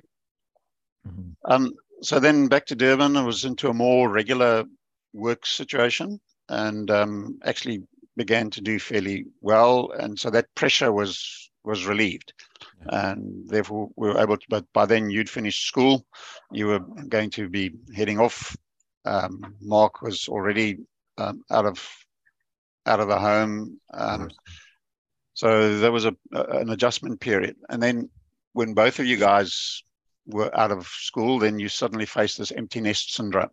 Mm-hmm. 1.06 1.50
Um, 1.50 1.72
so 2.02 2.18
then 2.18 2.48
back 2.48 2.66
to 2.66 2.74
Durban, 2.74 3.16
I 3.16 3.24
was 3.24 3.44
into 3.44 3.68
a 3.68 3.74
more 3.74 4.10
regular 4.10 4.64
work 5.12 5.46
situation 5.46 6.20
and 6.48 6.90
um, 6.90 7.38
actually 7.44 7.82
began 8.16 8.50
to 8.50 8.60
do 8.60 8.78
fairly 8.78 9.24
well. 9.40 9.90
And 9.98 10.18
so 10.18 10.30
that 10.30 10.54
pressure 10.54 10.92
was 10.92 11.50
was 11.64 11.86
relieved. 11.86 12.32
Yeah. 12.86 13.12
And 13.12 13.48
therefore 13.48 13.88
we 13.96 14.08
were 14.08 14.18
able 14.18 14.36
to, 14.36 14.46
but 14.48 14.64
by 14.72 14.86
then 14.86 15.10
you'd 15.10 15.30
finished 15.30 15.66
school, 15.66 16.04
you 16.50 16.66
were 16.66 16.80
going 16.80 17.30
to 17.30 17.48
be 17.48 17.72
heading 17.94 18.18
off. 18.18 18.56
Um, 19.04 19.56
Mark 19.60 20.02
was 20.02 20.28
already 20.28 20.78
um, 21.18 21.42
out 21.50 21.66
of 21.66 21.88
out 22.86 23.00
of 23.00 23.08
the 23.08 23.18
home. 23.18 23.80
Um, 23.94 24.30
so 25.34 25.78
there 25.78 25.92
was 25.92 26.04
a, 26.04 26.14
an 26.32 26.70
adjustment 26.70 27.20
period. 27.20 27.56
And 27.68 27.82
then 27.82 28.10
when 28.52 28.74
both 28.74 28.98
of 28.98 29.06
you 29.06 29.16
guys 29.16 29.82
were 30.26 30.54
out 30.58 30.70
of 30.70 30.86
school, 30.86 31.38
then 31.38 31.58
you 31.58 31.68
suddenly 31.68 32.06
face 32.06 32.36
this 32.36 32.52
empty 32.52 32.80
nest 32.80 33.14
syndrome. 33.14 33.50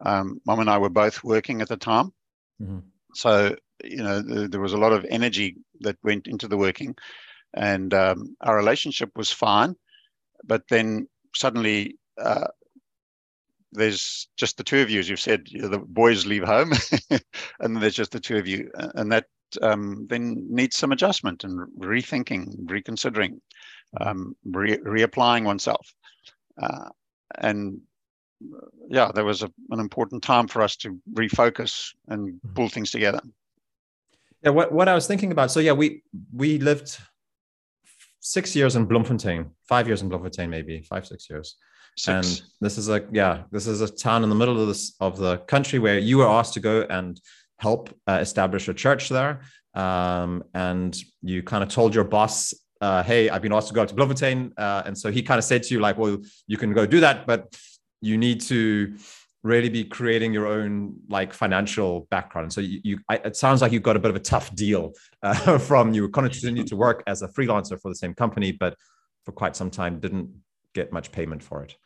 Um, 0.00 0.40
Mom 0.46 0.60
and 0.60 0.70
I 0.70 0.78
were 0.78 0.90
both 0.90 1.24
working 1.24 1.60
at 1.62 1.68
the 1.68 1.76
time. 1.76 2.12
Mm-hmm. 2.62 2.78
So, 3.14 3.56
you 3.84 4.02
know, 4.02 4.20
the, 4.20 4.48
there 4.48 4.60
was 4.60 4.72
a 4.72 4.78
lot 4.78 4.92
of 4.92 5.06
energy 5.08 5.56
that 5.80 5.96
went 6.02 6.26
into 6.26 6.48
the 6.48 6.56
working. 6.56 6.94
And 7.54 7.94
um, 7.94 8.36
our 8.42 8.56
relationship 8.56 9.10
was 9.16 9.32
fine. 9.32 9.74
But 10.44 10.62
then 10.68 11.08
suddenly, 11.34 11.96
uh, 12.18 12.48
there's 13.72 14.28
just 14.36 14.56
the 14.56 14.64
two 14.64 14.80
of 14.80 14.90
you, 14.90 15.00
as 15.00 15.08
you've 15.08 15.20
said, 15.20 15.42
you 15.46 15.60
know, 15.60 15.68
the 15.68 15.78
boys 15.78 16.26
leave 16.26 16.44
home, 16.44 16.72
and 17.60 17.76
there's 17.76 17.94
just 17.94 18.12
the 18.12 18.20
two 18.20 18.36
of 18.36 18.46
you, 18.46 18.70
and 18.94 19.12
that 19.12 19.26
um, 19.62 20.06
then 20.08 20.46
needs 20.48 20.76
some 20.76 20.92
adjustment 20.92 21.44
and 21.44 21.60
rethinking, 21.78 22.54
reconsidering, 22.70 23.40
um, 24.00 24.34
re- 24.44 24.78
reapplying 24.78 25.44
oneself. 25.44 25.92
Uh, 26.60 26.88
and 27.38 27.80
yeah, 28.88 29.10
there 29.12 29.24
was 29.24 29.42
a, 29.42 29.50
an 29.70 29.80
important 29.80 30.22
time 30.22 30.46
for 30.46 30.62
us 30.62 30.76
to 30.76 30.98
refocus 31.12 31.94
and 32.08 32.34
mm-hmm. 32.34 32.54
pull 32.54 32.68
things 32.68 32.90
together. 32.90 33.20
Yeah, 34.42 34.50
what, 34.50 34.72
what 34.72 34.88
I 34.88 34.94
was 34.94 35.06
thinking 35.06 35.32
about. 35.32 35.50
So 35.50 35.60
yeah, 35.60 35.72
we 35.72 36.02
we 36.32 36.58
lived 36.58 36.98
six 38.20 38.54
years 38.54 38.76
in 38.76 38.84
Bloemfontein, 38.84 39.50
five 39.68 39.86
years 39.86 40.02
in 40.02 40.08
Bloemfontein, 40.08 40.50
maybe 40.50 40.82
five 40.82 41.06
six 41.06 41.28
years. 41.30 41.56
Six. 41.96 42.08
And 42.08 42.42
this 42.60 42.76
is 42.76 42.88
a 42.88 43.02
yeah, 43.10 43.44
this 43.50 43.66
is 43.66 43.80
a 43.80 43.88
town 43.88 44.22
in 44.22 44.28
the 44.28 44.34
middle 44.34 44.60
of 44.60 44.68
this 44.68 44.94
of 45.00 45.16
the 45.16 45.38
country 45.38 45.78
where 45.78 45.98
you 45.98 46.18
were 46.18 46.28
asked 46.28 46.54
to 46.54 46.60
go 46.60 46.82
and 46.82 47.20
help 47.58 47.88
uh, 48.06 48.18
establish 48.20 48.68
a 48.68 48.74
church 48.74 49.08
there. 49.08 49.40
Um, 49.74 50.44
and 50.54 50.96
you 51.22 51.42
kind 51.42 51.62
of 51.62 51.70
told 51.70 51.94
your 51.94 52.04
boss, 52.04 52.52
uh, 52.80 53.02
"Hey, 53.02 53.30
I've 53.30 53.42
been 53.42 53.52
asked 53.52 53.68
to 53.68 53.74
go 53.74 53.86
to 53.86 53.94
Bloemfontein," 53.94 54.52
uh, 54.58 54.82
and 54.84 54.96
so 54.96 55.10
he 55.10 55.22
kind 55.22 55.38
of 55.38 55.44
said 55.44 55.62
to 55.64 55.74
you, 55.74 55.80
"Like, 55.80 55.96
well, 55.96 56.18
you 56.46 56.58
can 56.58 56.72
go 56.74 56.84
do 56.84 57.00
that, 57.00 57.26
but 57.26 57.56
you 58.00 58.16
need 58.16 58.40
to." 58.42 58.96
really 59.42 59.68
be 59.68 59.84
creating 59.84 60.32
your 60.32 60.46
own 60.46 60.96
like 61.08 61.32
financial 61.32 62.08
background. 62.10 62.52
So 62.52 62.60
you, 62.60 62.80
you 62.82 62.98
I, 63.08 63.16
it 63.16 63.36
sounds 63.36 63.62
like 63.62 63.70
you 63.70 63.78
got 63.78 63.94
a 63.94 64.00
bit 64.00 64.10
of 64.10 64.16
a 64.16 64.20
tough 64.20 64.52
deal 64.56 64.92
uh, 65.22 65.58
from 65.70 65.94
you 65.94 66.08
continue 66.08 66.64
to 66.64 66.76
work 66.76 67.04
as 67.06 67.22
a 67.22 67.28
freelancer 67.28 67.80
for 67.80 67.88
the 67.88 67.94
same 67.94 68.12
company, 68.12 68.50
but 68.50 68.76
for 69.24 69.30
quite 69.30 69.54
some 69.54 69.70
time 69.70 70.00
didn't 70.00 70.30
get 70.74 70.92
much 70.92 71.12
payment 71.12 71.44
for 71.44 71.62
it. 71.62 71.76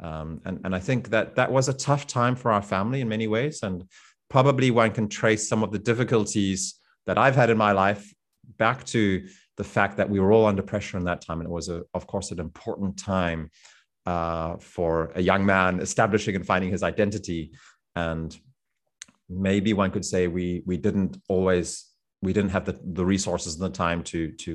Um, 0.00 0.40
and 0.46 0.60
and 0.64 0.74
I 0.74 0.80
think 0.80 1.10
that 1.10 1.36
that 1.36 1.52
was 1.52 1.68
a 1.68 1.74
tough 1.74 2.06
time 2.06 2.34
for 2.36 2.50
our 2.52 2.62
family 2.62 3.02
in 3.02 3.08
many 3.08 3.28
ways. 3.28 3.62
And 3.62 3.84
probably 4.30 4.70
one 4.70 4.90
can 4.92 5.08
trace 5.08 5.46
some 5.46 5.62
of 5.62 5.72
the 5.72 5.78
difficulties 5.78 6.80
that 7.06 7.18
I've 7.18 7.36
had 7.36 7.50
in 7.50 7.58
my 7.58 7.72
life 7.72 8.14
back 8.56 8.84
to 8.84 9.26
the 9.56 9.64
fact 9.64 9.98
that 9.98 10.08
we 10.08 10.20
were 10.20 10.32
all 10.32 10.46
under 10.46 10.62
pressure 10.62 10.96
in 10.96 11.04
that 11.04 11.20
time. 11.20 11.40
And 11.40 11.48
it 11.48 11.52
was, 11.52 11.68
a, 11.68 11.82
of 11.92 12.06
course, 12.06 12.30
an 12.30 12.40
important 12.40 12.96
time 12.96 13.50
uh, 14.10 14.56
for 14.58 15.12
a 15.14 15.22
young 15.30 15.42
man 15.54 15.80
establishing 15.80 16.34
and 16.34 16.44
finding 16.52 16.70
his 16.70 16.82
identity. 16.82 17.52
And 17.94 18.30
maybe 19.28 19.72
one 19.72 19.90
could 19.94 20.04
say 20.12 20.22
we 20.26 20.46
we 20.70 20.76
didn't 20.86 21.12
always 21.28 21.66
we 22.22 22.32
didn't 22.32 22.52
have 22.56 22.64
the, 22.64 22.76
the 22.98 23.06
resources 23.14 23.54
and 23.54 23.64
the 23.68 23.76
time 23.86 24.02
to 24.12 24.20
to 24.44 24.50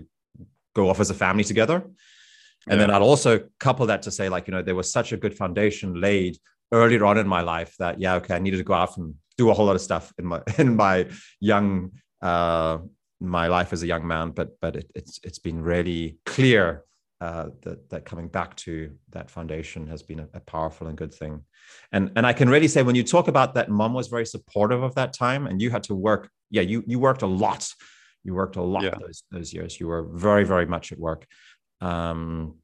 go 0.77 0.89
off 0.89 0.99
as 0.99 1.09
a 1.09 1.19
family 1.25 1.45
together. 1.51 1.77
And 2.67 2.79
yeah. 2.79 2.87
then 2.87 2.89
I'd 2.91 3.09
also 3.11 3.31
couple 3.59 3.85
that 3.87 4.01
to 4.03 4.11
say, 4.11 4.27
like, 4.35 4.47
you 4.47 4.53
know, 4.55 4.63
there 4.63 4.79
was 4.81 4.91
such 4.91 5.13
a 5.13 5.17
good 5.23 5.35
foundation 5.41 6.01
laid 6.07 6.33
earlier 6.71 7.05
on 7.05 7.17
in 7.17 7.27
my 7.27 7.41
life 7.41 7.71
that, 7.77 7.99
yeah, 7.99 8.15
okay, 8.15 8.35
I 8.35 8.39
needed 8.39 8.57
to 8.57 8.63
go 8.71 8.73
out 8.73 8.97
and 8.97 9.13
do 9.37 9.51
a 9.51 9.53
whole 9.53 9.67
lot 9.67 9.75
of 9.75 9.83
stuff 9.89 10.11
in 10.19 10.25
my 10.25 10.41
in 10.63 10.75
my 10.75 11.07
young 11.39 11.91
uh, 12.21 12.79
my 13.21 13.47
life 13.47 13.71
as 13.75 13.81
a 13.83 13.87
young 13.93 14.05
man, 14.13 14.31
but 14.31 14.49
but 14.63 14.75
it, 14.75 14.87
it's 14.99 15.13
it's 15.23 15.41
been 15.47 15.61
really 15.73 16.17
clear 16.25 16.83
uh, 17.21 17.47
that 17.61 17.89
that 17.89 18.05
coming 18.05 18.27
back 18.27 18.55
to 18.57 18.91
that 19.09 19.29
foundation 19.29 19.87
has 19.87 20.03
been 20.03 20.19
a, 20.19 20.27
a, 20.33 20.39
powerful 20.41 20.87
and 20.87 20.97
good 20.97 21.13
thing, 21.13 21.41
and 21.91 22.11
and 22.15 22.27
I 22.27 22.33
can 22.33 22.49
really 22.49 22.67
say 22.67 22.83
when 22.83 22.95
you 22.95 23.03
talk 23.03 23.27
about 23.27 23.53
that, 23.55 23.69
mom 23.69 23.93
was 23.93 24.07
very 24.07 24.25
supportive 24.25 24.83
of 24.83 24.95
that 24.95 25.13
time, 25.13 25.47
and 25.47 25.61
you 25.61 25.69
had 25.69 25.83
to 25.83 25.95
work. 25.95 26.29
Yeah, 26.49 26.63
you 26.63 26.83
you 26.85 26.99
worked 26.99 27.21
a 27.21 27.27
lot. 27.27 27.71
You 28.23 28.33
worked 28.33 28.57
a 28.57 28.61
lot 28.61 28.83
yeah. 28.83 28.95
those 28.99 29.23
those 29.31 29.53
years. 29.53 29.79
You 29.79 29.87
were 29.87 30.03
very 30.03 30.43
very 30.43 30.65
much 30.65 30.91
at 30.91 30.99
work. 30.99 31.25
Um, 31.79 32.55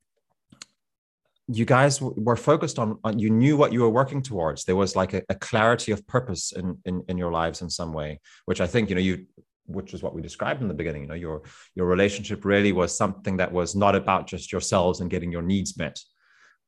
you 1.47 1.65
guys 1.65 2.01
were 2.01 2.37
focused 2.37 2.79
on, 2.79 2.97
on, 3.03 3.19
you 3.19 3.29
knew 3.29 3.57
what 3.57 3.73
you 3.73 3.81
were 3.81 3.89
working 3.89 4.21
towards 4.21 4.63
there 4.63 4.75
was 4.75 4.95
like 4.95 5.13
a, 5.13 5.21
a 5.27 5.35
clarity 5.35 5.91
of 5.91 6.05
purpose 6.07 6.53
in, 6.53 6.77
in 6.85 7.03
in 7.09 7.17
your 7.17 7.31
lives 7.31 7.61
in 7.61 7.69
some 7.69 7.91
way 7.91 8.19
which 8.45 8.61
i 8.61 8.67
think 8.67 8.87
you 8.89 8.95
know 8.95 9.01
you 9.01 9.25
which 9.73 9.93
is 9.93 10.03
what 10.03 10.13
we 10.13 10.21
described 10.21 10.61
in 10.61 10.67
the 10.67 10.73
beginning 10.73 11.03
you 11.03 11.07
know 11.07 11.13
your 11.15 11.41
your 11.75 11.85
relationship 11.85 12.45
really 12.45 12.71
was 12.71 12.95
something 12.95 13.37
that 13.37 13.51
was 13.51 13.75
not 13.75 13.95
about 13.95 14.27
just 14.27 14.51
yourselves 14.51 15.01
and 15.01 15.09
getting 15.09 15.31
your 15.31 15.41
needs 15.41 15.77
met 15.77 15.99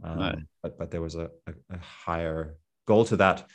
um, 0.03 0.19
right. 0.19 0.39
but 0.61 0.77
but 0.77 0.91
there 0.91 1.01
was 1.01 1.15
a, 1.15 1.29
a, 1.47 1.53
a 1.71 1.77
higher 1.79 2.55
goal 2.87 3.05
to 3.05 3.17
that 3.17 3.45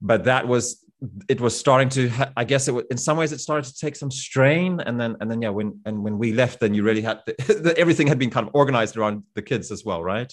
but 0.00 0.24
that 0.24 0.46
was 0.46 0.84
it 1.28 1.40
was 1.40 1.56
starting 1.56 1.88
to 1.88 2.10
i 2.36 2.44
guess 2.44 2.66
it 2.68 2.72
was, 2.72 2.84
in 2.90 2.96
some 2.96 3.16
ways 3.16 3.32
it 3.32 3.38
started 3.38 3.64
to 3.64 3.78
take 3.78 3.94
some 3.94 4.10
strain 4.10 4.80
and 4.80 5.00
then 5.00 5.16
and 5.20 5.30
then 5.30 5.40
yeah 5.40 5.48
when 5.48 5.80
and 5.84 6.02
when 6.02 6.18
we 6.18 6.32
left 6.32 6.60
then 6.60 6.74
you 6.74 6.82
really 6.82 7.02
had 7.02 7.20
the, 7.26 7.74
everything 7.76 8.06
had 8.06 8.18
been 8.18 8.30
kind 8.30 8.46
of 8.46 8.54
organized 8.54 8.96
around 8.96 9.22
the 9.34 9.42
kids 9.42 9.70
as 9.70 9.84
well 9.84 10.02
right 10.02 10.32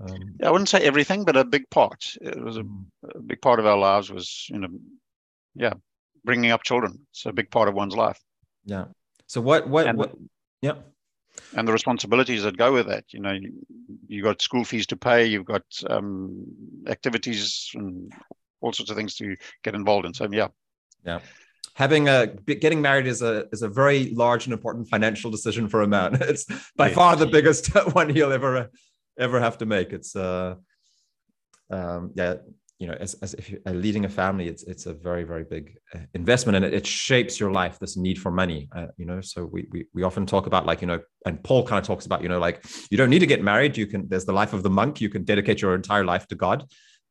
um, 0.00 0.36
yeah, 0.40 0.48
i 0.48 0.50
wouldn't 0.50 0.68
say 0.68 0.80
everything 0.80 1.24
but 1.24 1.36
a 1.36 1.44
big 1.44 1.68
part 1.70 2.14
it 2.20 2.40
was 2.40 2.56
a, 2.56 2.62
mm. 2.62 2.84
a, 3.14 3.18
big 3.20 3.40
part 3.42 3.58
of 3.58 3.66
our 3.66 3.78
lives 3.78 4.10
was 4.10 4.46
you 4.48 4.58
know 4.58 4.68
yeah 5.54 5.74
bringing 6.24 6.50
up 6.50 6.62
children 6.62 6.98
it's 7.10 7.26
a 7.26 7.32
big 7.32 7.50
part 7.50 7.68
of 7.68 7.74
one's 7.74 7.96
life 7.96 8.20
yeah 8.64 8.84
so 9.26 9.40
what 9.40 9.68
what, 9.68 9.86
and, 9.86 9.98
what 9.98 10.12
yeah 10.62 10.74
and 11.56 11.66
the 11.66 11.72
responsibilities 11.72 12.44
that 12.44 12.56
go 12.56 12.72
with 12.72 12.86
that 12.86 13.04
you 13.12 13.20
know 13.20 13.32
you, 13.32 13.52
you 14.06 14.22
got 14.22 14.40
school 14.40 14.64
fees 14.64 14.86
to 14.86 14.96
pay 14.96 15.26
you've 15.26 15.44
got 15.44 15.64
um, 15.90 16.44
activities 16.86 17.70
and 17.74 18.12
all 18.64 18.72
sorts 18.72 18.90
of 18.90 18.96
things 18.96 19.14
to 19.16 19.36
get 19.62 19.74
involved 19.74 20.06
in. 20.06 20.14
So 20.14 20.28
yeah, 20.30 20.48
yeah. 21.04 21.20
Having 21.74 22.08
a 22.08 22.26
getting 22.26 22.80
married 22.80 23.06
is 23.06 23.20
a 23.20 23.46
is 23.52 23.62
a 23.62 23.68
very 23.68 24.10
large 24.10 24.46
and 24.46 24.52
important 24.52 24.88
financial 24.88 25.30
decision 25.30 25.68
for 25.68 25.82
a 25.82 25.86
man. 25.86 26.18
It's 26.20 26.46
by 26.76 26.90
far 26.90 27.16
the 27.16 27.26
biggest 27.26 27.74
one 27.94 28.08
he'll 28.08 28.32
ever 28.32 28.70
ever 29.18 29.40
have 29.40 29.58
to 29.58 29.66
make. 29.66 29.92
It's 29.92 30.16
uh, 30.16 30.54
um, 31.70 32.12
yeah, 32.14 32.34
you 32.80 32.88
know, 32.88 32.96
as, 33.00 33.14
as 33.22 33.34
if 33.34 33.50
you're 33.50 33.60
leading 33.66 34.04
a 34.04 34.08
family, 34.08 34.48
it's 34.48 34.64
it's 34.64 34.86
a 34.86 34.92
very 34.92 35.24
very 35.24 35.44
big 35.44 35.78
uh, 35.94 36.00
investment, 36.14 36.56
and 36.56 36.64
it, 36.64 36.74
it 36.74 36.86
shapes 36.86 37.38
your 37.38 37.52
life. 37.52 37.78
This 37.78 37.96
need 37.96 38.18
for 38.18 38.32
money, 38.32 38.68
uh, 38.74 38.88
you 38.96 39.06
know. 39.06 39.20
So 39.20 39.44
we, 39.44 39.66
we 39.70 39.86
we 39.94 40.02
often 40.02 40.26
talk 40.26 40.46
about 40.46 40.66
like 40.66 40.80
you 40.80 40.88
know, 40.88 41.00
and 41.24 41.42
Paul 41.42 41.64
kind 41.64 41.78
of 41.80 41.86
talks 41.86 42.06
about 42.06 42.22
you 42.22 42.28
know 42.28 42.40
like 42.40 42.64
you 42.90 42.98
don't 42.98 43.10
need 43.10 43.20
to 43.20 43.26
get 43.26 43.42
married. 43.42 43.76
You 43.76 43.86
can 43.86 44.08
there's 44.08 44.24
the 44.24 44.32
life 44.32 44.52
of 44.52 44.62
the 44.62 44.70
monk. 44.70 45.00
You 45.00 45.08
can 45.08 45.24
dedicate 45.24 45.62
your 45.62 45.74
entire 45.74 46.04
life 46.04 46.26
to 46.28 46.34
God, 46.34 46.64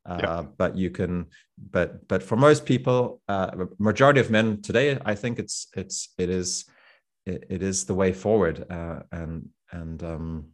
Uh, 0.05 0.19
yeah. 0.21 0.43
But 0.57 0.75
you 0.75 0.89
can, 0.91 1.27
but 1.71 2.07
but 2.07 2.21
for 2.21 2.35
most 2.35 2.65
people, 2.65 3.21
uh, 3.27 3.65
majority 3.79 4.19
of 4.19 4.29
men 4.29 4.61
today, 4.61 4.99
I 5.05 5.15
think 5.15 5.39
it's 5.39 5.67
it's 5.75 6.09
it 6.17 6.29
is 6.29 6.65
it, 7.25 7.45
it 7.49 7.63
is 7.63 7.85
the 7.85 7.93
way 7.95 8.11
forward, 8.11 8.65
uh, 8.69 9.03
and 9.11 9.49
and 9.71 10.03
um, 10.03 10.52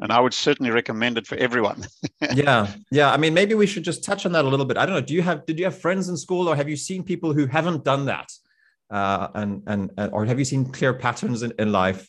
and 0.00 0.12
I 0.12 0.20
would 0.20 0.34
certainly 0.34 0.70
recommend 0.70 1.18
it 1.18 1.26
for 1.26 1.36
everyone. 1.36 1.86
yeah, 2.34 2.72
yeah. 2.90 3.12
I 3.12 3.16
mean, 3.16 3.34
maybe 3.34 3.54
we 3.54 3.66
should 3.66 3.84
just 3.84 4.02
touch 4.02 4.24
on 4.26 4.32
that 4.32 4.44
a 4.44 4.48
little 4.48 4.66
bit. 4.66 4.76
I 4.76 4.86
don't 4.86 4.94
know. 4.94 5.00
Do 5.00 5.14
you 5.14 5.22
have 5.22 5.46
did 5.46 5.58
you 5.58 5.64
have 5.66 5.78
friends 5.78 6.08
in 6.08 6.16
school, 6.16 6.48
or 6.48 6.56
have 6.56 6.68
you 6.68 6.76
seen 6.76 7.02
people 7.02 7.32
who 7.32 7.46
haven't 7.46 7.84
done 7.84 8.06
that, 8.06 8.30
uh, 8.90 9.28
and, 9.34 9.62
and 9.66 9.90
and 9.96 10.12
or 10.12 10.24
have 10.24 10.38
you 10.38 10.44
seen 10.44 10.64
clear 10.64 10.94
patterns 10.94 11.42
in, 11.42 11.52
in 11.58 11.70
life? 11.72 12.08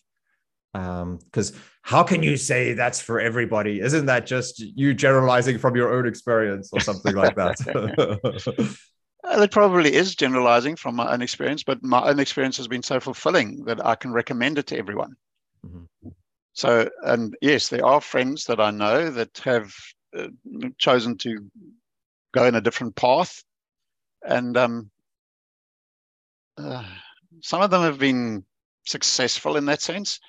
Because 0.73 1.51
um, 1.51 1.59
how 1.81 2.01
can 2.01 2.23
you 2.23 2.37
say 2.37 2.73
that's 2.73 3.01
for 3.01 3.19
everybody? 3.19 3.81
Isn't 3.81 4.05
that 4.05 4.25
just 4.25 4.59
you 4.59 4.93
generalizing 4.93 5.57
from 5.57 5.75
your 5.75 5.93
own 5.93 6.07
experience 6.07 6.69
or 6.71 6.79
something 6.79 7.15
like 7.15 7.35
that? 7.35 8.77
It 9.23 9.51
probably 9.51 9.93
is 9.93 10.15
generalizing 10.15 10.75
from 10.75 10.95
my 10.95 11.13
own 11.13 11.21
experience, 11.21 11.61
but 11.61 11.83
my 11.83 12.09
own 12.09 12.19
experience 12.19 12.57
has 12.57 12.67
been 12.67 12.81
so 12.81 12.99
fulfilling 12.99 13.65
that 13.65 13.85
I 13.85 13.93
can 13.93 14.11
recommend 14.11 14.57
it 14.57 14.65
to 14.67 14.77
everyone. 14.77 15.15
Mm-hmm. 15.63 16.09
So, 16.61 16.87
and 17.01 17.35
yes, 17.41 17.69
there 17.69 17.83
are 17.83 17.99
friends 17.99 18.45
that 18.45 18.59
I 18.59 18.69
know 18.69 19.09
that 19.09 19.35
have 19.39 19.73
uh, 20.15 20.27
chosen 20.77 21.17
to 21.17 21.49
go 22.35 22.45
in 22.45 22.53
a 22.53 22.61
different 22.61 22.95
path, 22.95 23.43
and 24.21 24.55
um, 24.55 24.91
uh, 26.59 26.85
some 27.41 27.63
of 27.63 27.71
them 27.71 27.81
have 27.81 27.97
been 27.97 28.45
successful 28.85 29.57
in 29.57 29.65
that 29.65 29.81
sense, 29.81 30.19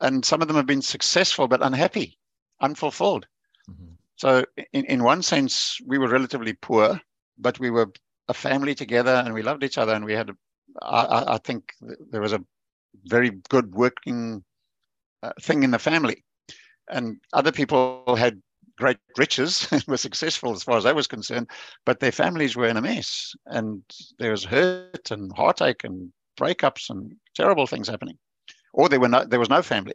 and 0.00 0.24
some 0.24 0.40
of 0.40 0.48
them 0.48 0.56
have 0.56 0.64
been 0.64 0.80
successful 0.80 1.48
but 1.48 1.62
unhappy, 1.62 2.18
unfulfilled. 2.62 3.26
Mm-hmm. 3.70 3.92
So, 4.16 4.46
in, 4.72 4.86
in 4.86 5.04
one 5.04 5.20
sense, 5.20 5.78
we 5.86 5.98
were 5.98 6.08
relatively 6.08 6.54
poor, 6.54 6.98
but 7.36 7.60
we 7.60 7.68
were 7.68 7.92
a 8.28 8.32
family 8.32 8.74
together, 8.74 9.22
and 9.22 9.34
we 9.34 9.42
loved 9.42 9.64
each 9.64 9.76
other, 9.76 9.92
and 9.92 10.06
we 10.06 10.14
had. 10.14 10.30
I, 10.80 11.34
I 11.34 11.38
think 11.44 11.74
there 12.10 12.22
was 12.22 12.32
a 12.32 12.42
very 13.04 13.32
good 13.50 13.74
working 13.74 14.42
uh, 15.22 15.32
thing 15.40 15.62
in 15.62 15.70
the 15.70 15.78
family. 15.78 16.24
And 16.90 17.18
other 17.32 17.52
people 17.52 18.16
had 18.16 18.42
great 18.76 18.98
riches 19.16 19.68
and 19.72 19.84
were 19.86 19.96
successful 19.96 20.52
as 20.52 20.62
far 20.62 20.76
as 20.76 20.86
I 20.86 20.92
was 20.92 21.06
concerned, 21.06 21.48
but 21.84 22.00
their 22.00 22.12
families 22.12 22.56
were 22.56 22.66
in 22.66 22.76
a 22.76 22.82
mess. 22.82 23.34
And 23.46 23.82
there 24.18 24.32
was 24.32 24.44
hurt 24.44 25.10
and 25.10 25.30
heartache 25.36 25.84
and 25.84 26.12
breakups 26.38 26.90
and 26.90 27.12
terrible 27.34 27.66
things 27.66 27.88
happening. 27.88 28.18
Or 28.72 28.88
there 28.88 29.00
were 29.00 29.08
no 29.08 29.24
there 29.24 29.40
was 29.40 29.50
no 29.50 29.62
family. 29.62 29.94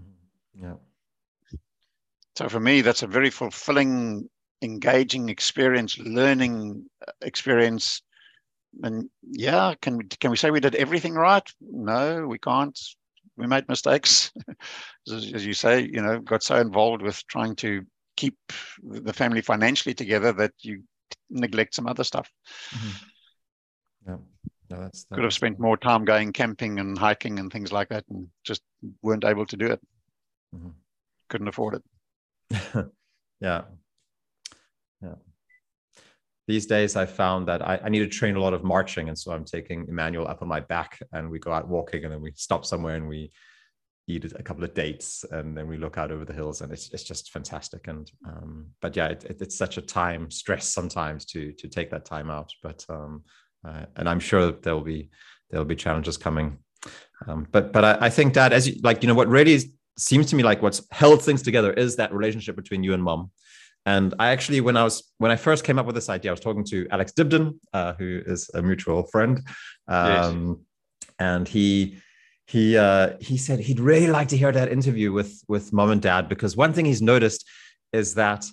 Mm-hmm. 0.00 0.64
Yeah. 0.64 0.74
So 2.36 2.48
for 2.48 2.60
me, 2.60 2.80
that's 2.80 3.02
a 3.02 3.08
very 3.08 3.30
fulfilling, 3.30 4.30
engaging 4.62 5.28
experience, 5.28 5.98
learning 5.98 6.88
uh, 7.06 7.12
experience. 7.22 8.02
And 8.84 9.10
yeah, 9.22 9.74
can 9.82 10.08
can 10.20 10.30
we 10.30 10.36
say 10.36 10.52
we 10.52 10.60
did 10.60 10.76
everything 10.76 11.14
right? 11.14 11.42
No, 11.60 12.26
we 12.28 12.38
can't 12.38 12.78
we 13.38 13.46
made 13.46 13.68
mistakes, 13.68 14.32
as, 15.12 15.46
you 15.46 15.54
say. 15.54 15.80
You 15.80 16.02
know, 16.02 16.18
got 16.20 16.42
so 16.42 16.56
involved 16.56 17.02
with 17.02 17.24
trying 17.28 17.54
to 17.56 17.84
keep 18.16 18.36
the 18.82 19.12
family 19.12 19.40
financially 19.40 19.94
together 19.94 20.32
that 20.32 20.52
you 20.60 20.82
neglect 21.30 21.74
some 21.74 21.86
other 21.86 22.04
stuff. 22.04 22.30
Mm-hmm. 22.70 24.10
Yeah. 24.10 24.16
No, 24.70 24.80
that's, 24.82 25.06
could 25.10 25.24
have 25.24 25.32
spent 25.32 25.58
more 25.58 25.78
time 25.78 26.04
going 26.04 26.30
camping 26.32 26.78
and 26.78 26.98
hiking 26.98 27.38
and 27.38 27.50
things 27.50 27.72
like 27.72 27.88
that, 27.88 28.04
and 28.10 28.28
just 28.44 28.60
weren't 29.02 29.24
able 29.24 29.46
to 29.46 29.56
do 29.56 29.66
it. 29.66 29.80
Mm-hmm. 30.54 30.70
Couldn't 31.30 31.48
afford 31.48 31.76
it. 31.76 31.82
yeah, 33.40 33.62
yeah 35.02 35.14
these 36.48 36.64
days 36.64 36.96
I 36.96 37.04
found 37.04 37.46
that 37.46 37.60
I, 37.60 37.78
I, 37.84 37.88
need 37.90 37.98
to 37.98 38.08
train 38.08 38.34
a 38.34 38.40
lot 38.40 38.54
of 38.54 38.64
marching. 38.64 39.08
And 39.08 39.18
so 39.18 39.32
I'm 39.32 39.44
taking 39.44 39.86
Emmanuel 39.86 40.26
up 40.26 40.40
on 40.40 40.48
my 40.48 40.60
back 40.60 40.98
and 41.12 41.30
we 41.30 41.38
go 41.38 41.52
out 41.52 41.68
walking 41.68 42.04
and 42.04 42.12
then 42.12 42.22
we 42.22 42.32
stop 42.36 42.64
somewhere 42.64 42.96
and 42.96 43.06
we 43.06 43.30
eat 44.06 44.24
a 44.24 44.42
couple 44.42 44.64
of 44.64 44.72
dates 44.72 45.26
and 45.30 45.54
then 45.54 45.68
we 45.68 45.76
look 45.76 45.98
out 45.98 46.10
over 46.10 46.24
the 46.24 46.32
hills 46.32 46.62
and 46.62 46.72
it's, 46.72 46.88
it's 46.94 47.02
just 47.04 47.30
fantastic. 47.30 47.86
And, 47.86 48.10
um, 48.26 48.68
but 48.80 48.96
yeah, 48.96 49.08
it, 49.08 49.24
it, 49.24 49.42
it's 49.42 49.58
such 49.58 49.76
a 49.76 49.82
time 49.82 50.30
stress 50.30 50.66
sometimes 50.66 51.26
to, 51.26 51.52
to 51.52 51.68
take 51.68 51.90
that 51.90 52.06
time 52.06 52.30
out. 52.30 52.50
But, 52.62 52.82
um, 52.88 53.24
uh, 53.62 53.84
and 53.96 54.08
I'm 54.08 54.20
sure 54.20 54.50
there'll 54.50 54.80
be, 54.80 55.10
there'll 55.50 55.66
be 55.66 55.76
challenges 55.76 56.16
coming. 56.16 56.56
Um, 57.26 57.46
but, 57.52 57.74
but 57.74 57.84
I, 57.84 58.06
I 58.06 58.08
think 58.08 58.32
that 58.34 58.54
as 58.54 58.66
you, 58.66 58.80
like, 58.82 59.02
you 59.02 59.08
know, 59.08 59.14
what 59.14 59.28
really 59.28 59.60
seems 59.98 60.26
to 60.30 60.36
me 60.36 60.42
like 60.42 60.62
what's 60.62 60.80
held 60.92 61.22
things 61.22 61.42
together 61.42 61.74
is 61.74 61.96
that 61.96 62.14
relationship 62.14 62.56
between 62.56 62.82
you 62.82 62.94
and 62.94 63.02
mom 63.02 63.30
and 63.86 64.14
I 64.18 64.30
actually, 64.30 64.60
when 64.60 64.76
I 64.76 64.84
was 64.84 65.12
when 65.18 65.30
I 65.30 65.36
first 65.36 65.64
came 65.64 65.78
up 65.78 65.86
with 65.86 65.94
this 65.94 66.08
idea, 66.08 66.30
I 66.30 66.32
was 66.32 66.40
talking 66.40 66.64
to 66.64 66.86
Alex 66.90 67.12
Dibden, 67.12 67.58
uh, 67.72 67.94
who 67.94 68.20
is 68.26 68.50
a 68.54 68.62
mutual 68.62 69.04
friend, 69.04 69.40
um, 69.86 70.48
yes. 71.00 71.10
and 71.18 71.48
he 71.48 71.98
he 72.46 72.76
uh, 72.76 73.16
he 73.20 73.36
said 73.36 73.60
he'd 73.60 73.80
really 73.80 74.08
like 74.08 74.28
to 74.28 74.36
hear 74.36 74.52
that 74.52 74.70
interview 74.70 75.12
with 75.12 75.42
with 75.48 75.72
mom 75.72 75.90
and 75.90 76.02
dad 76.02 76.28
because 76.28 76.56
one 76.56 76.72
thing 76.72 76.84
he's 76.84 77.02
noticed 77.02 77.48
is 77.92 78.14
that 78.14 78.44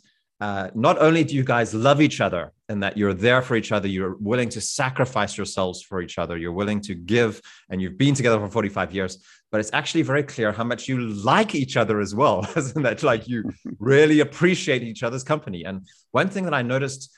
uh, 0.42 0.70
not 0.76 1.02
only 1.02 1.24
do 1.24 1.36
you 1.36 1.44
guys 1.44 1.74
love 1.74 2.02
each 2.02 2.20
other 2.20 2.52
and 2.68 2.84
that 2.84 2.98
you're 2.98 3.14
there 3.14 3.42
for 3.42 3.56
each 3.56 3.72
other, 3.72 3.88
you're 3.88 4.16
willing 4.18 4.50
to 4.50 4.60
sacrifice 4.60 5.38
yourselves 5.38 5.82
for 5.82 6.02
each 6.02 6.18
other, 6.18 6.38
you're 6.38 6.52
willing 6.52 6.82
to 6.82 6.94
give, 6.94 7.42
and 7.70 7.82
you've 7.82 7.98
been 7.98 8.14
together 8.14 8.40
for 8.40 8.50
45 8.50 8.94
years, 8.94 9.24
but 9.52 9.60
it's 9.62 9.72
actually 9.72 10.02
very 10.02 10.24
clear 10.24 10.52
how 10.52 10.66
much 10.66 10.90
you 10.90 11.00
like 11.00 11.56
each 11.56 11.78
other 11.78 12.02
as 12.02 12.14
well. 12.14 12.46
Isn't 12.56 12.84
that 12.84 13.02
like 13.04 13.28
you 13.28 13.52
really 13.80 14.20
appreciate 14.20 14.84
each 14.84 15.04
other's 15.04 15.24
company? 15.24 15.64
And 15.64 15.88
one 16.12 16.30
thing 16.30 16.44
that 16.44 16.54
I 16.54 16.64
noticed, 16.64 17.16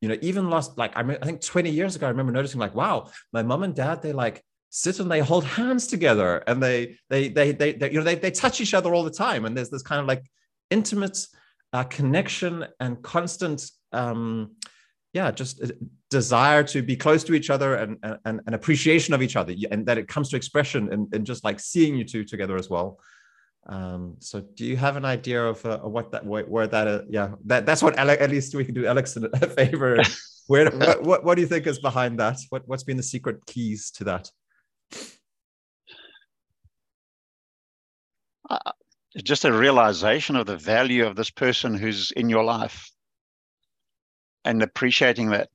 you 0.00 0.08
know, 0.08 0.16
even 0.22 0.48
last, 0.48 0.78
like, 0.78 0.96
I, 0.96 1.02
mean, 1.02 1.18
I 1.20 1.26
think 1.26 1.42
20 1.42 1.70
years 1.70 1.96
ago, 1.96 2.06
I 2.06 2.10
remember 2.10 2.32
noticing, 2.32 2.60
like, 2.60 2.74
wow, 2.74 3.10
my 3.32 3.42
mom 3.42 3.62
and 3.62 3.74
dad, 3.74 4.00
they 4.00 4.12
like, 4.12 4.42
sit 4.70 4.98
and 4.98 5.08
they 5.08 5.20
hold 5.20 5.44
hands 5.44 5.86
together 5.86 6.42
and 6.48 6.60
they 6.60 6.96
they 7.08 7.28
they 7.28 7.52
they, 7.52 7.72
they 7.74 7.92
you 7.92 7.98
know 7.98 8.02
they, 8.02 8.16
they 8.16 8.32
touch 8.32 8.60
each 8.60 8.74
other 8.74 8.92
all 8.92 9.04
the 9.04 9.10
time 9.10 9.44
and 9.44 9.56
there's 9.56 9.70
this 9.70 9.84
kind 9.84 10.00
of 10.00 10.06
like 10.08 10.24
intimate 10.68 11.16
uh, 11.74 11.84
connection 11.84 12.64
and 12.80 13.02
constant 13.02 13.70
um, 13.92 14.52
yeah 15.12 15.30
just 15.30 15.60
desire 16.08 16.62
to 16.62 16.80
be 16.80 16.96
close 16.96 17.24
to 17.24 17.34
each 17.34 17.50
other 17.50 17.74
and, 17.74 17.98
and 18.24 18.40
an 18.46 18.54
appreciation 18.54 19.12
of 19.12 19.20
each 19.20 19.34
other 19.34 19.52
and 19.72 19.84
that 19.84 19.98
it 19.98 20.06
comes 20.06 20.28
to 20.28 20.36
expression 20.36 20.92
and, 20.92 21.12
and 21.12 21.26
just 21.26 21.42
like 21.42 21.58
seeing 21.58 21.96
you 21.96 22.04
two 22.04 22.24
together 22.24 22.56
as 22.56 22.70
well. 22.70 23.00
Um, 23.66 24.16
so 24.20 24.40
do 24.40 24.64
you 24.64 24.76
have 24.76 24.96
an 24.96 25.04
idea 25.04 25.42
of, 25.44 25.64
uh, 25.66 25.78
what 25.78 26.12
that 26.12 26.24
where, 26.24 26.44
where 26.44 26.68
that 26.68 26.86
uh, 26.86 27.02
yeah 27.08 27.30
that 27.46 27.66
that's 27.66 27.82
what 27.82 27.98
Alex, 27.98 28.22
at 28.22 28.30
least 28.30 28.54
we 28.54 28.64
can 28.64 28.74
do 28.74 28.86
Alex 28.86 29.16
a 29.16 29.48
favor. 29.58 30.02
Where 30.46 30.70
what, 30.86 31.02
what, 31.02 31.24
what 31.24 31.34
do 31.34 31.40
you 31.40 31.48
think 31.48 31.66
is 31.66 31.78
behind 31.78 32.20
that? 32.20 32.36
What 32.50 32.62
what's 32.66 32.84
been 32.84 32.98
the 32.98 33.02
secret 33.02 33.44
keys 33.46 33.90
to 33.92 34.04
that? 34.04 34.30
Uh, 38.48 38.72
just 39.22 39.44
a 39.44 39.52
realization 39.52 40.36
of 40.36 40.46
the 40.46 40.56
value 40.56 41.06
of 41.06 41.16
this 41.16 41.30
person 41.30 41.74
who's 41.74 42.10
in 42.12 42.28
your 42.28 42.44
life 42.44 42.90
and 44.44 44.62
appreciating 44.62 45.30
that. 45.30 45.48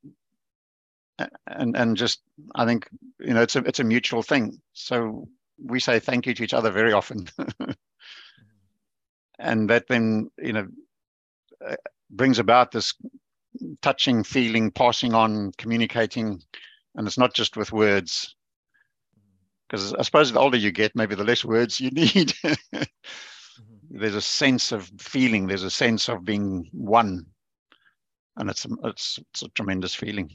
And 1.47 1.75
and 1.75 1.97
just 1.97 2.21
i 2.55 2.65
think 2.65 2.87
you 3.19 3.33
know 3.33 3.41
it's 3.41 3.57
a 3.57 3.59
it's 3.59 3.81
a 3.81 3.83
mutual 3.83 4.23
thing. 4.23 4.61
So 4.73 5.27
we 5.61 5.81
say 5.81 5.99
thank 5.99 6.25
you 6.25 6.33
to 6.33 6.43
each 6.43 6.53
other 6.53 6.71
very 6.71 6.93
often. 6.93 7.27
And 9.41 9.69
that 9.69 9.87
then 9.87 10.29
you 10.37 10.51
know 10.51 10.67
uh, 11.65 11.75
brings 12.09 12.39
about 12.39 12.71
this 12.71 12.93
touching 13.81 14.23
feeling 14.23 14.71
passing 14.71 15.13
on 15.13 15.51
communicating. 15.57 16.41
And 16.95 17.07
it's 17.07 17.17
not 17.17 17.33
just 17.33 17.55
with 17.55 17.71
words. 17.71 18.35
Because 19.67 19.93
i 19.93 20.01
suppose 20.01 20.31
the 20.31 20.39
older 20.39 20.57
you 20.57 20.71
get 20.71 20.95
maybe 20.95 21.15
the 21.15 21.23
less 21.23 21.45
words 21.45 21.79
you 21.79 21.91
need 21.91 22.33
there's 23.89 24.15
a 24.15 24.21
sense 24.21 24.71
of 24.71 24.89
feeling 24.99 25.47
there's 25.47 25.63
a 25.63 25.69
sense 25.69 26.09
of 26.09 26.23
being 26.23 26.69
one. 26.71 27.25
And 28.37 28.49
it's 28.49 28.65
it's, 28.83 29.19
it's 29.31 29.41
a 29.41 29.49
tremendous 29.49 29.95
feeling. 29.95 30.29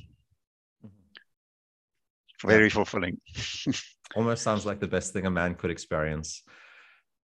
Mm-hmm. 0.85 2.49
very 2.49 2.69
fulfilling. 2.69 3.21
Almost 4.17 4.43
sounds 4.43 4.67
like 4.67 4.81
the 4.81 4.89
best 4.89 5.13
thing 5.13 5.27
a 5.27 5.31
man 5.31 5.55
could 5.55 5.71
experience. 5.71 6.43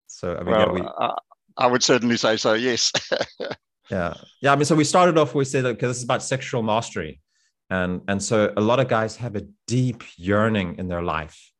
So 0.07 0.36
i 0.36 0.43
mean 0.43 0.51
well, 0.51 0.67
yeah, 0.67 0.74
we... 0.74 0.82
I, 0.82 1.17
I 1.57 1.67
would 1.67 1.84
certainly 1.84 2.17
say 2.17 2.38
so 2.38 2.53
yes. 2.53 2.91
Yeah. 3.91 4.13
Yeah 4.41 4.53
i 4.53 4.55
mean 4.55 4.63
so 4.63 4.76
we 4.76 4.86
started 4.86 5.17
off 5.17 5.36
we 5.36 5.43
said 5.43 5.65
that 5.65 5.74
because 5.74 5.89
this 5.89 5.97
is 5.97 6.03
about 6.05 6.24
sexual 6.24 6.63
mastery. 6.63 7.19
And 7.69 8.01
and 8.07 8.24
so 8.24 8.53
a 8.55 8.61
lot 8.61 8.80
of 8.80 8.88
guys 8.88 9.17
have 9.17 9.36
a 9.36 9.43
deep 9.67 10.03
yearning 10.17 10.78
in 10.78 10.88
their 10.88 11.01
life 11.01 11.53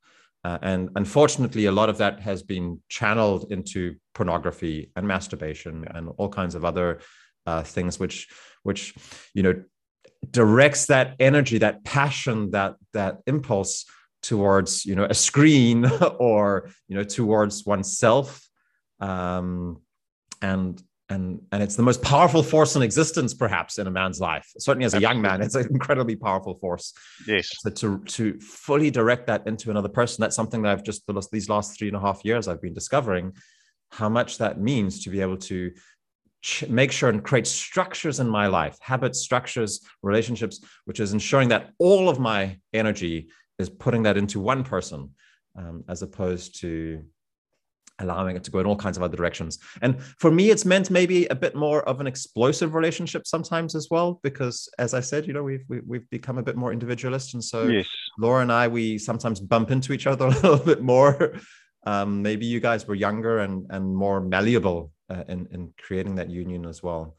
uh, 0.44 0.58
and 0.62 0.90
unfortunately, 0.96 1.66
a 1.66 1.72
lot 1.72 1.90
of 1.90 1.98
that 2.00 2.20
has 2.20 2.44
been 2.44 2.82
channeled 2.90 3.52
into 3.52 3.96
pornography 4.14 4.92
and 4.96 5.08
masturbation 5.08 5.86
and 5.94 6.10
all 6.18 6.30
kinds 6.30 6.56
of 6.56 6.66
other 6.66 7.00
uh, 7.46 7.64
things, 7.64 8.00
which, 8.00 8.28
which, 8.64 8.94
you 9.34 9.44
know, 9.44 9.64
directs 10.30 10.88
that 10.88 11.16
energy, 11.20 11.58
that 11.60 11.84
passion, 11.84 12.52
that 12.52 12.76
that 12.94 13.20
impulse 13.26 13.86
towards, 14.22 14.86
you 14.86 14.96
know, 14.96 15.06
a 15.10 15.14
screen 15.14 15.86
or 16.20 16.70
you 16.88 16.96
know, 16.96 17.04
towards 17.04 17.66
oneself, 17.66 18.48
um, 19.00 19.82
and 20.42 20.82
and 21.14 21.42
and 21.52 21.62
it's 21.62 21.76
the 21.76 21.84
most 21.84 22.02
powerful 22.02 22.44
force 22.44 22.76
in 22.76 22.82
existence 22.82 23.34
perhaps 23.34 23.78
in 23.78 23.88
a 23.88 23.92
man's 23.92 24.20
life. 24.20 24.48
Certainly 24.58 24.86
as 24.86 24.94
a 24.94 25.02
young 25.02 25.22
man 25.22 25.42
it's 25.42 25.56
an 25.56 25.68
incredibly 25.70 26.16
powerful 26.16 26.56
force 26.56 26.94
yes. 27.28 27.50
so 27.62 27.70
to 27.70 28.00
to 28.18 28.40
fully 28.40 28.90
direct 28.90 29.28
that 29.28 29.46
into 29.48 29.70
another 29.72 29.90
person. 29.90 30.22
That's 30.22 30.36
something 30.36 30.62
that 30.64 30.72
i've 30.72 30.84
just 30.84 31.04
these 31.32 31.50
last 31.50 31.78
three 31.78 31.88
and 31.88 31.98
a 31.98 32.00
half 32.00 32.24
years 32.26 32.48
i've 32.48 32.62
been 32.62 32.74
discovering 32.74 33.34
how 33.92 34.10
much 34.10 34.38
that 34.40 34.60
means 34.60 35.04
to 35.04 35.10
be 35.10 35.22
able 35.22 35.38
to 35.38 35.72
make 36.68 36.92
sure 36.92 37.10
and 37.10 37.24
create 37.24 37.48
structures 37.48 38.20
in 38.20 38.28
my 38.28 38.48
life 38.48 38.78
habits 38.82 39.20
structures 39.20 39.82
relationships 40.02 40.60
which 40.86 41.00
is 41.00 41.14
ensuring 41.14 41.50
that 41.50 41.70
all 41.80 42.10
of 42.10 42.20
my 42.20 42.58
energy 42.74 43.30
is 43.60 43.70
putting 43.70 44.04
that 44.04 44.18
into 44.18 44.40
one 44.40 44.64
person 44.64 45.10
um, 45.58 45.84
as 45.88 46.02
opposed 46.02 46.60
to 46.60 47.04
allowing 48.00 48.36
it 48.36 48.44
to 48.44 48.52
go 48.52 48.60
in 48.60 48.66
all 48.66 48.76
kinds 48.76 48.98
of 48.98 49.04
other 49.04 49.16
directions. 49.16 49.60
And 49.82 50.02
for 50.20 50.32
me, 50.32 50.50
it's 50.50 50.66
meant 50.66 50.90
maybe 50.90 51.26
a 51.28 51.36
bit 51.36 51.56
more 51.56 51.88
of 51.88 52.02
an 52.02 52.08
explosive 52.08 52.74
relationship 52.74 53.28
sometimes 53.28 53.76
as 53.76 53.88
well, 53.92 54.20
because 54.24 54.68
as 54.80 54.94
I 54.94 55.00
said, 55.00 55.28
you 55.28 55.34
know, 55.34 55.44
we've 55.44 55.64
we, 55.68 55.78
have 55.78 55.86
we 55.88 55.98
have 55.98 56.10
become 56.10 56.38
a 56.38 56.44
bit 56.44 56.56
more 56.56 56.74
individualist, 56.74 57.34
and 57.34 57.44
so 57.44 57.68
yes. 57.68 57.88
Laura 58.18 58.42
and 58.42 58.52
I, 58.52 58.68
we 58.68 58.98
sometimes 58.98 59.40
bump 59.40 59.72
into 59.72 59.94
each 59.94 60.08
other 60.08 60.26
a 60.28 60.30
little 60.30 60.58
bit 60.58 60.82
more. 60.82 61.36
Um, 61.86 62.22
maybe 62.22 62.46
you 62.46 62.60
guys 62.60 62.88
were 62.88 62.96
younger 62.96 63.40
and 63.40 63.66
and 63.70 63.96
more 63.96 64.22
malleable 64.22 64.92
uh, 65.10 65.24
in 65.28 65.48
in 65.52 65.74
creating 65.78 66.16
that 66.16 66.30
union 66.30 66.66
as 66.66 66.82
well. 66.82 67.16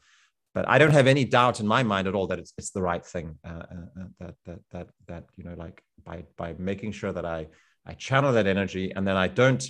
But 0.53 0.69
I 0.69 0.77
don't 0.77 0.91
have 0.91 1.07
any 1.07 1.25
doubt 1.25 1.59
in 1.59 1.67
my 1.67 1.83
mind 1.83 2.07
at 2.07 2.15
all 2.15 2.27
that 2.27 2.39
it's 2.39 2.53
it's 2.57 2.71
the 2.71 2.81
right 2.81 3.05
thing. 3.05 3.37
Uh, 3.45 3.49
uh, 3.49 4.01
uh 4.01 4.07
that 4.19 4.35
that 4.45 4.59
that 4.71 4.87
that 5.07 5.23
you 5.37 5.43
know, 5.43 5.55
like 5.57 5.81
by 6.03 6.23
by 6.37 6.55
making 6.57 6.93
sure 6.93 7.11
that 7.11 7.25
I 7.25 7.47
I 7.85 7.93
channel 7.93 8.33
that 8.33 8.47
energy 8.47 8.91
and 8.95 9.07
then 9.07 9.15
I 9.15 9.27
don't 9.27 9.63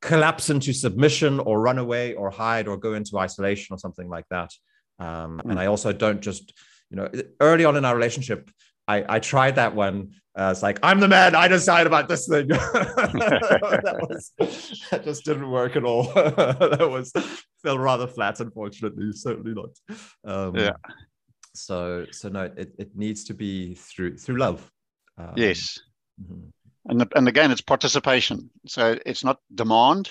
collapse 0.00 0.50
into 0.50 0.72
submission 0.72 1.40
or 1.40 1.60
run 1.60 1.78
away 1.78 2.14
or 2.14 2.30
hide 2.30 2.68
or 2.68 2.76
go 2.76 2.94
into 2.94 3.18
isolation 3.18 3.74
or 3.74 3.78
something 3.78 4.08
like 4.08 4.26
that. 4.30 4.52
Um, 4.98 5.40
mm. 5.44 5.50
And 5.50 5.58
I 5.58 5.66
also 5.66 5.92
don't 5.92 6.20
just, 6.20 6.52
you 6.90 6.96
know, 6.96 7.08
early 7.40 7.64
on 7.64 7.76
in 7.76 7.84
our 7.84 7.94
relationship, 7.94 8.50
I, 8.86 9.04
I 9.16 9.18
tried 9.18 9.56
that 9.56 9.74
one. 9.74 10.14
Uh, 10.38 10.50
it's 10.52 10.62
like 10.62 10.78
I'm 10.82 11.00
the 11.00 11.08
man. 11.08 11.34
I 11.34 11.48
decide 11.48 11.86
about 11.86 12.08
this 12.08 12.28
thing. 12.28 12.48
that, 12.48 13.98
was, 14.08 14.32
that 14.90 15.04
just 15.04 15.24
didn't 15.24 15.50
work 15.50 15.76
at 15.76 15.84
all. 15.84 16.04
that 16.14 16.88
was 16.90 17.12
fell 17.62 17.78
rather 17.78 18.06
flat, 18.06 18.38
unfortunately. 18.40 19.12
Certainly 19.12 19.54
not. 19.54 19.70
Um, 20.24 20.56
yeah. 20.56 20.72
So 21.54 22.06
so 22.12 22.28
no, 22.28 22.44
it, 22.44 22.72
it 22.78 22.96
needs 22.96 23.24
to 23.24 23.34
be 23.34 23.74
through 23.74 24.16
through 24.16 24.36
love. 24.36 24.70
Um, 25.18 25.32
yes. 25.36 25.80
Mm-hmm 26.22 26.48
and 26.88 27.06
and 27.14 27.28
again 27.28 27.50
it's 27.50 27.60
participation. 27.60 28.50
So 28.66 28.98
it's 29.06 29.24
not 29.24 29.40
demand 29.54 30.10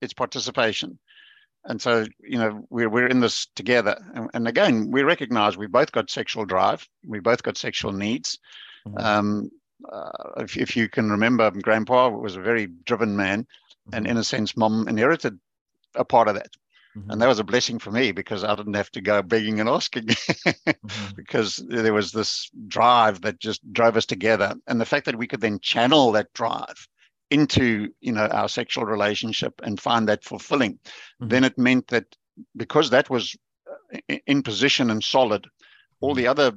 it's 0.00 0.14
participation. 0.14 0.98
And 1.64 1.82
so 1.82 2.06
you 2.20 2.38
know 2.38 2.66
we're, 2.70 2.88
we're 2.88 3.08
in 3.08 3.20
this 3.20 3.46
together. 3.54 3.96
And, 4.14 4.30
and 4.34 4.48
again 4.48 4.90
we 4.90 5.02
recognize 5.02 5.56
we 5.56 5.66
both 5.66 5.92
got 5.92 6.10
sexual 6.10 6.44
drive 6.44 6.86
we 7.06 7.20
both 7.20 7.42
got 7.42 7.56
sexual 7.56 7.92
needs. 7.92 8.38
Mm-hmm. 8.86 8.98
um, 8.98 9.50
uh, 9.92 10.10
if, 10.38 10.56
if 10.56 10.76
you 10.76 10.88
can 10.88 11.10
remember 11.10 11.50
grandpa 11.50 12.08
was 12.08 12.36
a 12.36 12.40
very 12.40 12.66
driven 12.84 13.16
man 13.16 13.42
mm-hmm. 13.42 13.94
and 13.94 14.06
in 14.06 14.16
a 14.16 14.24
sense 14.24 14.56
mom 14.56 14.88
inherited 14.88 15.38
a 15.94 16.04
part 16.04 16.28
of 16.28 16.34
that 16.34 16.50
Mm-hmm. 16.98 17.10
And 17.10 17.20
that 17.20 17.28
was 17.28 17.38
a 17.38 17.44
blessing 17.44 17.78
for 17.78 17.90
me 17.90 18.12
because 18.12 18.44
I 18.44 18.54
didn't 18.54 18.74
have 18.74 18.90
to 18.92 19.00
go 19.00 19.22
begging 19.22 19.60
and 19.60 19.68
asking 19.68 20.04
mm-hmm. 20.06 21.14
because 21.16 21.56
there 21.68 21.92
was 21.92 22.12
this 22.12 22.50
drive 22.66 23.20
that 23.22 23.38
just 23.38 23.60
drove 23.72 23.96
us 23.96 24.06
together. 24.06 24.54
And 24.66 24.80
the 24.80 24.86
fact 24.86 25.06
that 25.06 25.16
we 25.16 25.26
could 25.26 25.40
then 25.40 25.60
channel 25.60 26.12
that 26.12 26.32
drive 26.32 26.88
into 27.30 27.90
you 28.00 28.12
know 28.12 28.26
our 28.26 28.48
sexual 28.48 28.86
relationship 28.86 29.60
and 29.62 29.80
find 29.80 30.08
that 30.08 30.24
fulfilling, 30.24 30.74
mm-hmm. 30.74 31.28
then 31.28 31.44
it 31.44 31.58
meant 31.58 31.86
that 31.88 32.06
because 32.56 32.90
that 32.90 33.10
was 33.10 33.36
uh, 33.90 34.16
in 34.26 34.42
position 34.42 34.90
and 34.90 35.04
solid, 35.04 35.46
all 36.00 36.14
the 36.14 36.26
other 36.26 36.52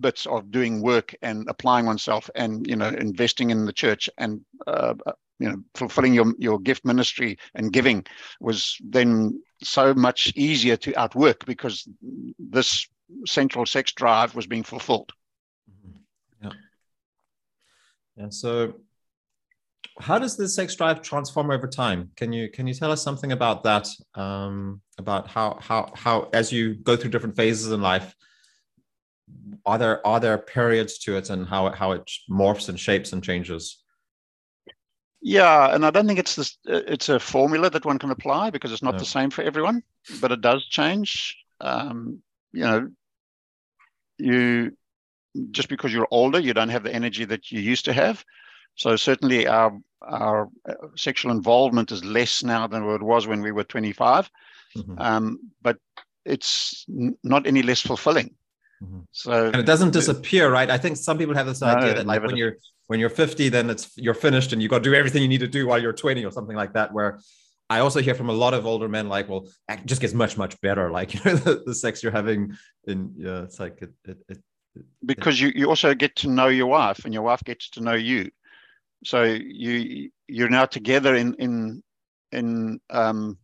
bits 0.00 0.26
of 0.26 0.50
doing 0.50 0.82
work 0.82 1.14
and 1.22 1.46
applying 1.48 1.86
oneself 1.86 2.28
and 2.34 2.66
you 2.66 2.74
know 2.74 2.88
investing 2.88 3.50
in 3.50 3.66
the 3.66 3.72
church 3.72 4.10
and 4.18 4.40
uh, 4.66 4.94
uh 5.06 5.12
you 5.40 5.48
know 5.48 5.56
fulfilling 5.74 6.14
your 6.14 6.32
your 6.38 6.60
gift 6.60 6.84
ministry 6.84 7.38
and 7.54 7.72
giving 7.72 8.04
was 8.40 8.76
then 8.84 9.42
so 9.62 9.94
much 9.94 10.32
easier 10.36 10.76
to 10.76 10.94
outwork 10.96 11.44
because 11.46 11.88
this 12.38 12.86
central 13.26 13.66
sex 13.66 13.92
drive 13.92 14.34
was 14.34 14.46
being 14.46 14.62
fulfilled. 14.62 15.10
Mm-hmm. 15.68 16.46
yeah. 16.46 16.52
And 18.16 18.32
so 18.32 18.74
how 19.98 20.18
does 20.18 20.36
the 20.36 20.48
sex 20.48 20.74
drive 20.74 21.02
transform 21.02 21.50
over 21.50 21.66
time? 21.66 22.10
Can 22.16 22.32
you 22.32 22.48
can 22.50 22.66
you 22.66 22.74
tell 22.74 22.92
us 22.92 23.02
something 23.02 23.32
about 23.32 23.64
that 23.64 23.88
um, 24.14 24.80
about 24.98 25.28
how 25.28 25.58
how 25.60 25.92
how 25.94 26.28
as 26.32 26.52
you 26.52 26.74
go 26.74 26.96
through 26.96 27.10
different 27.10 27.36
phases 27.36 27.72
in 27.72 27.80
life 27.80 28.14
are 29.66 29.78
there 29.78 30.06
are 30.06 30.20
there 30.20 30.38
periods 30.38 30.98
to 30.98 31.16
it 31.16 31.30
and 31.30 31.46
how 31.46 31.70
how 31.70 31.92
it 31.92 32.10
morphs 32.30 32.68
and 32.68 32.78
shapes 32.78 33.12
and 33.12 33.22
changes 33.22 33.79
yeah, 35.22 35.74
and 35.74 35.84
I 35.84 35.90
don't 35.90 36.06
think 36.06 36.18
it's 36.18 36.36
this. 36.36 36.58
It's 36.64 37.08
a 37.08 37.20
formula 37.20 37.70
that 37.70 37.84
one 37.84 37.98
can 37.98 38.10
apply 38.10 38.50
because 38.50 38.72
it's 38.72 38.82
not 38.82 38.98
the 38.98 39.04
same 39.04 39.30
for 39.30 39.42
everyone, 39.42 39.82
but 40.20 40.32
it 40.32 40.40
does 40.40 40.66
change. 40.66 41.36
Um, 41.60 42.22
you 42.52 42.62
know, 42.62 42.90
you 44.18 44.76
just 45.50 45.68
because 45.68 45.92
you're 45.92 46.08
older, 46.10 46.40
you 46.40 46.54
don't 46.54 46.70
have 46.70 46.82
the 46.82 46.94
energy 46.94 47.24
that 47.26 47.52
you 47.52 47.60
used 47.60 47.84
to 47.84 47.92
have. 47.92 48.24
So 48.76 48.96
certainly, 48.96 49.46
our 49.46 49.78
our 50.02 50.48
uh, 50.68 50.74
sexual 50.96 51.32
involvement 51.32 51.92
is 51.92 52.04
less 52.04 52.42
now 52.42 52.66
than 52.66 52.82
it 52.82 53.02
was 53.02 53.26
when 53.26 53.42
we 53.42 53.52
were 53.52 53.64
25, 53.64 54.30
mm-hmm. 54.74 54.94
um, 54.98 55.38
but 55.60 55.76
it's 56.24 56.86
n- 56.88 57.16
not 57.22 57.46
any 57.46 57.62
less 57.62 57.82
fulfilling. 57.82 58.34
Mm-hmm. 58.82 59.00
So 59.12 59.46
and 59.46 59.56
it 59.56 59.66
doesn't 59.66 59.92
disappear, 59.92 60.50
right? 60.50 60.70
I 60.70 60.78
think 60.78 60.96
some 60.96 61.18
people 61.18 61.34
have 61.34 61.46
this 61.46 61.62
idea 61.62 61.90
no, 61.90 61.94
that 61.94 62.06
like 62.06 62.22
when 62.22 62.36
you're 62.36 62.56
when 62.86 62.98
you're 62.98 63.10
50, 63.10 63.48
then 63.50 63.70
it's 63.70 63.96
you're 63.96 64.14
finished 64.14 64.52
and 64.52 64.62
you 64.62 64.68
got 64.68 64.78
to 64.78 64.90
do 64.90 64.94
everything 64.94 65.22
you 65.22 65.28
need 65.28 65.40
to 65.40 65.48
do 65.48 65.66
while 65.66 65.80
you're 65.80 65.92
20 65.92 66.24
or 66.24 66.30
something 66.30 66.56
like 66.56 66.72
that. 66.72 66.92
Where 66.92 67.20
I 67.68 67.80
also 67.80 68.00
hear 68.00 68.14
from 68.14 68.30
a 68.30 68.32
lot 68.32 68.54
of 68.54 68.66
older 68.66 68.88
men 68.88 69.08
like, 69.08 69.28
well, 69.28 69.48
it 69.68 69.84
just 69.84 70.00
gets 70.00 70.14
much 70.14 70.36
much 70.38 70.60
better. 70.60 70.90
Like 70.98 71.14
you 71.14 71.20
know, 71.24 71.36
the, 71.36 71.62
the 71.66 71.74
sex 71.74 72.02
you're 72.02 72.12
having 72.12 72.56
in 72.86 73.14
yeah, 73.16 73.42
it's 73.42 73.60
like 73.60 73.82
it, 73.82 73.92
it, 74.04 74.18
it 74.28 74.38
because 75.04 75.40
you, 75.40 75.52
you 75.54 75.68
also 75.68 75.94
get 75.94 76.14
to 76.16 76.30
know 76.30 76.48
your 76.48 76.68
wife 76.68 77.04
and 77.04 77.12
your 77.12 77.24
wife 77.24 77.42
gets 77.44 77.70
to 77.70 77.80
know 77.80 77.94
you 77.94 78.30
so 79.04 79.24
you 79.24 80.10
you're 80.28 80.48
now 80.48 80.66
together 80.66 81.14
in 81.14 81.34
in 81.34 81.82
in 82.32 82.80
um, 82.90 83.38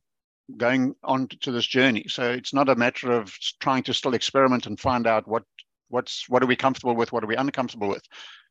going 0.57 0.95
on 1.03 1.27
to 1.41 1.51
this 1.51 1.67
journey 1.67 2.05
so 2.09 2.31
it's 2.31 2.55
not 2.55 2.69
a 2.69 2.77
matter 2.77 3.11
of 3.11 3.37
trying 3.61 3.83
to 3.83 3.93
still 3.93 4.15
experiment 4.15 4.67
and 4.67 4.79
find 4.79 5.07
out 5.07 5.27
what 5.27 5.43
what's 5.89 6.29
what 6.29 6.43
are 6.43 6.47
we 6.47 6.57
comfortable 6.57 6.95
with 6.95 7.13
what 7.13 7.25
are 7.25 7.29
we 7.29 7.37
uncomfortable 7.37 7.89
with 7.89 8.03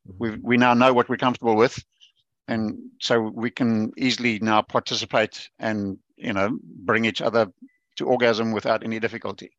we 0.05 0.37
we 0.41 0.57
now 0.57 0.73
know 0.73 0.93
what 0.93 1.09
we're 1.09 1.17
comfortable 1.17 1.55
with, 1.55 1.83
and 2.47 2.77
so 3.01 3.19
we 3.19 3.49
can 3.49 3.91
easily 3.97 4.39
now 4.39 4.61
participate 4.61 5.49
and 5.59 5.97
you 6.15 6.33
know 6.33 6.57
bring 6.61 7.05
each 7.05 7.21
other 7.21 7.47
to 7.97 8.05
orgasm 8.05 8.51
without 8.51 8.83
any 8.83 8.99
difficulty. 8.99 9.51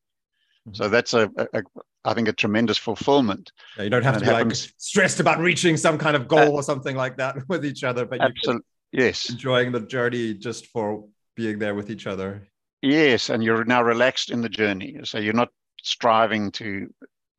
So 0.73 0.85
mm-hmm. 0.85 0.93
that's 0.93 1.15
a, 1.15 1.31
a, 1.37 1.47
a 1.53 1.63
I 2.05 2.15
think 2.15 2.29
a 2.29 2.33
tremendous 2.33 2.79
fulfillment. 2.79 3.53
Yeah, 3.77 3.85
you 3.85 3.91
don't 3.91 4.05
have 4.05 4.15
to 4.15 4.21
be 4.21 4.27
happens, 4.27 4.67
like 4.67 4.75
stressed 4.79 5.21
about 5.21 5.41
reaching 5.41 5.77
some 5.77 5.99
kind 5.99 6.17
of 6.17 6.29
goal 6.29 6.39
uh, 6.39 6.59
or 6.59 6.63
something 6.63 6.97
like 6.97 7.17
that 7.17 7.37
with 7.49 7.65
each 7.65 7.85
other, 7.85 8.07
but 8.07 8.21
absolutely 8.21 8.65
yes, 8.93 9.31
enjoying 9.31 9.73
the 9.73 9.81
journey 9.81 10.35
just 10.35 10.67
for 10.67 11.07
being 11.37 11.59
there 11.59 11.75
with 11.75 11.91
each 11.91 12.07
other. 12.07 12.43
Yes, 12.83 13.31
and 13.31 13.45
you're 13.45 13.65
now 13.65 13.83
relaxed 13.83 14.31
in 14.31 14.41
the 14.41 14.49
journey, 14.49 14.99
so 15.05 15.19
you're 15.19 15.33
not 15.33 15.51
striving 15.83 16.51
to, 16.53 16.89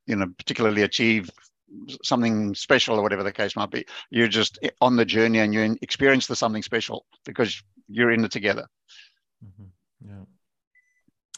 you 0.06 0.16
know, 0.16 0.28
particularly 0.38 0.84
achieve 0.84 1.30
something 2.04 2.56
special 2.56 2.98
or 2.98 3.02
whatever 3.02 3.24
the 3.24 3.32
case 3.32 3.56
might 3.56 3.72
be. 3.72 3.86
You're 4.10 4.28
just 4.30 4.58
on 4.80 4.96
the 4.96 5.06
journey 5.06 5.40
and 5.40 5.54
you 5.54 5.78
experience 5.82 6.28
the 6.28 6.36
something 6.36 6.64
special 6.64 7.06
because 7.26 7.62
you're 7.90 8.12
in 8.12 8.24
it 8.24 8.32
together. 8.32 8.68
Mm-hmm. 9.44 10.10
Yeah. 10.10 10.24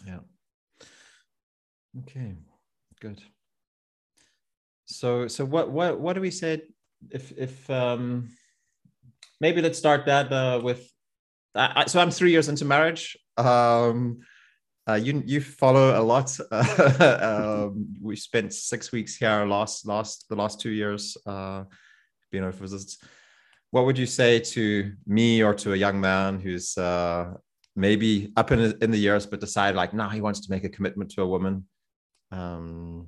Yeah. 0.05 0.20
Okay. 2.01 2.36
Good. 2.99 3.22
So 4.86 5.28
so 5.28 5.45
what 5.45 5.72
what 5.72 5.99
what 5.99 6.14
do 6.14 6.22
we 6.22 6.32
say 6.32 6.62
if 7.10 7.32
if 7.38 7.70
um 7.70 8.30
maybe 9.39 9.62
let's 9.62 9.78
start 9.78 10.05
that 10.05 10.32
uh, 10.32 10.60
with 10.64 10.91
I, 11.56 11.86
so 11.88 12.00
I'm 12.00 12.12
three 12.12 12.32
years 12.32 12.50
into 12.50 12.66
marriage. 12.66 13.18
Um, 13.38 14.20
uh, 14.88 14.95
you 14.95 15.22
you 15.26 15.41
follow 15.41 16.00
a 16.00 16.04
lot. 16.04 16.38
um, 16.52 17.95
we 18.02 18.16
spent 18.16 18.54
six 18.54 18.91
weeks 18.91 19.16
here 19.16 19.45
last 19.45 19.86
last 19.86 20.26
the 20.30 20.36
last 20.36 20.60
two 20.60 20.72
years. 20.72 21.18
Uh, 21.26 21.64
on 22.34 22.52
visits. 22.52 22.97
What 23.72 23.86
would 23.86 23.97
you 23.97 24.06
say 24.06 24.39
to 24.39 24.91
me 25.06 25.43
or 25.43 25.54
to 25.56 25.74
a 25.74 25.76
young 25.76 26.00
man 26.00 26.39
who's 26.39 26.78
uh, 26.78 27.34
maybe 27.76 28.32
up 28.36 28.52
in 28.52 28.60
in 28.82 28.91
the 28.91 28.97
years 28.97 29.26
but 29.26 29.39
decided 29.39 29.76
like 29.76 29.93
now 29.93 30.06
nah, 30.06 30.10
he 30.10 30.22
wants 30.22 30.41
to 30.41 30.52
make 30.52 30.64
a 30.64 30.70
commitment 30.70 31.12
to 31.12 31.22
a 31.22 31.28
woman, 31.28 31.66
um, 32.32 33.08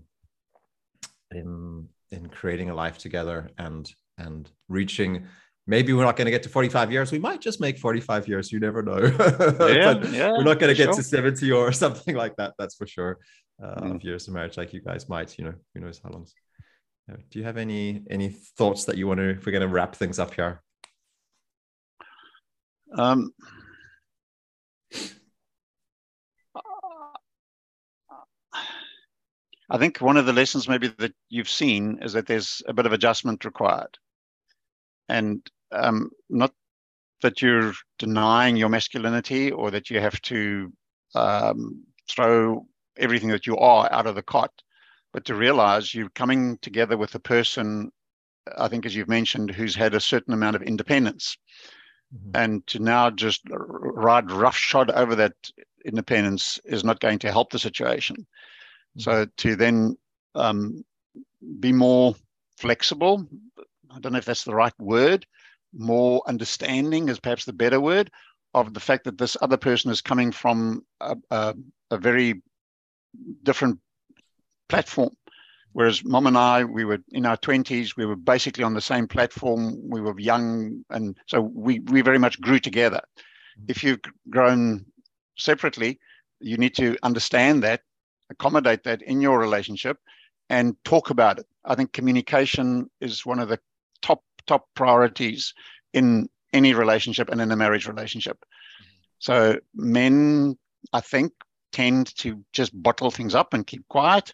in 1.32 1.88
in 2.12 2.30
creating 2.30 2.70
a 2.70 2.76
life 2.76 2.98
together 2.98 3.50
and 3.58 3.92
and 4.18 4.52
reaching 4.68 5.28
maybe 5.68 5.93
we're 5.93 6.03
not 6.05 6.16
going 6.16 6.26
to 6.26 6.32
get 6.32 6.43
to 6.43 6.49
45 6.49 6.91
years. 6.91 7.12
We 7.12 7.20
might 7.20 7.41
just 7.41 7.62
make 7.62 7.78
45 7.78 8.28
years. 8.28 8.51
You 8.51 8.59
never 8.59 8.82
know. 8.82 8.99
Yeah, 9.70 10.03
yeah, 10.09 10.32
we're 10.32 10.43
not 10.43 10.59
going 10.59 10.74
to 10.74 10.78
get 10.78 10.86
sure. 10.86 10.95
to 10.95 11.03
70 11.03 11.51
or 11.51 11.72
something 11.84 12.16
like 12.16 12.36
that. 12.38 12.53
That's 12.57 12.76
for 12.76 12.88
sure. 12.88 13.20
Uh, 13.64 13.76
Mm. 13.82 13.95
Of 13.95 14.03
years 14.03 14.28
of 14.28 14.34
marriage, 14.34 14.57
like 14.57 14.74
you 14.74 14.82
guys 14.82 15.07
might, 15.07 15.38
you 15.38 15.45
know, 15.45 15.53
who 15.74 15.82
knows 15.82 16.01
how 16.03 16.09
long. 16.09 16.26
Yeah. 17.07 17.18
Do 17.30 17.38
you 17.39 17.45
have 17.45 17.57
any 17.57 18.01
any 18.09 18.30
thoughts 18.57 18.86
that 18.86 18.97
you 18.97 19.05
want 19.07 19.20
to? 19.20 19.30
If 19.30 19.45
we're 19.45 19.51
going 19.51 19.62
to 19.62 19.68
wrap 19.68 19.95
things 19.95 20.18
up 20.18 20.34
here, 20.34 20.64
Um, 22.97 23.32
I 29.70 29.78
think 29.78 29.99
one 29.99 30.18
of 30.18 30.26
the 30.26 30.34
lessons 30.34 30.68
maybe 30.68 30.89
that 30.99 31.14
you've 31.30 31.49
seen 31.49 31.99
is 32.01 32.14
that 32.14 32.28
there's 32.28 32.62
a 32.68 32.74
bit 32.74 32.86
of 32.86 32.91
adjustment 32.93 33.45
required. 33.45 33.97
And 35.10 35.45
um, 35.72 36.10
not 36.30 36.54
that 37.22 37.41
you're 37.41 37.74
denying 37.99 38.56
your 38.56 38.70
masculinity 38.70 39.52
or 39.52 39.72
that 39.72 39.89
you 39.89 39.99
have 39.99 40.20
to 40.24 40.72
um, 41.16 41.84
throw 42.10 42.66
everything 42.97 43.30
that 43.30 43.45
you 43.45 43.58
are 43.58 43.91
out 43.91 44.08
of 44.08 44.16
the 44.16 44.24
cot, 44.24 44.52
but 45.14 45.26
to 45.26 45.36
realize 45.36 45.93
you're 45.93 46.10
coming 46.10 46.58
together 46.62 46.97
with 46.97 47.16
a 47.16 47.20
person, 47.20 47.91
I 48.58 48.68
think, 48.68 48.86
as 48.86 48.95
you've 48.95 49.08
mentioned, 49.10 49.52
who's 49.52 49.76
had 49.76 49.93
a 49.93 49.99
certain 49.99 50.34
amount 50.34 50.56
of 50.56 50.62
independence 50.64 51.38
Mhm. 52.14 52.32
and 52.34 52.68
to 52.68 52.80
now 52.80 53.10
just 53.10 53.41
ride 53.49 54.32
roughshod 54.32 54.91
over 54.91 55.16
that 55.16 55.34
independence 55.86 56.60
is 56.66 56.84
not 56.84 56.99
going 56.99 57.20
to 57.20 57.32
help 57.32 57.52
the 57.52 57.60
situation. 57.60 58.28
So 58.97 59.26
to 59.38 59.56
then 59.56 59.97
um, 60.36 60.84
be 61.60 61.72
more 61.72 62.16
flexible, 62.58 63.28
I 63.94 64.00
don't 64.00 64.14
know 64.14 64.20
if 64.20 64.26
that's 64.26 64.44
the 64.44 64.56
right 64.56 64.74
word, 64.80 65.26
more 65.74 66.22
understanding 66.28 67.10
is 67.10 67.20
perhaps 67.20 67.46
the 67.46 67.54
better 67.54 67.80
word 67.80 68.12
of 68.54 68.74
the 68.74 68.80
fact 68.80 69.06
that 69.06 69.18
this 69.18 69.38
other 69.42 69.58
person 69.58 69.92
is 69.92 70.02
coming 70.02 70.32
from 70.32 70.86
a, 71.00 71.16
a, 71.30 71.56
a 71.92 71.98
very 71.98 72.42
different 73.44 73.80
platform. 74.68 75.12
Whereas 75.74 76.04
mom 76.04 76.28
and 76.28 76.38
I, 76.38 76.66
we 76.66 76.84
were 76.84 77.00
in 77.12 77.26
our 77.26 77.38
20s, 77.38 77.96
we 77.96 78.06
were 78.06 78.18
basically 78.18 78.64
on 78.64 78.74
the 78.74 78.82
same 78.82 79.08
platform. 79.08 79.78
We 79.89 80.02
were 80.02 80.20
young. 80.20 80.84
And 80.89 81.18
so 81.28 81.42
we, 81.42 81.80
we 81.80 82.02
very 82.02 82.18
much 82.18 82.42
grew 82.42 82.60
together. 82.60 83.00
Mm-hmm. 83.58 83.66
If 83.70 83.84
you've 83.84 84.02
grown 84.30 84.86
separately, 85.38 86.00
you 86.42 86.58
need 86.58 86.76
to 86.76 86.98
understand 87.04 87.64
that, 87.64 87.82
accommodate 88.30 88.84
that 88.84 89.02
in 89.04 89.22
your 89.22 89.39
relationship, 89.39 89.98
and 90.50 90.76
talk 90.84 91.10
about 91.10 91.39
it. 91.39 91.46
I 91.64 91.76
think 91.76 91.94
communication 91.94 92.89
is 93.00 93.26
one 93.26 93.39
of 93.39 93.48
the 93.48 93.60
top, 94.02 94.24
top 94.47 94.68
priorities 94.76 95.54
in 95.93 96.28
any 96.54 96.74
relationship 96.74 97.30
and 97.30 97.41
in 97.41 97.52
a 97.52 97.56
marriage 97.56 97.88
relationship. 97.88 98.38
So 99.20 99.60
men, 99.76 100.58
I 100.93 101.02
think, 101.02 101.32
tend 101.72 102.14
to 102.18 102.43
just 102.54 102.72
bottle 102.84 103.12
things 103.12 103.34
up 103.36 103.54
and 103.54 103.66
keep 103.66 103.88
quiet 103.88 104.34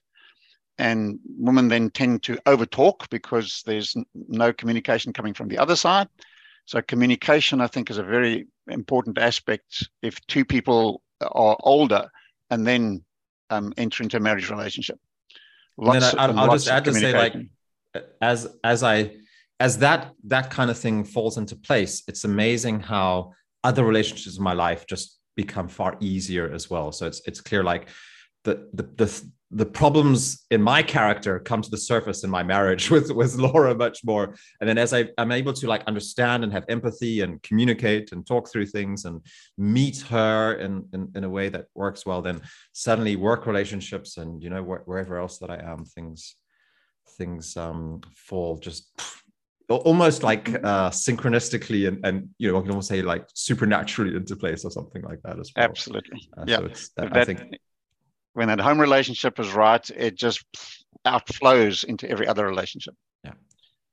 and 0.79 1.19
women 1.37 1.67
then 1.67 1.89
tend 1.89 2.23
to 2.23 2.35
overtalk 2.45 3.09
because 3.09 3.63
there's 3.65 3.95
no 4.15 4.53
communication 4.53 5.13
coming 5.13 5.33
from 5.33 5.47
the 5.47 5.57
other 5.57 5.75
side. 5.75 6.07
So 6.65 6.81
communication, 6.81 7.61
I 7.61 7.67
think, 7.67 7.89
is 7.89 7.97
a 7.97 8.03
very 8.03 8.47
important 8.67 9.17
aspect 9.17 9.87
if 10.01 10.19
two 10.27 10.45
people 10.45 11.01
are 11.21 11.57
older 11.61 12.09
and 12.49 12.65
then 12.65 13.03
um, 13.49 13.73
enter 13.77 14.03
into 14.03 14.17
a 14.17 14.19
marriage 14.19 14.49
relationship. 14.49 14.99
And 15.77 15.87
then 15.87 16.03
I- 16.03 16.07
I'll- 16.23 16.29
and 16.31 16.39
I'll 16.39 16.47
lots 16.47 16.63
just 16.65 16.73
add 16.75 16.85
to 16.85 16.93
say, 16.93 17.13
like, 17.13 17.33
as 18.21 18.47
as 18.63 18.83
I 18.83 19.17
as 19.59 19.79
that 19.79 20.11
that 20.25 20.49
kind 20.49 20.69
of 20.69 20.77
thing 20.77 21.03
falls 21.03 21.37
into 21.37 21.55
place, 21.55 22.03
it's 22.07 22.23
amazing 22.23 22.79
how 22.79 23.33
other 23.63 23.83
relationships 23.83 24.37
in 24.37 24.43
my 24.43 24.53
life 24.53 24.85
just 24.87 25.19
become 25.35 25.67
far 25.67 25.97
easier 25.99 26.51
as 26.53 26.69
well. 26.69 26.91
So 26.91 27.07
it's 27.07 27.21
it's 27.25 27.41
clear 27.41 27.63
like 27.63 27.89
the 28.43 28.69
the 28.73 28.83
the 28.83 29.31
the 29.51 29.65
problems 29.65 30.45
in 30.51 30.61
my 30.61 30.83
character 30.83 31.39
come 31.39 31.61
to 31.61 31.69
the 31.69 31.77
surface 31.77 32.25
in 32.25 32.29
my 32.29 32.43
marriage 32.43 32.89
with 32.95 33.11
with 33.11 33.35
Laura 33.35 33.73
much 33.73 34.03
more. 34.03 34.35
And 34.59 34.69
then 34.69 34.77
as 34.77 34.93
I 34.93 35.09
I'm 35.17 35.31
able 35.31 35.53
to 35.53 35.67
like 35.67 35.83
understand 35.85 36.43
and 36.43 36.53
have 36.53 36.65
empathy 36.69 37.21
and 37.21 37.41
communicate 37.41 38.11
and 38.11 38.27
talk 38.27 38.51
through 38.51 38.67
things 38.67 39.05
and 39.05 39.21
meet 39.57 40.01
her 40.01 40.53
in 40.55 40.87
in, 40.93 41.11
in 41.15 41.23
a 41.23 41.29
way 41.29 41.49
that 41.49 41.65
works 41.73 42.05
well, 42.05 42.21
then 42.21 42.41
suddenly 42.73 43.15
work 43.15 43.47
relationships 43.47 44.17
and 44.17 44.43
you 44.43 44.49
know 44.49 44.63
wh- 44.63 44.87
wherever 44.87 45.17
else 45.17 45.39
that 45.39 45.49
I 45.49 45.59
am, 45.63 45.83
things 45.85 46.35
things 47.17 47.57
um, 47.57 48.01
fall 48.15 48.57
just 48.57 48.91
almost 49.69 50.23
like 50.23 50.49
uh, 50.49 50.89
synchronistically 50.89 51.87
and, 51.87 52.05
and 52.05 52.29
you 52.37 52.51
know 52.51 52.57
I 52.57 52.61
can 52.61 52.71
almost 52.71 52.87
say 52.87 53.01
like 53.01 53.25
supernaturally 53.33 54.15
into 54.15 54.35
place 54.35 54.63
or 54.63 54.71
something 54.71 55.01
like 55.01 55.21
that 55.23 55.39
as 55.39 55.51
well. 55.55 55.65
Absolutely. 55.65 56.29
Uh, 56.37 56.45
yeah. 56.47 56.57
So 56.57 56.65
it's 56.65 56.89
that, 56.97 57.17
I 57.17 57.25
think 57.25 57.57
when 58.33 58.47
that 58.47 58.59
home 58.59 58.79
relationship 58.79 59.39
is 59.39 59.51
right, 59.51 59.87
it 59.89 60.15
just 60.15 60.45
outflows 61.05 61.83
into 61.83 62.09
every 62.09 62.27
other 62.27 62.45
relationship. 62.47 62.95
Yeah. 63.23 63.33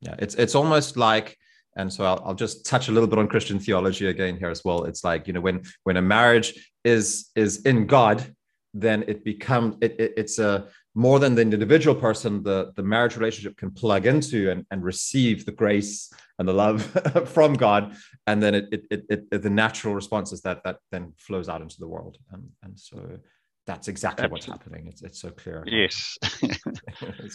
Yeah 0.00 0.14
it's 0.18 0.34
it's 0.36 0.54
almost 0.54 0.96
like 0.96 1.36
and 1.76 1.92
so 1.92 2.04
I'll, 2.04 2.22
I'll 2.24 2.34
just 2.34 2.64
touch 2.64 2.88
a 2.88 2.92
little 2.92 3.08
bit 3.08 3.18
on 3.18 3.26
christian 3.26 3.58
theology 3.58 4.06
again 4.06 4.36
here 4.36 4.48
as 4.48 4.64
well 4.64 4.84
it's 4.84 5.02
like 5.02 5.26
you 5.26 5.32
know 5.32 5.40
when 5.40 5.62
when 5.82 5.96
a 5.96 6.02
marriage 6.02 6.70
is 6.84 7.30
is 7.34 7.62
in 7.62 7.86
god 7.86 8.24
then 8.74 9.04
it 9.08 9.24
becomes 9.24 9.76
it, 9.80 9.98
it, 9.98 10.12
it's 10.16 10.38
a 10.38 10.68
more 10.94 11.18
than 11.18 11.34
the 11.34 11.42
individual 11.42 11.94
person 11.94 12.42
the 12.42 12.72
the 12.76 12.82
marriage 12.82 13.16
relationship 13.16 13.56
can 13.56 13.70
plug 13.70 14.06
into 14.06 14.50
and, 14.50 14.64
and 14.70 14.82
receive 14.84 15.44
the 15.44 15.52
grace 15.52 16.12
and 16.38 16.48
the 16.48 16.52
love 16.52 16.82
from 17.34 17.54
god 17.54 17.94
and 18.26 18.42
then 18.42 18.54
it, 18.54 18.66
it, 18.72 18.82
it, 18.90 19.26
it 19.32 19.42
the 19.42 19.50
natural 19.50 19.94
response 19.94 20.32
is 20.32 20.40
that 20.42 20.62
that 20.64 20.76
then 20.92 21.12
flows 21.18 21.48
out 21.48 21.60
into 21.62 21.76
the 21.80 21.88
world 21.88 22.18
and 22.32 22.44
and 22.62 22.78
so 22.78 22.96
that's 23.66 23.88
exactly 23.88 24.28
what's 24.28 24.44
happening 24.46 24.86
it's 24.86 25.02
it's 25.02 25.20
so 25.20 25.30
clear 25.30 25.64
Yes. 25.82 26.18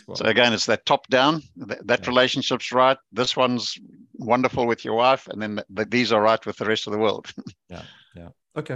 well. 0.07 0.15
So 0.15 0.25
again, 0.25 0.53
it's 0.53 0.67
that 0.67 0.85
top 0.85 1.07
down. 1.07 1.41
That, 1.57 1.85
that 1.87 2.01
Yeah. 2.03 2.09
relationship's 2.09 2.71
right. 2.71 2.97
This 3.11 3.35
one's 3.35 3.77
wonderful 4.13 4.67
with 4.67 4.85
your 4.85 4.93
wife, 4.93 5.27
and 5.27 5.41
then 5.41 5.55
th- 5.55 5.67
th- 5.75 5.89
these 5.89 6.11
are 6.11 6.21
right 6.21 6.43
with 6.45 6.57
the 6.57 6.65
rest 6.65 6.87
of 6.87 6.93
the 6.93 6.99
world. 6.99 7.31
Yeah. 7.69 7.81
Yeah. 8.15 8.29
Okay. 8.55 8.75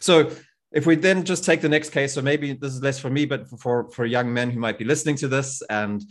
So 0.00 0.30
if 0.72 0.86
we 0.86 0.96
then 0.96 1.24
just 1.24 1.44
take 1.44 1.60
the 1.60 1.68
next 1.68 1.90
case, 1.90 2.14
so 2.14 2.22
maybe 2.22 2.52
this 2.54 2.72
is 2.72 2.82
less 2.82 2.98
for 2.98 3.10
me, 3.10 3.26
but 3.26 3.48
for 3.60 3.90
for 3.90 4.06
young 4.06 4.32
men 4.32 4.50
who 4.50 4.58
might 4.58 4.78
be 4.78 4.84
listening 4.84 5.16
to 5.16 5.28
this 5.28 5.62
and 5.68 6.04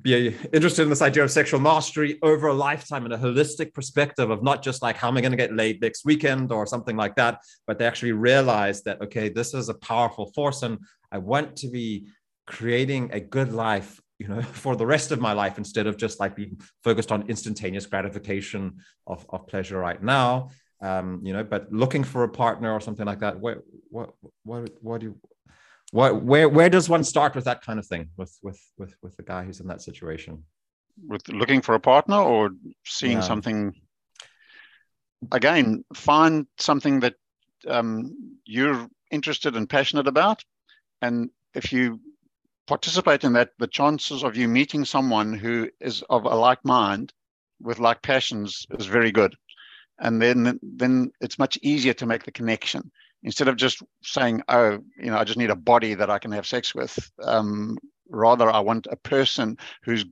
be 0.00 0.28
interested 0.52 0.82
in 0.82 0.90
this 0.90 1.02
idea 1.02 1.24
of 1.24 1.30
sexual 1.30 1.58
mastery 1.58 2.18
over 2.22 2.48
a 2.48 2.54
lifetime 2.54 3.04
in 3.04 3.12
a 3.12 3.18
holistic 3.18 3.74
perspective 3.74 4.30
of 4.30 4.42
not 4.44 4.62
just 4.62 4.80
like 4.80 4.96
how 4.96 5.08
am 5.08 5.16
I 5.16 5.20
going 5.20 5.32
to 5.32 5.36
get 5.36 5.52
laid 5.54 5.80
next 5.80 6.04
weekend 6.04 6.52
or 6.52 6.66
something 6.66 6.96
like 6.96 7.16
that, 7.16 7.40
but 7.66 7.78
they 7.78 7.86
actually 7.86 8.12
realize 8.12 8.82
that 8.82 9.00
okay, 9.02 9.28
this 9.28 9.54
is 9.54 9.68
a 9.68 9.74
powerful 9.74 10.30
force, 10.32 10.62
and 10.62 10.78
I 11.10 11.18
want 11.18 11.56
to 11.56 11.68
be 11.68 12.08
creating 12.46 13.10
a 13.12 13.20
good 13.20 13.52
life 13.52 14.00
you 14.18 14.28
know 14.28 14.42
for 14.64 14.76
the 14.76 14.86
rest 14.86 15.12
of 15.12 15.20
my 15.20 15.32
life 15.32 15.58
instead 15.58 15.86
of 15.86 15.96
just 15.96 16.20
like 16.20 16.36
being 16.36 16.60
focused 16.84 17.12
on 17.12 17.28
instantaneous 17.28 17.86
gratification 17.86 18.78
of, 19.06 19.24
of 19.30 19.46
pleasure 19.46 19.78
right 19.78 20.02
now 20.02 20.50
um, 20.80 21.20
you 21.22 21.32
know, 21.32 21.44
but 21.44 21.72
looking 21.72 22.04
for 22.04 22.24
a 22.24 22.28
partner 22.28 22.72
or 22.72 22.80
something 22.80 23.06
like 23.06 23.20
that. 23.20 23.38
What, 23.38 23.58
what, 23.90 24.10
what, 24.44 24.70
what 24.80 25.00
do 25.00 25.06
you, 25.06 25.20
what, 25.92 26.22
where, 26.22 26.48
where 26.48 26.68
does 26.68 26.88
one 26.88 27.04
start 27.04 27.34
with 27.34 27.44
that 27.44 27.62
kind 27.62 27.78
of 27.78 27.86
thing 27.86 28.10
with, 28.16 28.36
with, 28.42 28.60
with, 28.76 28.94
with 29.02 29.16
the 29.16 29.22
guy 29.22 29.44
who's 29.44 29.60
in 29.60 29.68
that 29.68 29.82
situation? 29.82 30.44
with 31.06 31.28
looking 31.28 31.62
for 31.62 31.76
a 31.76 31.80
partner 31.80 32.16
or 32.16 32.50
seeing 32.84 33.18
Yeah. 33.18 33.20
something 33.20 33.72
again 35.30 35.84
find 35.94 36.46
something 36.58 37.00
that 37.00 37.14
um, 37.68 38.36
you're 38.44 38.88
interested 39.10 39.56
and 39.56 39.70
passionate 39.70 40.08
about 40.08 40.42
and 41.02 41.30
if 41.54 41.72
you 41.72 42.00
participate 42.66 43.24
in 43.24 43.32
that 43.32 43.50
the 43.58 43.66
chances 43.66 44.24
of 44.24 44.36
you 44.36 44.48
meeting 44.48 44.84
someone 44.84 45.32
who 45.32 45.68
is 45.80 46.02
of 46.10 46.24
a 46.24 46.34
like 46.34 46.64
mind 46.64 47.12
with 47.60 47.78
like 47.78 48.02
passions 48.02 48.66
is 48.78 48.86
very 48.86 49.12
good 49.12 49.36
and 50.00 50.20
then 50.20 50.58
then 50.62 51.10
it's 51.20 51.38
much 51.38 51.58
easier 51.62 51.94
to 51.94 52.06
make 52.06 52.24
the 52.24 52.32
connection 52.32 52.90
instead 53.24 53.48
of 53.48 53.56
just 53.56 53.82
saying 54.02 54.42
oh 54.48 54.78
you 54.96 55.10
know 55.10 55.18
i 55.18 55.24
just 55.24 55.38
need 55.38 55.50
a 55.50 55.56
body 55.56 55.94
that 55.94 56.10
i 56.10 56.18
can 56.18 56.30
have 56.32 56.46
sex 56.46 56.74
with 56.74 57.10
um, 57.22 57.76
rather 58.08 58.48
i 58.50 58.60
want 58.60 58.86
a 58.90 58.96
person 58.96 59.56
who's 59.82 60.04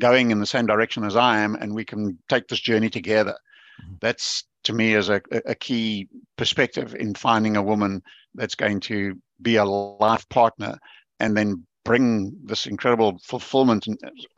going 0.00 0.30
in 0.30 0.40
the 0.40 0.46
same 0.46 0.66
direction 0.66 1.04
as 1.04 1.16
I 1.16 1.38
am, 1.40 1.54
and 1.56 1.74
we 1.74 1.84
can 1.84 2.18
take 2.28 2.48
this 2.48 2.60
journey 2.60 2.90
together. 2.90 3.36
Mhm. 3.82 4.00
That's 4.00 4.44
to 4.64 4.72
me 4.72 4.94
is 4.94 5.08
a, 5.08 5.20
a 5.46 5.54
key 5.54 6.08
perspective 6.36 6.94
in 6.94 7.14
finding 7.14 7.56
a 7.56 7.62
woman 7.62 8.02
that's 8.34 8.54
going 8.54 8.80
to 8.80 9.14
be 9.40 9.56
a 9.56 9.64
life 9.64 10.28
partner, 10.28 10.78
and 11.20 11.36
then 11.36 11.66
bring 11.84 12.32
this 12.44 12.66
incredible 12.66 13.18
fulfillment 13.24 13.86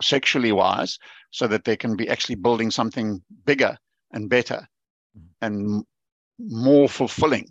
sexually 0.01 0.53
wise, 0.53 0.99
so 1.31 1.47
that 1.47 1.65
they 1.65 1.77
can 1.77 1.97
be 1.97 2.09
actually 2.09 2.37
building 2.37 2.71
something 2.71 3.23
bigger 3.45 3.77
and 4.13 4.29
better. 4.31 4.67
And 5.41 5.85
more 6.39 6.89
fulfilling. 6.89 7.49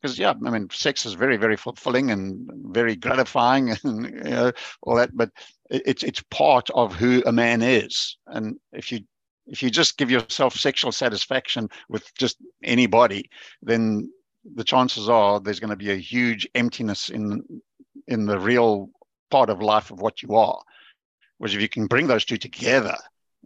Because 0.00 0.18
yeah, 0.18 0.34
I 0.44 0.50
mean, 0.50 0.68
sex 0.70 1.06
is 1.06 1.14
very, 1.14 1.36
very 1.36 1.56
fulfilling 1.56 2.10
and 2.10 2.50
very 2.74 2.96
gratifying, 2.96 3.70
and 3.84 4.04
you 4.04 4.30
know 4.30 4.52
all 4.82 4.96
that. 4.96 5.10
But 5.16 5.30
it's 5.70 6.02
it's 6.02 6.22
part 6.30 6.68
of 6.70 6.94
who 6.94 7.22
a 7.24 7.32
man 7.32 7.62
is 7.62 8.18
and 8.26 8.56
if 8.72 8.92
you 8.92 9.00
if 9.46 9.62
you 9.62 9.70
just 9.70 9.98
give 9.98 10.10
yourself 10.10 10.54
sexual 10.54 10.92
satisfaction 10.92 11.68
with 11.88 12.14
just 12.16 12.36
anybody, 12.62 13.28
then 13.60 14.10
the 14.54 14.64
chances 14.64 15.08
are 15.08 15.40
there's 15.40 15.60
going 15.60 15.70
to 15.70 15.76
be 15.76 15.90
a 15.90 15.96
huge 15.96 16.48
emptiness 16.54 17.08
in 17.08 17.42
in 18.06 18.26
the 18.26 18.38
real 18.38 18.88
part 19.30 19.50
of 19.50 19.62
life 19.62 19.90
of 19.90 20.00
what 20.00 20.22
you 20.22 20.34
are. 20.36 20.60
Whereas 21.38 21.54
if 21.54 21.60
you 21.60 21.68
can 21.68 21.86
bring 21.86 22.06
those 22.06 22.24
two 22.24 22.36
together, 22.36 22.96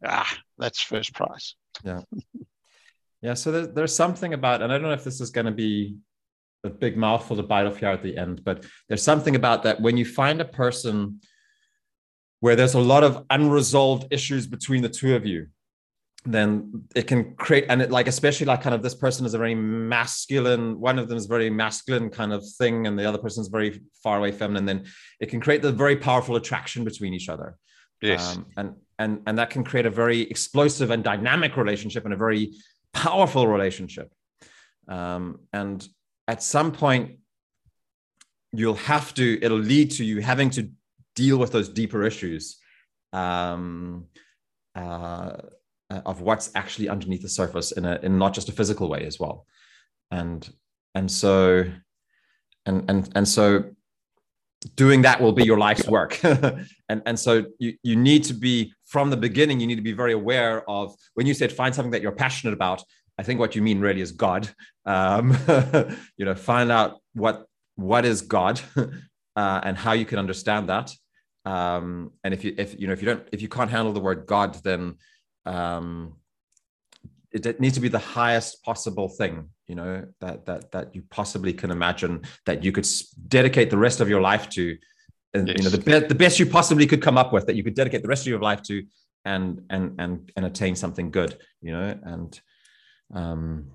ah, 0.04 0.30
that's 0.58 0.80
first 0.80 1.14
prize. 1.14 1.54
Yeah. 1.84 2.02
Yeah. 3.22 3.34
So 3.34 3.50
there, 3.50 3.66
there's 3.66 3.94
something 3.94 4.34
about, 4.34 4.62
and 4.62 4.72
I 4.72 4.76
don't 4.76 4.88
know 4.88 4.92
if 4.92 5.04
this 5.04 5.20
is 5.20 5.30
going 5.30 5.46
to 5.46 5.52
be 5.52 5.96
a 6.64 6.70
big 6.70 6.96
mouthful 6.96 7.36
to 7.36 7.42
bite 7.42 7.66
off 7.66 7.78
here 7.78 7.88
at 7.88 8.02
the 8.02 8.16
end, 8.16 8.42
but 8.44 8.64
there's 8.88 9.02
something 9.02 9.36
about 9.36 9.62
that 9.62 9.80
when 9.80 9.96
you 9.96 10.04
find 10.04 10.40
a 10.40 10.44
person 10.44 11.20
where 12.40 12.56
there's 12.56 12.74
a 12.74 12.80
lot 12.80 13.02
of 13.02 13.24
unresolved 13.30 14.06
issues 14.10 14.46
between 14.46 14.82
the 14.82 14.88
two 14.88 15.16
of 15.16 15.24
you, 15.24 15.46
then 16.26 16.84
it 16.94 17.06
can 17.06 17.34
create 17.36 17.66
and 17.68 17.80
it 17.80 17.90
like 17.90 18.08
especially 18.08 18.46
like 18.46 18.60
kind 18.60 18.74
of 18.74 18.82
this 18.82 18.94
person 18.94 19.24
is 19.24 19.34
a 19.34 19.38
very 19.38 19.54
masculine 19.54 20.78
one 20.80 20.98
of 20.98 21.08
them 21.08 21.16
is 21.16 21.26
very 21.26 21.48
masculine 21.48 22.10
kind 22.10 22.32
of 22.32 22.44
thing 22.58 22.86
and 22.86 22.98
the 22.98 23.04
other 23.04 23.18
person 23.18 23.40
is 23.40 23.48
very 23.48 23.80
far 24.02 24.18
away 24.18 24.32
feminine 24.32 24.64
then 24.64 24.84
it 25.20 25.26
can 25.26 25.40
create 25.40 25.62
the 25.62 25.70
very 25.70 25.96
powerful 25.96 26.36
attraction 26.36 26.84
between 26.84 27.14
each 27.14 27.28
other 27.28 27.56
yes 28.02 28.36
um, 28.36 28.46
and 28.56 28.74
and 28.98 29.20
and 29.26 29.38
that 29.38 29.50
can 29.50 29.62
create 29.62 29.86
a 29.86 29.90
very 29.90 30.22
explosive 30.22 30.90
and 30.90 31.04
dynamic 31.04 31.56
relationship 31.56 32.04
and 32.04 32.12
a 32.12 32.16
very 32.16 32.52
powerful 32.96 33.46
relationship. 33.46 34.12
Um, 34.88 35.40
and 35.52 35.86
at 36.26 36.42
some 36.42 36.72
point 36.72 37.18
you'll 38.52 38.74
have 38.74 39.12
to 39.14 39.38
it'll 39.42 39.58
lead 39.58 39.90
to 39.90 40.04
you 40.04 40.20
having 40.20 40.50
to 40.50 40.70
deal 41.14 41.36
with 41.36 41.52
those 41.52 41.68
deeper 41.68 42.04
issues 42.04 42.58
um, 43.12 44.06
uh, 44.74 45.36
of 45.90 46.20
what's 46.20 46.50
actually 46.54 46.88
underneath 46.88 47.22
the 47.22 47.28
surface 47.28 47.72
in 47.72 47.84
a 47.84 47.98
in 48.02 48.18
not 48.18 48.34
just 48.34 48.48
a 48.48 48.52
physical 48.52 48.88
way 48.88 49.04
as 49.04 49.20
well. 49.20 49.46
And 50.10 50.48
and 50.94 51.10
so 51.10 51.64
and 52.64 52.90
and 52.90 53.10
and 53.14 53.28
so 53.28 53.64
doing 54.74 55.02
that 55.02 55.20
will 55.20 55.32
be 55.32 55.44
your 55.44 55.58
life's 55.58 55.86
work. 55.88 56.20
And 56.88 57.02
and 57.04 57.18
so 57.18 57.46
you 57.58 57.74
you 57.82 57.96
need 57.96 58.22
to 58.24 58.34
be 58.34 58.72
from 58.84 59.10
the 59.10 59.16
beginning 59.16 59.58
you 59.58 59.66
need 59.66 59.74
to 59.74 59.82
be 59.82 59.92
very 59.92 60.12
aware 60.12 60.68
of 60.70 60.94
when 61.14 61.26
you 61.26 61.34
said 61.34 61.50
find 61.50 61.74
something 61.74 61.90
that 61.90 62.00
you're 62.00 62.12
passionate 62.12 62.54
about 62.54 62.80
i 63.18 63.24
think 63.24 63.40
what 63.40 63.56
you 63.56 63.62
mean 63.62 63.80
really 63.80 64.00
is 64.00 64.12
god. 64.12 64.48
Um, 64.84 65.36
you 66.16 66.24
know 66.24 66.36
find 66.36 66.70
out 66.70 67.00
what 67.14 67.46
what 67.74 68.04
is 68.04 68.22
god 68.22 68.60
uh, 69.36 69.60
and 69.64 69.76
how 69.76 69.92
you 69.92 70.06
can 70.06 70.18
understand 70.18 70.68
that. 70.68 70.94
Um, 71.44 72.12
and 72.24 72.34
if 72.34 72.44
you 72.44 72.54
if 72.56 72.78
you 72.78 72.86
know 72.86 72.92
if 72.92 73.02
you 73.02 73.06
don't 73.06 73.28
if 73.32 73.40
you 73.42 73.48
can't 73.48 73.70
handle 73.70 73.92
the 73.92 74.00
word 74.00 74.26
god 74.26 74.54
then 74.64 74.96
um, 75.44 76.14
it, 77.44 77.60
needs 77.60 77.74
to 77.74 77.80
be 77.80 77.88
the 77.88 77.98
highest 77.98 78.62
possible 78.62 79.08
thing 79.08 79.48
you 79.66 79.74
know 79.74 80.06
that 80.20 80.46
that 80.46 80.70
that 80.72 80.94
you 80.94 81.02
possibly 81.10 81.52
can 81.52 81.70
imagine 81.70 82.22
that 82.46 82.62
you 82.64 82.72
could 82.72 82.86
dedicate 83.28 83.68
the 83.70 83.76
rest 83.76 84.00
of 84.00 84.08
your 84.08 84.20
life 84.20 84.48
to 84.48 84.76
and 85.34 85.48
yes. 85.48 85.56
you 85.58 85.64
know 85.64 85.70
the, 85.70 85.78
be- 85.78 86.06
the 86.06 86.14
best 86.14 86.38
you 86.38 86.46
possibly 86.46 86.86
could 86.86 87.02
come 87.02 87.18
up 87.18 87.32
with 87.32 87.46
that 87.46 87.56
you 87.56 87.64
could 87.64 87.74
dedicate 87.74 88.02
the 88.02 88.08
rest 88.08 88.22
of 88.22 88.28
your 88.28 88.40
life 88.40 88.62
to 88.62 88.84
and 89.24 89.62
and 89.70 89.94
and 89.98 90.32
and 90.36 90.46
attain 90.46 90.76
something 90.76 91.10
good 91.10 91.36
you 91.60 91.72
know 91.72 91.98
and 92.04 92.40
um 93.12 93.66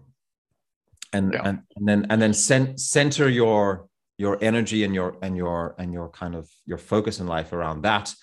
and 1.14 1.34
yeah. 1.34 1.42
and, 1.44 1.62
and 1.76 1.88
then 1.88 2.08
and 2.10 2.22
then 2.22 2.34
cent- 2.34 2.80
center 2.80 3.30
your 3.30 3.88
your 4.18 4.38
energy 4.42 4.84
and 4.84 4.96
your 4.96 5.18
and 5.22 5.36
your 5.36 5.76
and 5.78 5.92
your 5.92 6.10
kind 6.10 6.36
of 6.36 6.50
your 6.66 6.78
focus 6.78 7.20
in 7.20 7.28
life 7.28 7.54
around 7.54 7.82
that 7.82 8.14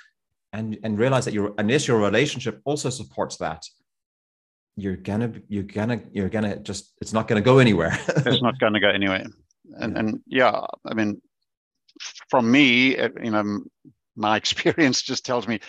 and 0.52 0.78
and 0.82 0.98
realize 0.98 1.24
that 1.24 1.34
your 1.34 1.54
initial 1.58 1.98
relationship 1.98 2.60
also 2.64 2.88
supports 2.88 3.36
that 3.36 3.62
you're 4.78 4.96
gonna 4.96 5.32
you're 5.48 5.64
gonna 5.64 6.00
you're 6.12 6.28
gonna 6.28 6.56
just 6.56 6.94
it's 7.00 7.12
not 7.12 7.28
gonna 7.28 7.40
go 7.40 7.58
anywhere. 7.58 7.98
It's 8.26 8.42
not 8.42 8.58
gonna 8.58 8.80
go 8.80 8.90
anywhere. 8.90 9.26
And 9.80 9.98
and 9.98 10.20
yeah 10.26 10.64
i 10.86 10.94
mean 10.94 11.20
from 12.30 12.50
me 12.50 12.96
you 12.96 13.30
know 13.30 13.60
my 14.16 14.36
experience 14.42 15.02
just 15.02 15.24
tells 15.24 15.46
me 15.46 15.60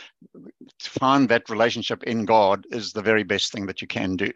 to 0.79 0.89
find 0.89 1.29
that 1.29 1.49
relationship 1.49 2.03
in 2.03 2.25
God 2.25 2.65
is 2.71 2.91
the 2.91 3.01
very 3.01 3.23
best 3.23 3.51
thing 3.51 3.67
that 3.67 3.81
you 3.81 3.87
can 3.87 4.15
do. 4.15 4.31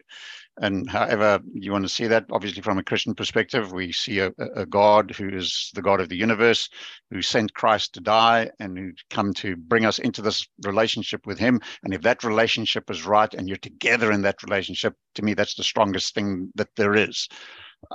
And 0.58 0.88
however 0.88 1.40
you 1.52 1.72
want 1.72 1.84
to 1.84 1.88
see 1.88 2.06
that, 2.06 2.26
obviously 2.30 2.62
from 2.62 2.78
a 2.78 2.84
Christian 2.84 3.14
perspective, 3.14 3.72
we 3.72 3.90
see 3.90 4.20
a, 4.20 4.32
a 4.54 4.64
God 4.64 5.10
who 5.10 5.28
is 5.28 5.70
the 5.74 5.82
God 5.82 6.00
of 6.00 6.08
the 6.08 6.16
universe, 6.16 6.68
who 7.10 7.22
sent 7.22 7.54
Christ 7.54 7.94
to 7.94 8.00
die 8.00 8.50
and 8.60 8.78
who 8.78 8.92
come 9.10 9.34
to 9.34 9.56
bring 9.56 9.84
us 9.84 9.98
into 9.98 10.22
this 10.22 10.46
relationship 10.64 11.26
with 11.26 11.38
Him. 11.38 11.60
And 11.82 11.92
if 11.92 12.02
that 12.02 12.22
relationship 12.22 12.88
is 12.88 13.04
right 13.04 13.32
and 13.34 13.48
you're 13.48 13.56
together 13.56 14.12
in 14.12 14.22
that 14.22 14.42
relationship, 14.44 14.94
to 15.16 15.22
me, 15.22 15.34
that's 15.34 15.56
the 15.56 15.64
strongest 15.64 16.14
thing 16.14 16.52
that 16.54 16.68
there 16.76 16.94
is. 16.94 17.28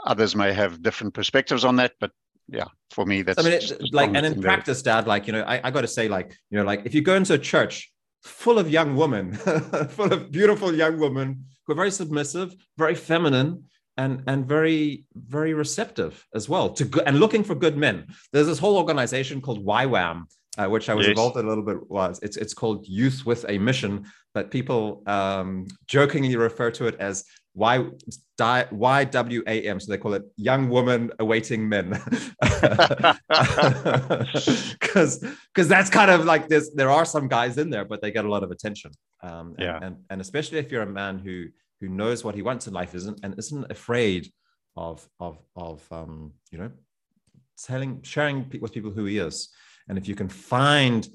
Others 0.06 0.36
may 0.36 0.52
have 0.52 0.84
different 0.84 1.14
perspectives 1.14 1.64
on 1.64 1.78
that, 1.78 1.94
but 2.00 2.12
yeah, 2.52 2.66
for 2.92 3.06
me, 3.06 3.22
that's 3.22 3.40
I 3.40 3.44
mean, 3.44 3.54
it, 3.54 3.94
like, 3.94 4.12
and 4.14 4.26
in 4.26 4.42
practice, 4.42 4.82
Dad, 4.82 5.08
like 5.08 5.28
you 5.28 5.34
know, 5.34 5.44
I, 5.44 5.62
I 5.68 5.72
got 5.72 5.82
to 5.82 5.88
say, 5.88 6.08
like 6.08 6.36
you 6.50 6.58
know, 6.58 6.64
like 6.64 6.82
if 6.86 6.94
you 6.94 7.02
go 7.02 7.16
into 7.16 7.34
a 7.34 7.38
church 7.38 7.92
full 8.24 8.60
of 8.60 8.70
young 8.70 8.96
women, 8.96 9.34
full 9.90 10.12
of 10.12 10.32
beautiful 10.32 10.74
young 10.74 11.00
women 11.00 11.46
who 11.70 11.74
are 11.74 11.76
very 11.76 11.92
submissive, 11.92 12.56
very 12.78 12.96
feminine, 12.96 13.64
and 13.98 14.24
and 14.28 14.48
very 14.48 15.06
very 15.14 15.54
receptive 15.54 16.26
as 16.34 16.50
well 16.50 16.70
to 16.72 16.86
go, 16.86 17.02
and 17.06 17.20
looking 17.20 17.44
for 17.44 17.54
good 17.54 17.78
men. 17.78 18.08
There's 18.34 18.48
this 18.48 18.58
whole 18.58 18.78
organization 18.78 19.40
called 19.42 19.64
YWAM, 19.66 20.24
uh, 20.58 20.68
which 20.68 20.90
I 20.90 20.96
was 20.96 21.06
yes. 21.06 21.12
involved 21.12 21.38
in 21.38 21.46
a 21.46 21.50
little 21.50 21.64
bit. 21.64 21.90
Was 21.90 22.20
it's 22.24 22.38
it's 22.38 22.56
called 22.56 22.88
Youth 22.88 23.26
with 23.26 23.46
a 23.48 23.60
Mission, 23.60 24.06
but 24.34 24.50
people 24.50 25.04
um, 25.06 25.68
jokingly 25.86 26.36
refer 26.38 26.72
to 26.72 26.88
it 26.88 26.96
as 27.00 27.24
Y 27.60 27.78
WAM? 28.72 29.80
so 29.82 29.92
they 29.92 29.98
call 29.98 30.14
it 30.14 30.24
Young 30.38 30.70
Woman 30.70 31.12
Awaiting 31.20 31.68
Men, 31.68 31.90
because 34.80 35.20
because 35.54 35.68
that's 35.68 35.90
kind 35.90 36.10
of 36.10 36.24
like 36.24 36.48
this. 36.48 36.72
There 36.74 36.90
are 36.90 37.04
some 37.04 37.28
guys 37.28 37.58
in 37.58 37.70
there, 37.70 37.84
but 37.84 38.02
they 38.02 38.12
get 38.12 38.24
a 38.24 38.30
lot 38.30 38.44
of 38.44 38.52
attention. 38.52 38.92
Um, 39.22 39.56
and, 39.58 39.60
yeah, 39.60 39.80
and, 39.82 39.98
and 40.10 40.22
especially 40.22 40.60
if 40.60 40.72
you're 40.72 40.84
a 40.84 40.88
man 40.88 41.20
who 41.20 41.48
who 41.82 41.90
knows 41.90 42.24
what 42.24 42.34
he 42.34 42.42
wants 42.42 42.66
in 42.68 42.74
life, 42.74 42.96
isn't 42.96 43.20
and 43.24 43.38
isn't 43.38 43.70
afraid 43.70 44.32
of 44.78 45.06
of 45.20 45.38
of 45.58 45.86
um, 45.92 46.32
you 46.52 46.60
know 46.60 46.72
telling 47.68 48.02
sharing 48.04 48.50
with 48.62 48.72
people 48.72 48.92
who 48.92 49.04
he 49.04 49.18
is, 49.18 49.50
and 49.90 49.98
if 49.98 50.08
you 50.08 50.16
can 50.16 50.30
find 50.30 51.10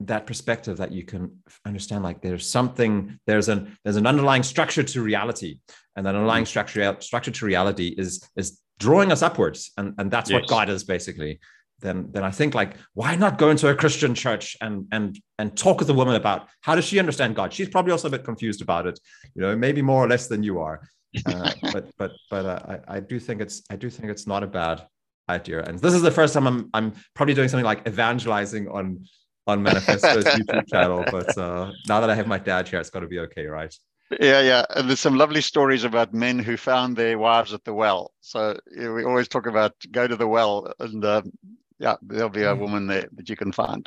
that 0.00 0.26
perspective 0.26 0.78
that 0.78 0.92
you 0.92 1.04
can 1.04 1.42
understand 1.66 2.02
like 2.02 2.22
there's 2.22 2.48
something 2.48 3.18
there's 3.26 3.48
an 3.48 3.76
there's 3.84 3.96
an 3.96 4.06
underlying 4.06 4.42
structure 4.42 4.82
to 4.82 5.02
reality. 5.02 5.60
And 5.96 6.06
that 6.06 6.14
underlying 6.14 6.44
mm-hmm. 6.44 6.48
structure 6.48 6.96
structure 7.00 7.30
to 7.30 7.46
reality 7.46 7.88
is 7.88 8.22
is 8.36 8.60
drawing 8.78 9.12
us 9.12 9.22
upwards. 9.22 9.72
And 9.76 9.94
and 9.98 10.10
that's 10.10 10.30
yes. 10.30 10.40
what 10.40 10.48
god 10.48 10.68
is 10.70 10.84
basically. 10.84 11.40
Then 11.80 12.08
then 12.12 12.24
i 12.24 12.30
think 12.30 12.54
like 12.54 12.76
why 12.92 13.16
not 13.16 13.38
go 13.38 13.48
into 13.48 13.66
a 13.68 13.74
christian 13.74 14.14
church 14.14 14.54
and 14.60 14.86
and 14.92 15.18
and 15.38 15.56
talk 15.56 15.78
with 15.78 15.88
a 15.88 15.94
woman 15.94 16.14
about 16.14 16.46
how 16.60 16.74
does 16.74 16.84
she 16.84 16.98
understand 16.98 17.34
god? 17.34 17.54
She's 17.54 17.70
probably 17.70 17.92
also 17.92 18.08
a 18.08 18.10
bit 18.10 18.22
confused 18.22 18.60
about 18.60 18.86
it 18.86 19.00
you 19.34 19.40
know 19.40 19.56
maybe 19.56 19.80
more 19.80 20.04
or 20.04 20.08
less 20.08 20.28
than 20.28 20.42
you 20.42 20.60
are. 20.60 20.86
Uh, 21.24 21.52
but 21.72 21.90
but 21.96 22.12
but 22.30 22.44
uh, 22.44 22.76
I, 22.86 22.96
I 22.96 23.00
do 23.00 23.18
think 23.18 23.40
it's 23.40 23.62
i 23.70 23.76
do 23.76 23.88
think 23.88 24.10
it's 24.10 24.26
not 24.26 24.42
a 24.42 24.46
bad 24.46 24.86
idea. 25.30 25.62
And 25.62 25.78
this 25.78 25.94
is 25.94 26.02
the 26.02 26.10
first 26.10 26.34
time 26.34 26.46
i'm 26.46 26.68
i'm 26.74 26.92
probably 27.14 27.34
doing 27.34 27.48
something 27.48 27.64
like 27.64 27.86
evangelizing 27.88 28.68
on 28.68 29.06
on 29.46 29.62
Manifesto's 29.62 30.24
YouTube 30.24 30.68
channel. 30.68 31.04
But 31.10 31.36
uh, 31.36 31.72
now 31.88 32.00
that 32.00 32.10
I 32.10 32.14
have 32.14 32.26
my 32.26 32.38
dad 32.38 32.68
here, 32.68 32.80
it's 32.80 32.90
got 32.90 33.00
to 33.00 33.08
be 33.08 33.18
okay, 33.20 33.46
right? 33.46 33.74
Yeah, 34.20 34.40
yeah. 34.40 34.64
And 34.74 34.88
there's 34.88 35.00
some 35.00 35.16
lovely 35.16 35.40
stories 35.40 35.84
about 35.84 36.12
men 36.12 36.38
who 36.38 36.56
found 36.56 36.96
their 36.96 37.18
wives 37.18 37.52
at 37.52 37.64
the 37.64 37.74
well. 37.74 38.12
So 38.20 38.58
you 38.74 38.84
know, 38.84 38.92
we 38.94 39.04
always 39.04 39.28
talk 39.28 39.46
about 39.46 39.74
go 39.90 40.06
to 40.06 40.16
the 40.16 40.26
well, 40.26 40.72
and 40.80 41.04
um, 41.04 41.32
yeah, 41.78 41.96
there'll 42.02 42.28
be 42.28 42.42
a 42.42 42.54
mm. 42.54 42.58
woman 42.58 42.86
there 42.86 43.08
that 43.12 43.28
you 43.28 43.36
can 43.36 43.52
find. 43.52 43.86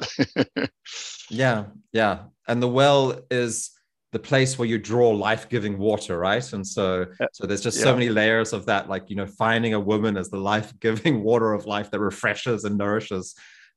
yeah, 1.30 1.66
yeah. 1.92 2.20
And 2.48 2.62
the 2.62 2.70
well 2.70 3.20
is 3.30 3.72
the 4.14 4.20
place 4.20 4.58
where 4.58 4.68
you 4.68 4.78
draw 4.78 5.10
life-giving 5.10 5.76
water 5.80 6.20
right 6.20 6.54
and 6.54 6.66
so 6.66 7.04
so 7.34 7.48
there's 7.48 7.62
just 7.62 7.80
yeah. 7.80 7.86
so 7.86 7.94
many 7.94 8.10
layers 8.10 8.54
of 8.54 8.64
that 8.68 8.88
like 8.88 9.10
you 9.10 9.16
know 9.16 9.26
finding 9.26 9.74
a 9.74 9.80
woman 9.80 10.16
as 10.18 10.30
the 10.30 10.38
life-giving 10.38 11.24
water 11.30 11.52
of 11.52 11.66
life 11.66 11.90
that 11.90 12.00
refreshes 12.00 12.64
and 12.64 12.78
nourishes 12.78 13.34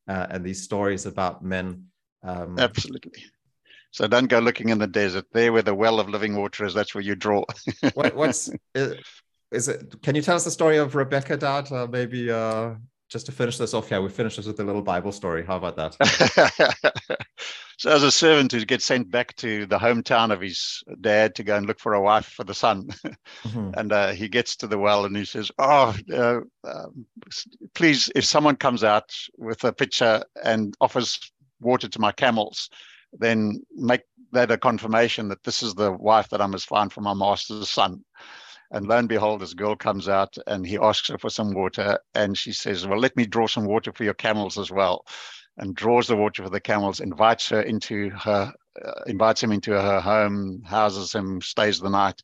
uh, 0.09 0.27
and 0.31 0.45
these 0.45 0.63
stories 0.63 1.07
about 1.07 1.43
men. 1.43 1.87
Um, 2.23 2.59
Absolutely. 2.59 3.25
So 3.91 4.07
don't 4.07 4.27
go 4.27 4.41
looking 4.41 4.69
in 4.69 4.79
the 4.79 4.87
desert. 4.87 5.27
There, 5.33 5.53
where 5.53 5.63
the 5.63 5.75
well 5.75 6.01
of 6.01 6.09
living 6.09 6.37
water 6.37 6.65
is, 6.65 6.75
that's 6.75 6.95
where 6.95 7.03
you 7.03 7.15
draw. 7.15 7.45
what, 7.95 8.15
what's 8.15 8.51
is, 8.75 8.95
is, 9.51 9.69
it? 9.69 10.03
Can 10.03 10.15
you 10.15 10.23
tell 10.23 10.37
us 10.37 10.45
the 10.45 10.51
story 10.51 10.77
of 10.77 10.95
Rebecca, 10.95 11.37
Dad? 11.37 11.73
Uh, 11.73 11.87
maybe 11.87 12.31
uh, 12.31 12.75
just 13.09 13.27
to 13.27 13.33
finish 13.33 13.59
this 13.59 13.75
off. 13.75 13.91
Yeah, 13.91 14.01
we 14.01 14.09
finish 14.09 14.37
this 14.37 14.47
with 14.47 14.61
a 14.61 14.65
little 14.65 14.83
Bible 14.83 15.13
story. 15.13 15.45
How 15.45 15.57
about 15.57 15.77
that? 15.77 17.19
so, 17.79 17.91
as 17.91 18.03
a 18.03 18.11
servant 18.11 18.53
who 18.53 18.65
gets 18.65 18.85
sent 18.85 19.11
back 19.11 19.35
to 19.37 19.67
the 19.67 19.79
hometown 19.79 20.33
of 20.33 20.41
his 20.41 20.83
dad 21.01 21.35
to 21.37 21.45
go 21.45 21.57
and 21.57 21.67
look 21.67 21.79
for 21.79 21.95
a 21.95 22.03
wife 22.03 22.27
for 22.27 22.45
the 22.45 22.55
son, 22.55 22.87
mm-hmm. 23.45 23.71
and 23.75 23.93
uh, 23.93 24.09
he 24.09 24.29
gets 24.29 24.57
to 24.57 24.67
the 24.67 24.79
well 24.79 25.05
and 25.05 25.17
he 25.17 25.25
says, 25.25 25.51
"Oh, 25.59 25.95
uh, 26.13 26.41
um, 26.65 27.07
please, 27.75 28.11
if 28.15 28.25
someone 28.25 28.57
comes 28.57 28.85
out 28.85 29.15
with 29.39 29.63
a 29.65 29.73
pitcher 29.73 30.23
and 30.43 30.77
offers 30.81 31.19
water 31.61 31.89
to 31.89 32.01
my 32.01 32.13
camels." 32.13 32.69
then 33.19 33.63
make 33.75 34.03
that 34.33 34.51
a 34.51 34.59
confirmation 34.59 35.29
that 35.29 35.43
this 35.45 35.63
is 35.63 35.75
the 35.75 35.93
wife 35.93 36.29
that 36.31 36.41
I 36.41 36.47
must 36.47 36.69
find 36.69 36.93
for 36.93 37.01
my 37.01 37.15
master's 37.15 37.71
son. 37.71 38.05
And 38.71 38.87
lo 38.87 38.97
and 38.99 39.09
behold, 39.09 39.41
this 39.41 39.55
girl 39.55 39.77
comes 39.77 40.09
out 40.09 40.37
and 40.47 40.67
he 40.67 40.79
asks 40.79 41.09
her 41.09 41.19
for 41.19 41.31
some 41.31 41.53
water. 41.53 41.99
And 42.15 42.37
she 42.37 42.53
says, 42.53 42.87
Well, 42.87 42.99
let 42.99 43.17
me 43.17 43.27
draw 43.27 43.47
some 43.47 43.65
water 43.65 43.93
for 43.93 44.05
your 44.05 44.15
camels 44.15 44.59
as 44.59 44.71
well. 44.71 45.05
And 45.59 45.75
draws 45.75 46.09
the 46.09 46.17
water 46.17 46.43
for 46.43 46.51
the 46.51 46.61
camels, 46.61 47.01
invites 47.01 47.49
her 47.49 47.63
into 47.63 48.11
her, 48.11 48.53
uh, 48.85 49.01
invites 49.07 49.43
him 49.43 49.53
into 49.53 49.71
her 49.73 50.01
home, 50.01 50.63
houses 50.67 51.15
him, 51.15 51.41
stays 51.41 51.81
the 51.81 51.89
night. 51.89 52.23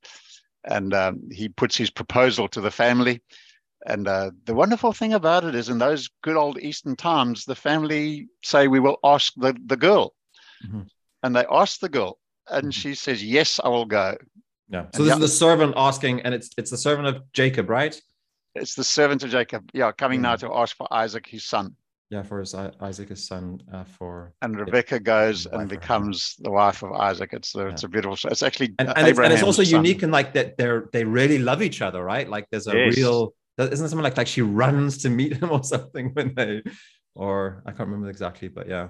And 0.64 0.92
um, 0.92 1.30
he 1.30 1.48
puts 1.48 1.76
his 1.76 1.90
proposal 1.90 2.48
to 2.48 2.60
the 2.60 2.70
family. 2.70 3.22
And 3.86 4.06
uh, 4.06 4.30
the 4.44 4.54
wonderful 4.54 4.92
thing 4.92 5.14
about 5.14 5.44
it 5.44 5.54
is, 5.54 5.68
in 5.68 5.78
those 5.78 6.10
good 6.22 6.36
old 6.36 6.58
Eastern 6.58 6.94
times, 6.94 7.44
the 7.44 7.54
family 7.54 8.28
say, 8.44 8.68
We 8.68 8.80
will 8.80 8.98
ask 9.02 9.32
the, 9.36 9.56
the 9.66 9.76
girl. 9.76 10.14
Mm-hmm. 10.64 10.82
And 11.22 11.36
they 11.36 11.44
ask 11.50 11.80
the 11.80 11.88
girl, 11.88 12.18
and 12.48 12.64
mm-hmm. 12.64 12.70
she 12.70 12.94
says, 12.94 13.24
Yes, 13.24 13.60
I 13.62 13.68
will 13.68 13.86
go. 13.86 14.16
Yeah. 14.68 14.86
So 14.94 15.02
and 15.02 15.04
this 15.04 15.08
yeah, 15.08 15.14
is 15.14 15.20
the 15.20 15.28
servant 15.28 15.74
asking, 15.76 16.22
and 16.22 16.34
it's 16.34 16.50
it's 16.56 16.70
the 16.70 16.76
servant 16.78 17.08
of 17.08 17.32
Jacob, 17.32 17.68
right? 17.68 18.00
It's 18.54 18.74
the 18.74 18.84
servant 18.84 19.22
of 19.22 19.30
Jacob. 19.30 19.70
Yeah, 19.72 19.92
coming 19.92 20.18
mm-hmm. 20.18 20.22
now 20.22 20.36
to 20.36 20.54
ask 20.54 20.76
for 20.76 20.92
Isaac, 20.92 21.26
his 21.26 21.44
son. 21.44 21.76
Yeah, 22.10 22.22
for 22.22 22.40
his 22.40 22.54
Isaac, 22.54 23.08
his 23.08 23.26
son, 23.26 23.62
uh, 23.72 23.84
for 23.84 24.34
and 24.42 24.54
Rebecca 24.58 25.00
goes 25.00 25.46
and 25.46 25.66
becomes 25.66 26.36
the 26.40 26.50
wife 26.50 26.82
of 26.82 26.92
Isaac. 26.92 27.30
It's 27.32 27.52
the, 27.52 27.64
yeah. 27.64 27.70
it's 27.70 27.84
a 27.84 27.88
beautiful. 27.88 28.30
It's 28.30 28.42
actually 28.42 28.74
and, 28.78 28.92
and, 28.96 29.08
it's, 29.08 29.18
and 29.18 29.32
it's, 29.32 29.42
also 29.42 29.64
son. 29.64 29.76
unique 29.82 30.02
in 30.02 30.10
like 30.10 30.34
that 30.34 30.58
they're 30.58 30.90
they 30.92 31.04
really 31.04 31.38
love 31.38 31.62
each 31.62 31.80
other, 31.80 32.04
right? 32.04 32.28
Like 32.28 32.46
there's 32.50 32.66
a 32.66 32.76
yes. 32.76 32.96
real 32.98 33.34
isn't 33.56 33.88
something 33.88 34.02
like 34.02 34.18
like 34.18 34.26
she 34.26 34.42
runs 34.42 34.98
to 34.98 35.08
meet 35.08 35.36
him 35.42 35.50
or 35.50 35.64
something 35.64 36.10
when 36.12 36.34
they 36.34 36.62
or 37.14 37.62
I 37.64 37.70
can't 37.70 37.88
remember 37.88 38.10
exactly, 38.10 38.48
but 38.48 38.68
yeah. 38.68 38.88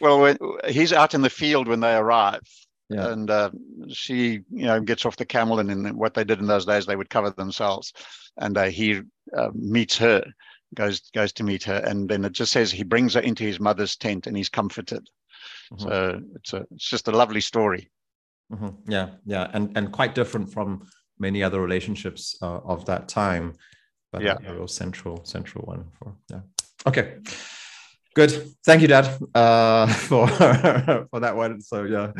Well, 0.00 0.20
when, 0.20 0.38
he's 0.66 0.92
out 0.92 1.14
in 1.14 1.20
the 1.20 1.30
field 1.30 1.68
when 1.68 1.80
they 1.80 1.94
arrive, 1.94 2.40
yeah. 2.88 3.12
and 3.12 3.30
uh, 3.30 3.50
she, 3.88 4.40
you 4.50 4.66
know, 4.66 4.80
gets 4.80 5.06
off 5.06 5.16
the 5.16 5.24
camel, 5.24 5.58
and 5.58 5.70
in 5.70 5.96
what 5.96 6.14
they 6.14 6.24
did 6.24 6.40
in 6.40 6.46
those 6.46 6.66
days, 6.66 6.86
they 6.86 6.96
would 6.96 7.10
cover 7.10 7.30
themselves, 7.30 7.92
and 8.38 8.56
uh, 8.56 8.64
he 8.64 9.00
uh, 9.36 9.50
meets 9.54 9.96
her, 9.98 10.22
goes 10.74 11.00
goes 11.14 11.32
to 11.34 11.44
meet 11.44 11.62
her, 11.64 11.82
and 11.86 12.08
then 12.08 12.24
it 12.24 12.32
just 12.32 12.52
says 12.52 12.70
he 12.70 12.84
brings 12.84 13.14
her 13.14 13.20
into 13.20 13.44
his 13.44 13.60
mother's 13.60 13.96
tent, 13.96 14.26
and 14.26 14.36
he's 14.36 14.48
comforted. 14.48 15.08
Mm-hmm. 15.72 15.88
So 15.88 16.20
it's 16.36 16.52
a 16.52 16.66
it's 16.72 16.88
just 16.88 17.08
a 17.08 17.12
lovely 17.12 17.40
story. 17.40 17.90
Mm-hmm. 18.52 18.90
Yeah, 18.90 19.10
yeah, 19.24 19.50
and 19.54 19.76
and 19.76 19.92
quite 19.92 20.14
different 20.14 20.52
from 20.52 20.86
many 21.18 21.42
other 21.42 21.60
relationships 21.60 22.36
uh, 22.42 22.58
of 22.64 22.84
that 22.86 23.08
time, 23.08 23.54
but 24.12 24.22
yeah, 24.22 24.36
a 24.46 24.54
real 24.54 24.68
central 24.68 25.24
central 25.24 25.64
one 25.64 25.86
for 25.98 26.14
yeah. 26.30 26.40
Okay. 26.86 27.16
Good. 28.14 28.54
Thank 28.64 28.82
you, 28.82 28.88
Dad, 28.88 29.06
uh, 29.34 29.86
for 30.08 30.28
for 31.10 31.20
that 31.20 31.34
one. 31.34 31.60
So 31.60 31.82
yeah, 31.84 32.12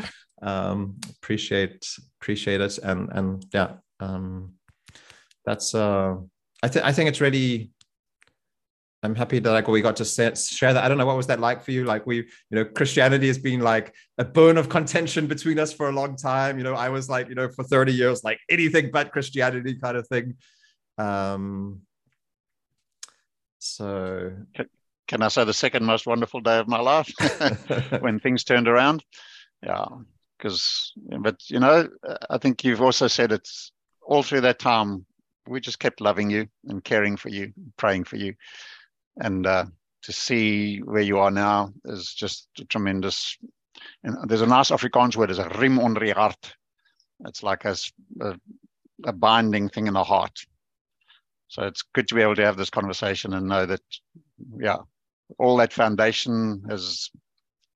um, 0.44 1.00
appreciate 1.10 1.88
appreciate 2.20 2.60
it, 2.60 2.78
and 2.78 3.08
and 3.12 3.46
yeah, 3.52 3.72
um, 3.98 4.52
that's 5.44 5.74
uh, 5.74 6.16
I 6.62 6.68
think 6.68 6.84
I 6.84 6.92
think 6.92 7.08
it's 7.08 7.20
really. 7.20 7.70
I'm 9.02 9.14
happy 9.14 9.38
that 9.38 9.50
like 9.50 9.68
we 9.68 9.82
got 9.82 9.96
to 9.96 10.04
share 10.06 10.72
that. 10.72 10.82
I 10.82 10.88
don't 10.88 10.96
know 10.96 11.04
what 11.04 11.18
was 11.18 11.26
that 11.26 11.38
like 11.38 11.62
for 11.62 11.72
you. 11.72 11.84
Like 11.84 12.06
we, 12.06 12.16
you 12.16 12.24
know, 12.52 12.64
Christianity 12.64 13.26
has 13.26 13.36
been 13.36 13.60
like 13.60 13.94
a 14.16 14.24
bone 14.24 14.56
of 14.56 14.70
contention 14.70 15.26
between 15.26 15.58
us 15.58 15.74
for 15.74 15.90
a 15.90 15.92
long 15.92 16.16
time. 16.16 16.56
You 16.56 16.64
know, 16.64 16.72
I 16.72 16.88
was 16.88 17.10
like, 17.10 17.28
you 17.28 17.34
know, 17.34 17.50
for 17.50 17.64
30 17.64 17.92
years, 17.92 18.24
like 18.24 18.40
anything 18.48 18.90
but 18.90 19.12
Christianity 19.12 19.74
kind 19.74 19.98
of 19.98 20.08
thing. 20.08 20.36
Um, 20.96 21.82
so 23.58 24.32
can 25.06 25.22
I 25.22 25.28
say 25.28 25.44
the 25.44 25.52
second 25.52 25.84
most 25.84 26.06
wonderful 26.06 26.40
day 26.40 26.58
of 26.58 26.66
my 26.66 26.80
life 26.80 27.12
when 28.00 28.20
things 28.20 28.42
turned 28.42 28.68
around? 28.68 29.04
Yeah, 29.62 29.84
because 30.44 30.92
but 31.20 31.36
you 31.48 31.58
know, 31.58 31.88
I 32.28 32.38
think 32.38 32.64
you've 32.64 32.82
also 32.82 33.06
said 33.06 33.32
it's 33.32 33.72
all 34.02 34.22
through 34.22 34.42
that 34.42 34.58
time 34.58 35.06
we 35.48 35.60
just 35.60 35.78
kept 35.78 36.00
loving 36.00 36.30
you 36.30 36.46
and 36.66 36.84
caring 36.84 37.16
for 37.16 37.30
you, 37.30 37.52
praying 37.76 38.04
for 38.04 38.16
you, 38.16 38.34
and 39.16 39.46
uh, 39.46 39.64
to 40.02 40.12
see 40.12 40.78
where 40.78 41.02
you 41.02 41.18
are 41.18 41.30
now 41.30 41.72
is 41.86 42.12
just 42.12 42.48
tremendous. 42.68 43.38
And 44.02 44.28
there's 44.28 44.42
a 44.42 44.46
nice 44.46 44.70
Afrikaans 44.70 45.16
word, 45.16 45.30
is 45.30 45.38
a 45.38 45.48
riem 45.48 45.78
onder 45.78 46.00
die 46.00 46.12
hart. 46.12 46.54
It's 47.26 47.42
like 47.42 47.64
a, 47.64 47.76
a, 48.20 48.34
a 49.04 49.12
binding 49.12 49.68
thing 49.68 49.86
in 49.86 49.94
the 49.94 50.04
heart. 50.04 50.38
So 51.48 51.62
it's 51.62 51.82
good 51.94 52.08
to 52.08 52.14
be 52.14 52.22
able 52.22 52.36
to 52.36 52.44
have 52.44 52.56
this 52.56 52.70
conversation 52.70 53.34
and 53.34 53.48
know 53.48 53.66
that, 53.66 53.82
yeah, 54.58 54.78
all 55.38 55.56
that 55.58 55.72
foundation 55.72 56.64
has 56.68 57.10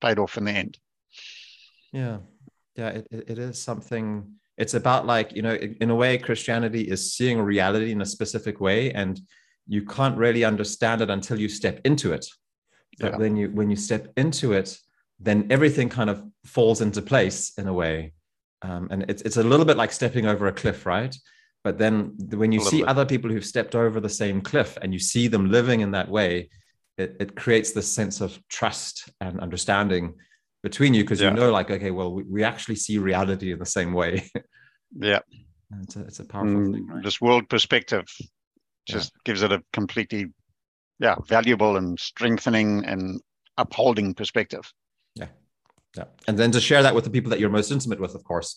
paid 0.01 0.19
off 0.19 0.37
in 0.37 0.45
the 0.45 0.51
end. 0.51 0.77
Yeah. 1.91 2.19
Yeah. 2.75 2.89
It, 2.89 3.07
it 3.11 3.39
is 3.39 3.61
something, 3.61 4.33
it's 4.57 4.73
about 4.73 5.05
like, 5.05 5.35
you 5.35 5.41
know, 5.41 5.53
in 5.55 5.89
a 5.89 5.95
way, 5.95 6.17
Christianity 6.17 6.81
is 6.81 7.13
seeing 7.13 7.41
reality 7.41 7.91
in 7.91 8.01
a 8.01 8.05
specific 8.05 8.59
way. 8.59 8.91
And 8.91 9.19
you 9.67 9.85
can't 9.85 10.17
really 10.17 10.43
understand 10.43 11.01
it 11.01 11.09
until 11.09 11.39
you 11.39 11.49
step 11.49 11.81
into 11.85 12.13
it. 12.13 12.25
But 12.99 13.13
yeah. 13.13 13.17
then 13.17 13.35
you, 13.37 13.49
when 13.49 13.69
you 13.69 13.75
step 13.75 14.11
into 14.17 14.53
it, 14.53 14.77
then 15.19 15.47
everything 15.49 15.89
kind 15.89 16.09
of 16.09 16.23
falls 16.45 16.81
into 16.81 17.01
place 17.01 17.53
in 17.57 17.67
a 17.67 17.73
way. 17.73 18.13
Um, 18.61 18.87
and 18.91 19.05
it's, 19.07 19.21
it's 19.21 19.37
a 19.37 19.43
little 19.43 19.65
bit 19.65 19.77
like 19.77 19.91
stepping 19.91 20.25
over 20.25 20.47
a 20.47 20.51
cliff, 20.51 20.85
right? 20.85 21.15
But 21.63 21.77
then 21.77 22.15
when 22.31 22.51
you 22.51 22.61
see 22.61 22.79
bit. 22.79 22.87
other 22.87 23.05
people 23.05 23.29
who've 23.29 23.45
stepped 23.45 23.75
over 23.75 23.99
the 23.99 24.09
same 24.09 24.41
cliff 24.41 24.77
and 24.81 24.93
you 24.93 24.99
see 24.99 25.27
them 25.27 25.51
living 25.51 25.81
in 25.81 25.91
that 25.91 26.09
way, 26.09 26.49
it, 26.97 27.17
it 27.19 27.35
creates 27.35 27.71
this 27.71 27.87
sense 27.87 28.21
of 28.21 28.39
trust 28.49 29.09
and 29.21 29.39
understanding 29.39 30.15
between 30.63 30.93
you 30.93 31.03
because 31.03 31.21
yeah. 31.21 31.29
you 31.29 31.35
know 31.35 31.51
like 31.51 31.71
okay 31.71 31.91
well 31.91 32.13
we, 32.13 32.23
we 32.23 32.43
actually 32.43 32.75
see 32.75 32.97
reality 32.97 33.51
in 33.51 33.59
the 33.59 33.65
same 33.65 33.93
way 33.93 34.29
yeah 34.97 35.19
it's 35.81 35.95
a, 35.95 36.01
it's 36.01 36.19
a 36.19 36.25
powerful 36.25 36.51
mm, 36.51 36.73
thing 36.73 36.87
right? 36.87 37.03
this 37.03 37.21
world 37.21 37.47
perspective 37.49 38.05
just 38.87 39.11
yeah. 39.13 39.21
gives 39.25 39.43
it 39.43 39.51
a 39.51 39.63
completely 39.71 40.27
yeah 40.99 41.15
valuable 41.27 41.77
and 41.77 41.99
strengthening 41.99 42.83
and 42.85 43.21
upholding 43.57 44.13
perspective 44.13 44.71
yeah 45.15 45.27
yeah 45.95 46.05
and 46.27 46.37
then 46.37 46.51
to 46.51 46.59
share 46.59 46.83
that 46.83 46.95
with 46.95 47.03
the 47.03 47.09
people 47.09 47.29
that 47.29 47.39
you're 47.39 47.49
most 47.49 47.71
intimate 47.71 47.99
with 47.99 48.15
of 48.15 48.23
course 48.23 48.55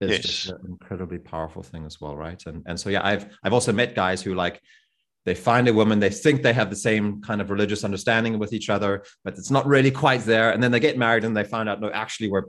is 0.00 0.10
yes. 0.10 0.20
just 0.20 0.48
an 0.48 0.66
incredibly 0.68 1.18
powerful 1.18 1.62
thing 1.62 1.84
as 1.84 2.00
well 2.00 2.16
right 2.16 2.42
and 2.46 2.62
and 2.66 2.78
so 2.78 2.90
yeah 2.90 3.04
i've 3.04 3.26
i've 3.44 3.52
also 3.52 3.72
met 3.72 3.94
guys 3.94 4.22
who 4.22 4.34
like 4.34 4.60
they 5.26 5.34
find 5.34 5.68
a 5.68 5.74
woman 5.74 5.98
they 5.98 6.10
think 6.10 6.42
they 6.42 6.52
have 6.52 6.70
the 6.70 6.76
same 6.76 7.20
kind 7.20 7.40
of 7.40 7.50
religious 7.50 7.84
understanding 7.84 8.38
with 8.38 8.52
each 8.52 8.70
other 8.70 9.04
but 9.24 9.36
it's 9.36 9.50
not 9.50 9.66
really 9.66 9.90
quite 9.90 10.22
there 10.22 10.50
and 10.52 10.62
then 10.62 10.70
they 10.70 10.80
get 10.80 10.98
married 10.98 11.24
and 11.24 11.36
they 11.36 11.44
find 11.44 11.68
out 11.68 11.80
no 11.80 11.90
actually 11.90 12.28
we're 12.28 12.44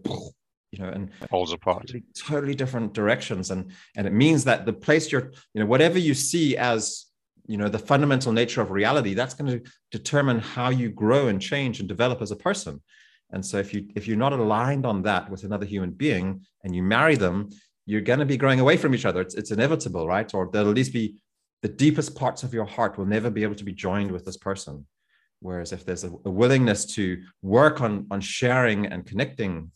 you 0.72 0.80
know 0.80 0.90
and 0.90 1.14
falls 1.30 1.54
apart. 1.54 1.82
totally, 1.82 2.04
totally 2.16 2.56
different 2.56 2.94
directions 2.94 3.52
and 3.52 3.72
and 3.96 4.08
it 4.08 4.14
means 4.14 4.44
that 4.44 4.66
the 4.66 4.74
place 4.74 5.12
you're 5.12 5.32
you 5.54 5.60
know 5.62 5.66
whatever 5.66 6.00
you 6.00 6.14
see 6.14 6.58
as 6.58 7.06
you 7.48 7.58
know 7.58 7.68
the 7.68 7.80
fundamental 7.80 8.32
nature 8.32 8.62
of 8.62 8.72
reality 8.72 9.14
that's 9.14 9.34
going 9.34 9.52
to 9.52 9.72
determine 9.92 10.40
how 10.40 10.70
you 10.70 10.90
grow 10.90 11.28
and 11.28 11.42
change 11.42 11.80
and 11.80 11.90
develop 11.90 12.22
as 12.22 12.32
a 12.32 12.36
person. 12.36 12.82
And 13.34 13.46
so 13.46 13.58
if 13.58 13.74
you 13.74 13.88
if 13.96 14.08
you're 14.08 14.18
not 14.18 14.34
aligned 14.34 14.86
on 14.86 15.02
that 15.04 15.30
with 15.30 15.44
another 15.44 15.66
human 15.66 15.92
being 15.92 16.46
and 16.64 16.76
you 16.76 16.84
marry 16.84 17.16
them 17.16 17.50
you're 17.86 18.02
going 18.02 18.20
to 18.20 18.26
be 18.26 18.38
growing 18.38 18.60
away 18.60 18.78
from 18.78 18.94
each 18.94 19.06
other. 19.06 19.22
It's, 19.22 19.36
it's 19.36 19.52
inevitable 19.52 20.08
right? 20.08 20.32
Or 20.34 20.50
there'll 20.52 20.70
at 20.70 20.76
least 20.76 20.94
be 20.94 21.16
the 21.62 21.68
deepest 21.68 22.16
parts 22.16 22.44
of 22.44 22.54
your 22.54 22.66
heart 22.66 22.98
will 22.98 23.06
never 23.06 23.30
be 23.30 23.44
able 23.44 23.56
to 23.56 23.64
be 23.64 23.74
joined 23.74 24.12
with 24.12 24.26
this 24.26 24.38
person. 24.38 24.86
Whereas 25.40 25.72
if 25.72 25.86
there's 25.86 26.04
a, 26.04 26.12
a 26.26 26.30
willingness 26.30 26.86
to 26.96 27.22
work 27.42 27.82
on, 27.82 28.08
on 28.12 28.22
sharing 28.22 28.86
and 28.88 29.06
connecting 29.06 29.72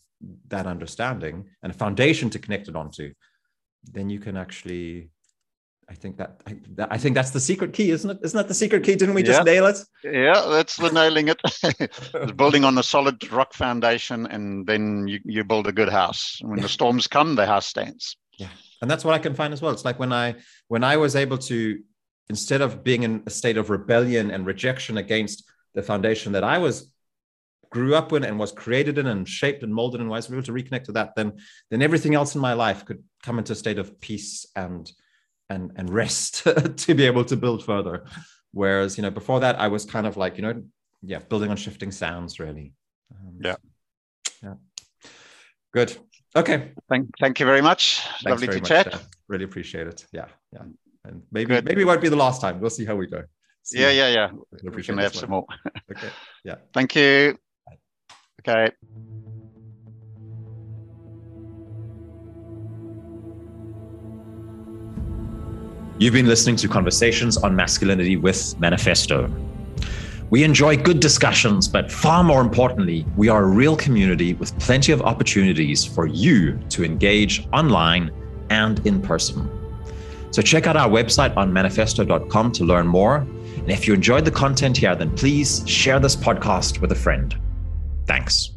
that 0.48 0.66
understanding 0.66 1.44
and 1.62 1.72
a 1.72 1.76
foundation 1.76 2.30
to 2.30 2.38
connect 2.38 2.68
it 2.68 2.76
onto, 2.76 3.12
then 3.92 4.10
you 4.10 4.18
can 4.18 4.36
actually 4.36 5.10
I 5.88 5.94
think 5.94 6.16
that 6.16 6.40
I, 6.46 6.56
that 6.74 6.88
I, 6.90 6.98
think 6.98 7.14
that's 7.14 7.30
the 7.30 7.38
secret 7.38 7.72
key, 7.72 7.90
isn't 7.90 8.10
it? 8.10 8.18
Isn't 8.24 8.36
that 8.36 8.48
the 8.48 8.54
secret 8.54 8.82
key? 8.82 8.96
Didn't 8.96 9.14
we 9.14 9.22
just 9.22 9.46
yeah. 9.46 9.52
nail 9.52 9.66
it? 9.66 9.78
Yeah, 10.02 10.48
that's 10.50 10.76
the 10.76 10.90
nailing 10.90 11.28
it. 11.28 12.36
building 12.36 12.64
on 12.64 12.76
a 12.76 12.82
solid 12.82 13.30
rock 13.30 13.54
foundation, 13.54 14.26
and 14.26 14.66
then 14.66 15.06
you, 15.06 15.20
you 15.24 15.44
build 15.44 15.68
a 15.68 15.72
good 15.72 15.88
house. 15.88 16.40
When 16.42 16.60
the 16.60 16.68
storms 16.68 17.06
come, 17.06 17.36
the 17.36 17.46
house 17.46 17.68
stands. 17.68 18.16
Yeah, 18.36 18.48
and 18.82 18.90
that's 18.90 19.04
what 19.04 19.14
I 19.14 19.18
can 19.18 19.34
find 19.34 19.52
as 19.52 19.62
well. 19.62 19.72
It's 19.72 19.84
like 19.84 19.98
when 19.98 20.12
I 20.12 20.36
when 20.68 20.84
I 20.84 20.96
was 20.96 21.16
able 21.16 21.38
to 21.38 21.80
instead 22.28 22.60
of 22.60 22.82
being 22.82 23.02
in 23.02 23.22
a 23.26 23.30
state 23.30 23.56
of 23.56 23.70
rebellion 23.70 24.30
and 24.30 24.46
rejection 24.46 24.98
against 24.98 25.44
the 25.74 25.82
foundation 25.82 26.32
that 26.32 26.44
I 26.44 26.58
was 26.58 26.90
grew 27.70 27.94
up 27.94 28.12
in 28.12 28.24
and 28.24 28.38
was 28.38 28.52
created 28.52 28.98
in 28.98 29.06
and 29.06 29.28
shaped 29.28 29.62
and 29.62 29.74
molded 29.74 30.00
and 30.00 30.08
was 30.08 30.30
able 30.30 30.42
to 30.42 30.52
reconnect 30.52 30.84
to 30.84 30.92
that, 30.92 31.14
then 31.16 31.32
then 31.70 31.82
everything 31.82 32.14
else 32.14 32.34
in 32.34 32.40
my 32.40 32.52
life 32.52 32.84
could 32.84 33.02
come 33.22 33.38
into 33.38 33.52
a 33.52 33.56
state 33.56 33.78
of 33.78 34.00
peace 34.00 34.46
and 34.56 34.90
and 35.50 35.72
and 35.76 35.90
rest 35.90 36.44
to 36.76 36.94
be 36.94 37.04
able 37.04 37.24
to 37.24 37.36
build 37.36 37.64
further. 37.64 38.04
Whereas 38.52 38.96
you 38.96 39.02
know 39.02 39.10
before 39.10 39.40
that 39.40 39.60
I 39.60 39.68
was 39.68 39.84
kind 39.84 40.06
of 40.06 40.16
like 40.16 40.36
you 40.36 40.42
know 40.42 40.62
yeah 41.02 41.18
building 41.18 41.50
on 41.50 41.56
shifting 41.56 41.92
sounds 41.92 42.38
really. 42.38 42.72
Um, 43.12 43.38
yeah. 43.42 43.56
Yeah. 44.42 44.54
Good. 45.72 45.96
Okay. 46.36 46.72
Thank, 46.90 47.08
thank 47.18 47.40
you 47.40 47.46
very 47.46 47.62
much. 47.62 48.00
Thanks 48.00 48.24
Lovely 48.26 48.46
very 48.46 48.60
to 48.60 48.74
much, 48.74 48.84
chat. 48.92 49.02
Really 49.28 49.44
appreciate 49.44 49.86
it. 49.86 50.06
Yeah. 50.12 50.26
Yeah. 50.52 50.62
And 51.04 51.22
maybe 51.32 51.54
Good. 51.54 51.64
maybe 51.64 51.82
it 51.82 51.84
won't 51.86 52.02
be 52.02 52.10
the 52.10 52.16
last 52.16 52.40
time. 52.40 52.60
We'll 52.60 52.70
see 52.70 52.84
how 52.84 52.94
we 52.94 53.06
go. 53.06 53.22
See 53.62 53.80
yeah, 53.80 53.90
yeah, 53.90 54.08
yeah. 54.08 54.30
We 54.62 54.70
we 54.70 54.82
can 54.82 54.98
have 54.98 55.14
one. 55.14 55.20
some 55.20 55.30
more. 55.30 55.46
okay. 55.90 56.08
Yeah. 56.44 56.56
Thank 56.74 56.94
you. 56.94 57.38
Bye. 57.66 57.78
Okay. 58.40 58.72
You've 65.98 66.12
been 66.12 66.26
listening 66.26 66.56
to 66.56 66.68
Conversations 66.68 67.38
on 67.38 67.56
Masculinity 67.56 68.16
with 68.18 68.58
Manifesto. 68.60 69.30
We 70.28 70.42
enjoy 70.42 70.76
good 70.76 70.98
discussions, 70.98 71.68
but 71.68 71.90
far 71.90 72.24
more 72.24 72.40
importantly, 72.40 73.06
we 73.16 73.28
are 73.28 73.44
a 73.44 73.46
real 73.46 73.76
community 73.76 74.34
with 74.34 74.58
plenty 74.58 74.90
of 74.90 75.00
opportunities 75.02 75.84
for 75.84 76.06
you 76.06 76.58
to 76.70 76.84
engage 76.84 77.46
online 77.52 78.10
and 78.50 78.84
in 78.84 79.00
person. 79.00 79.48
So 80.32 80.42
check 80.42 80.66
out 80.66 80.76
our 80.76 80.88
website 80.88 81.36
on 81.36 81.52
manifesto.com 81.52 82.52
to 82.52 82.64
learn 82.64 82.88
more. 82.88 83.18
And 83.18 83.70
if 83.70 83.86
you 83.86 83.94
enjoyed 83.94 84.24
the 84.24 84.32
content 84.32 84.76
here, 84.76 84.96
then 84.96 85.14
please 85.16 85.62
share 85.68 86.00
this 86.00 86.16
podcast 86.16 86.80
with 86.80 86.90
a 86.90 86.96
friend. 86.96 87.34
Thanks. 88.06 88.55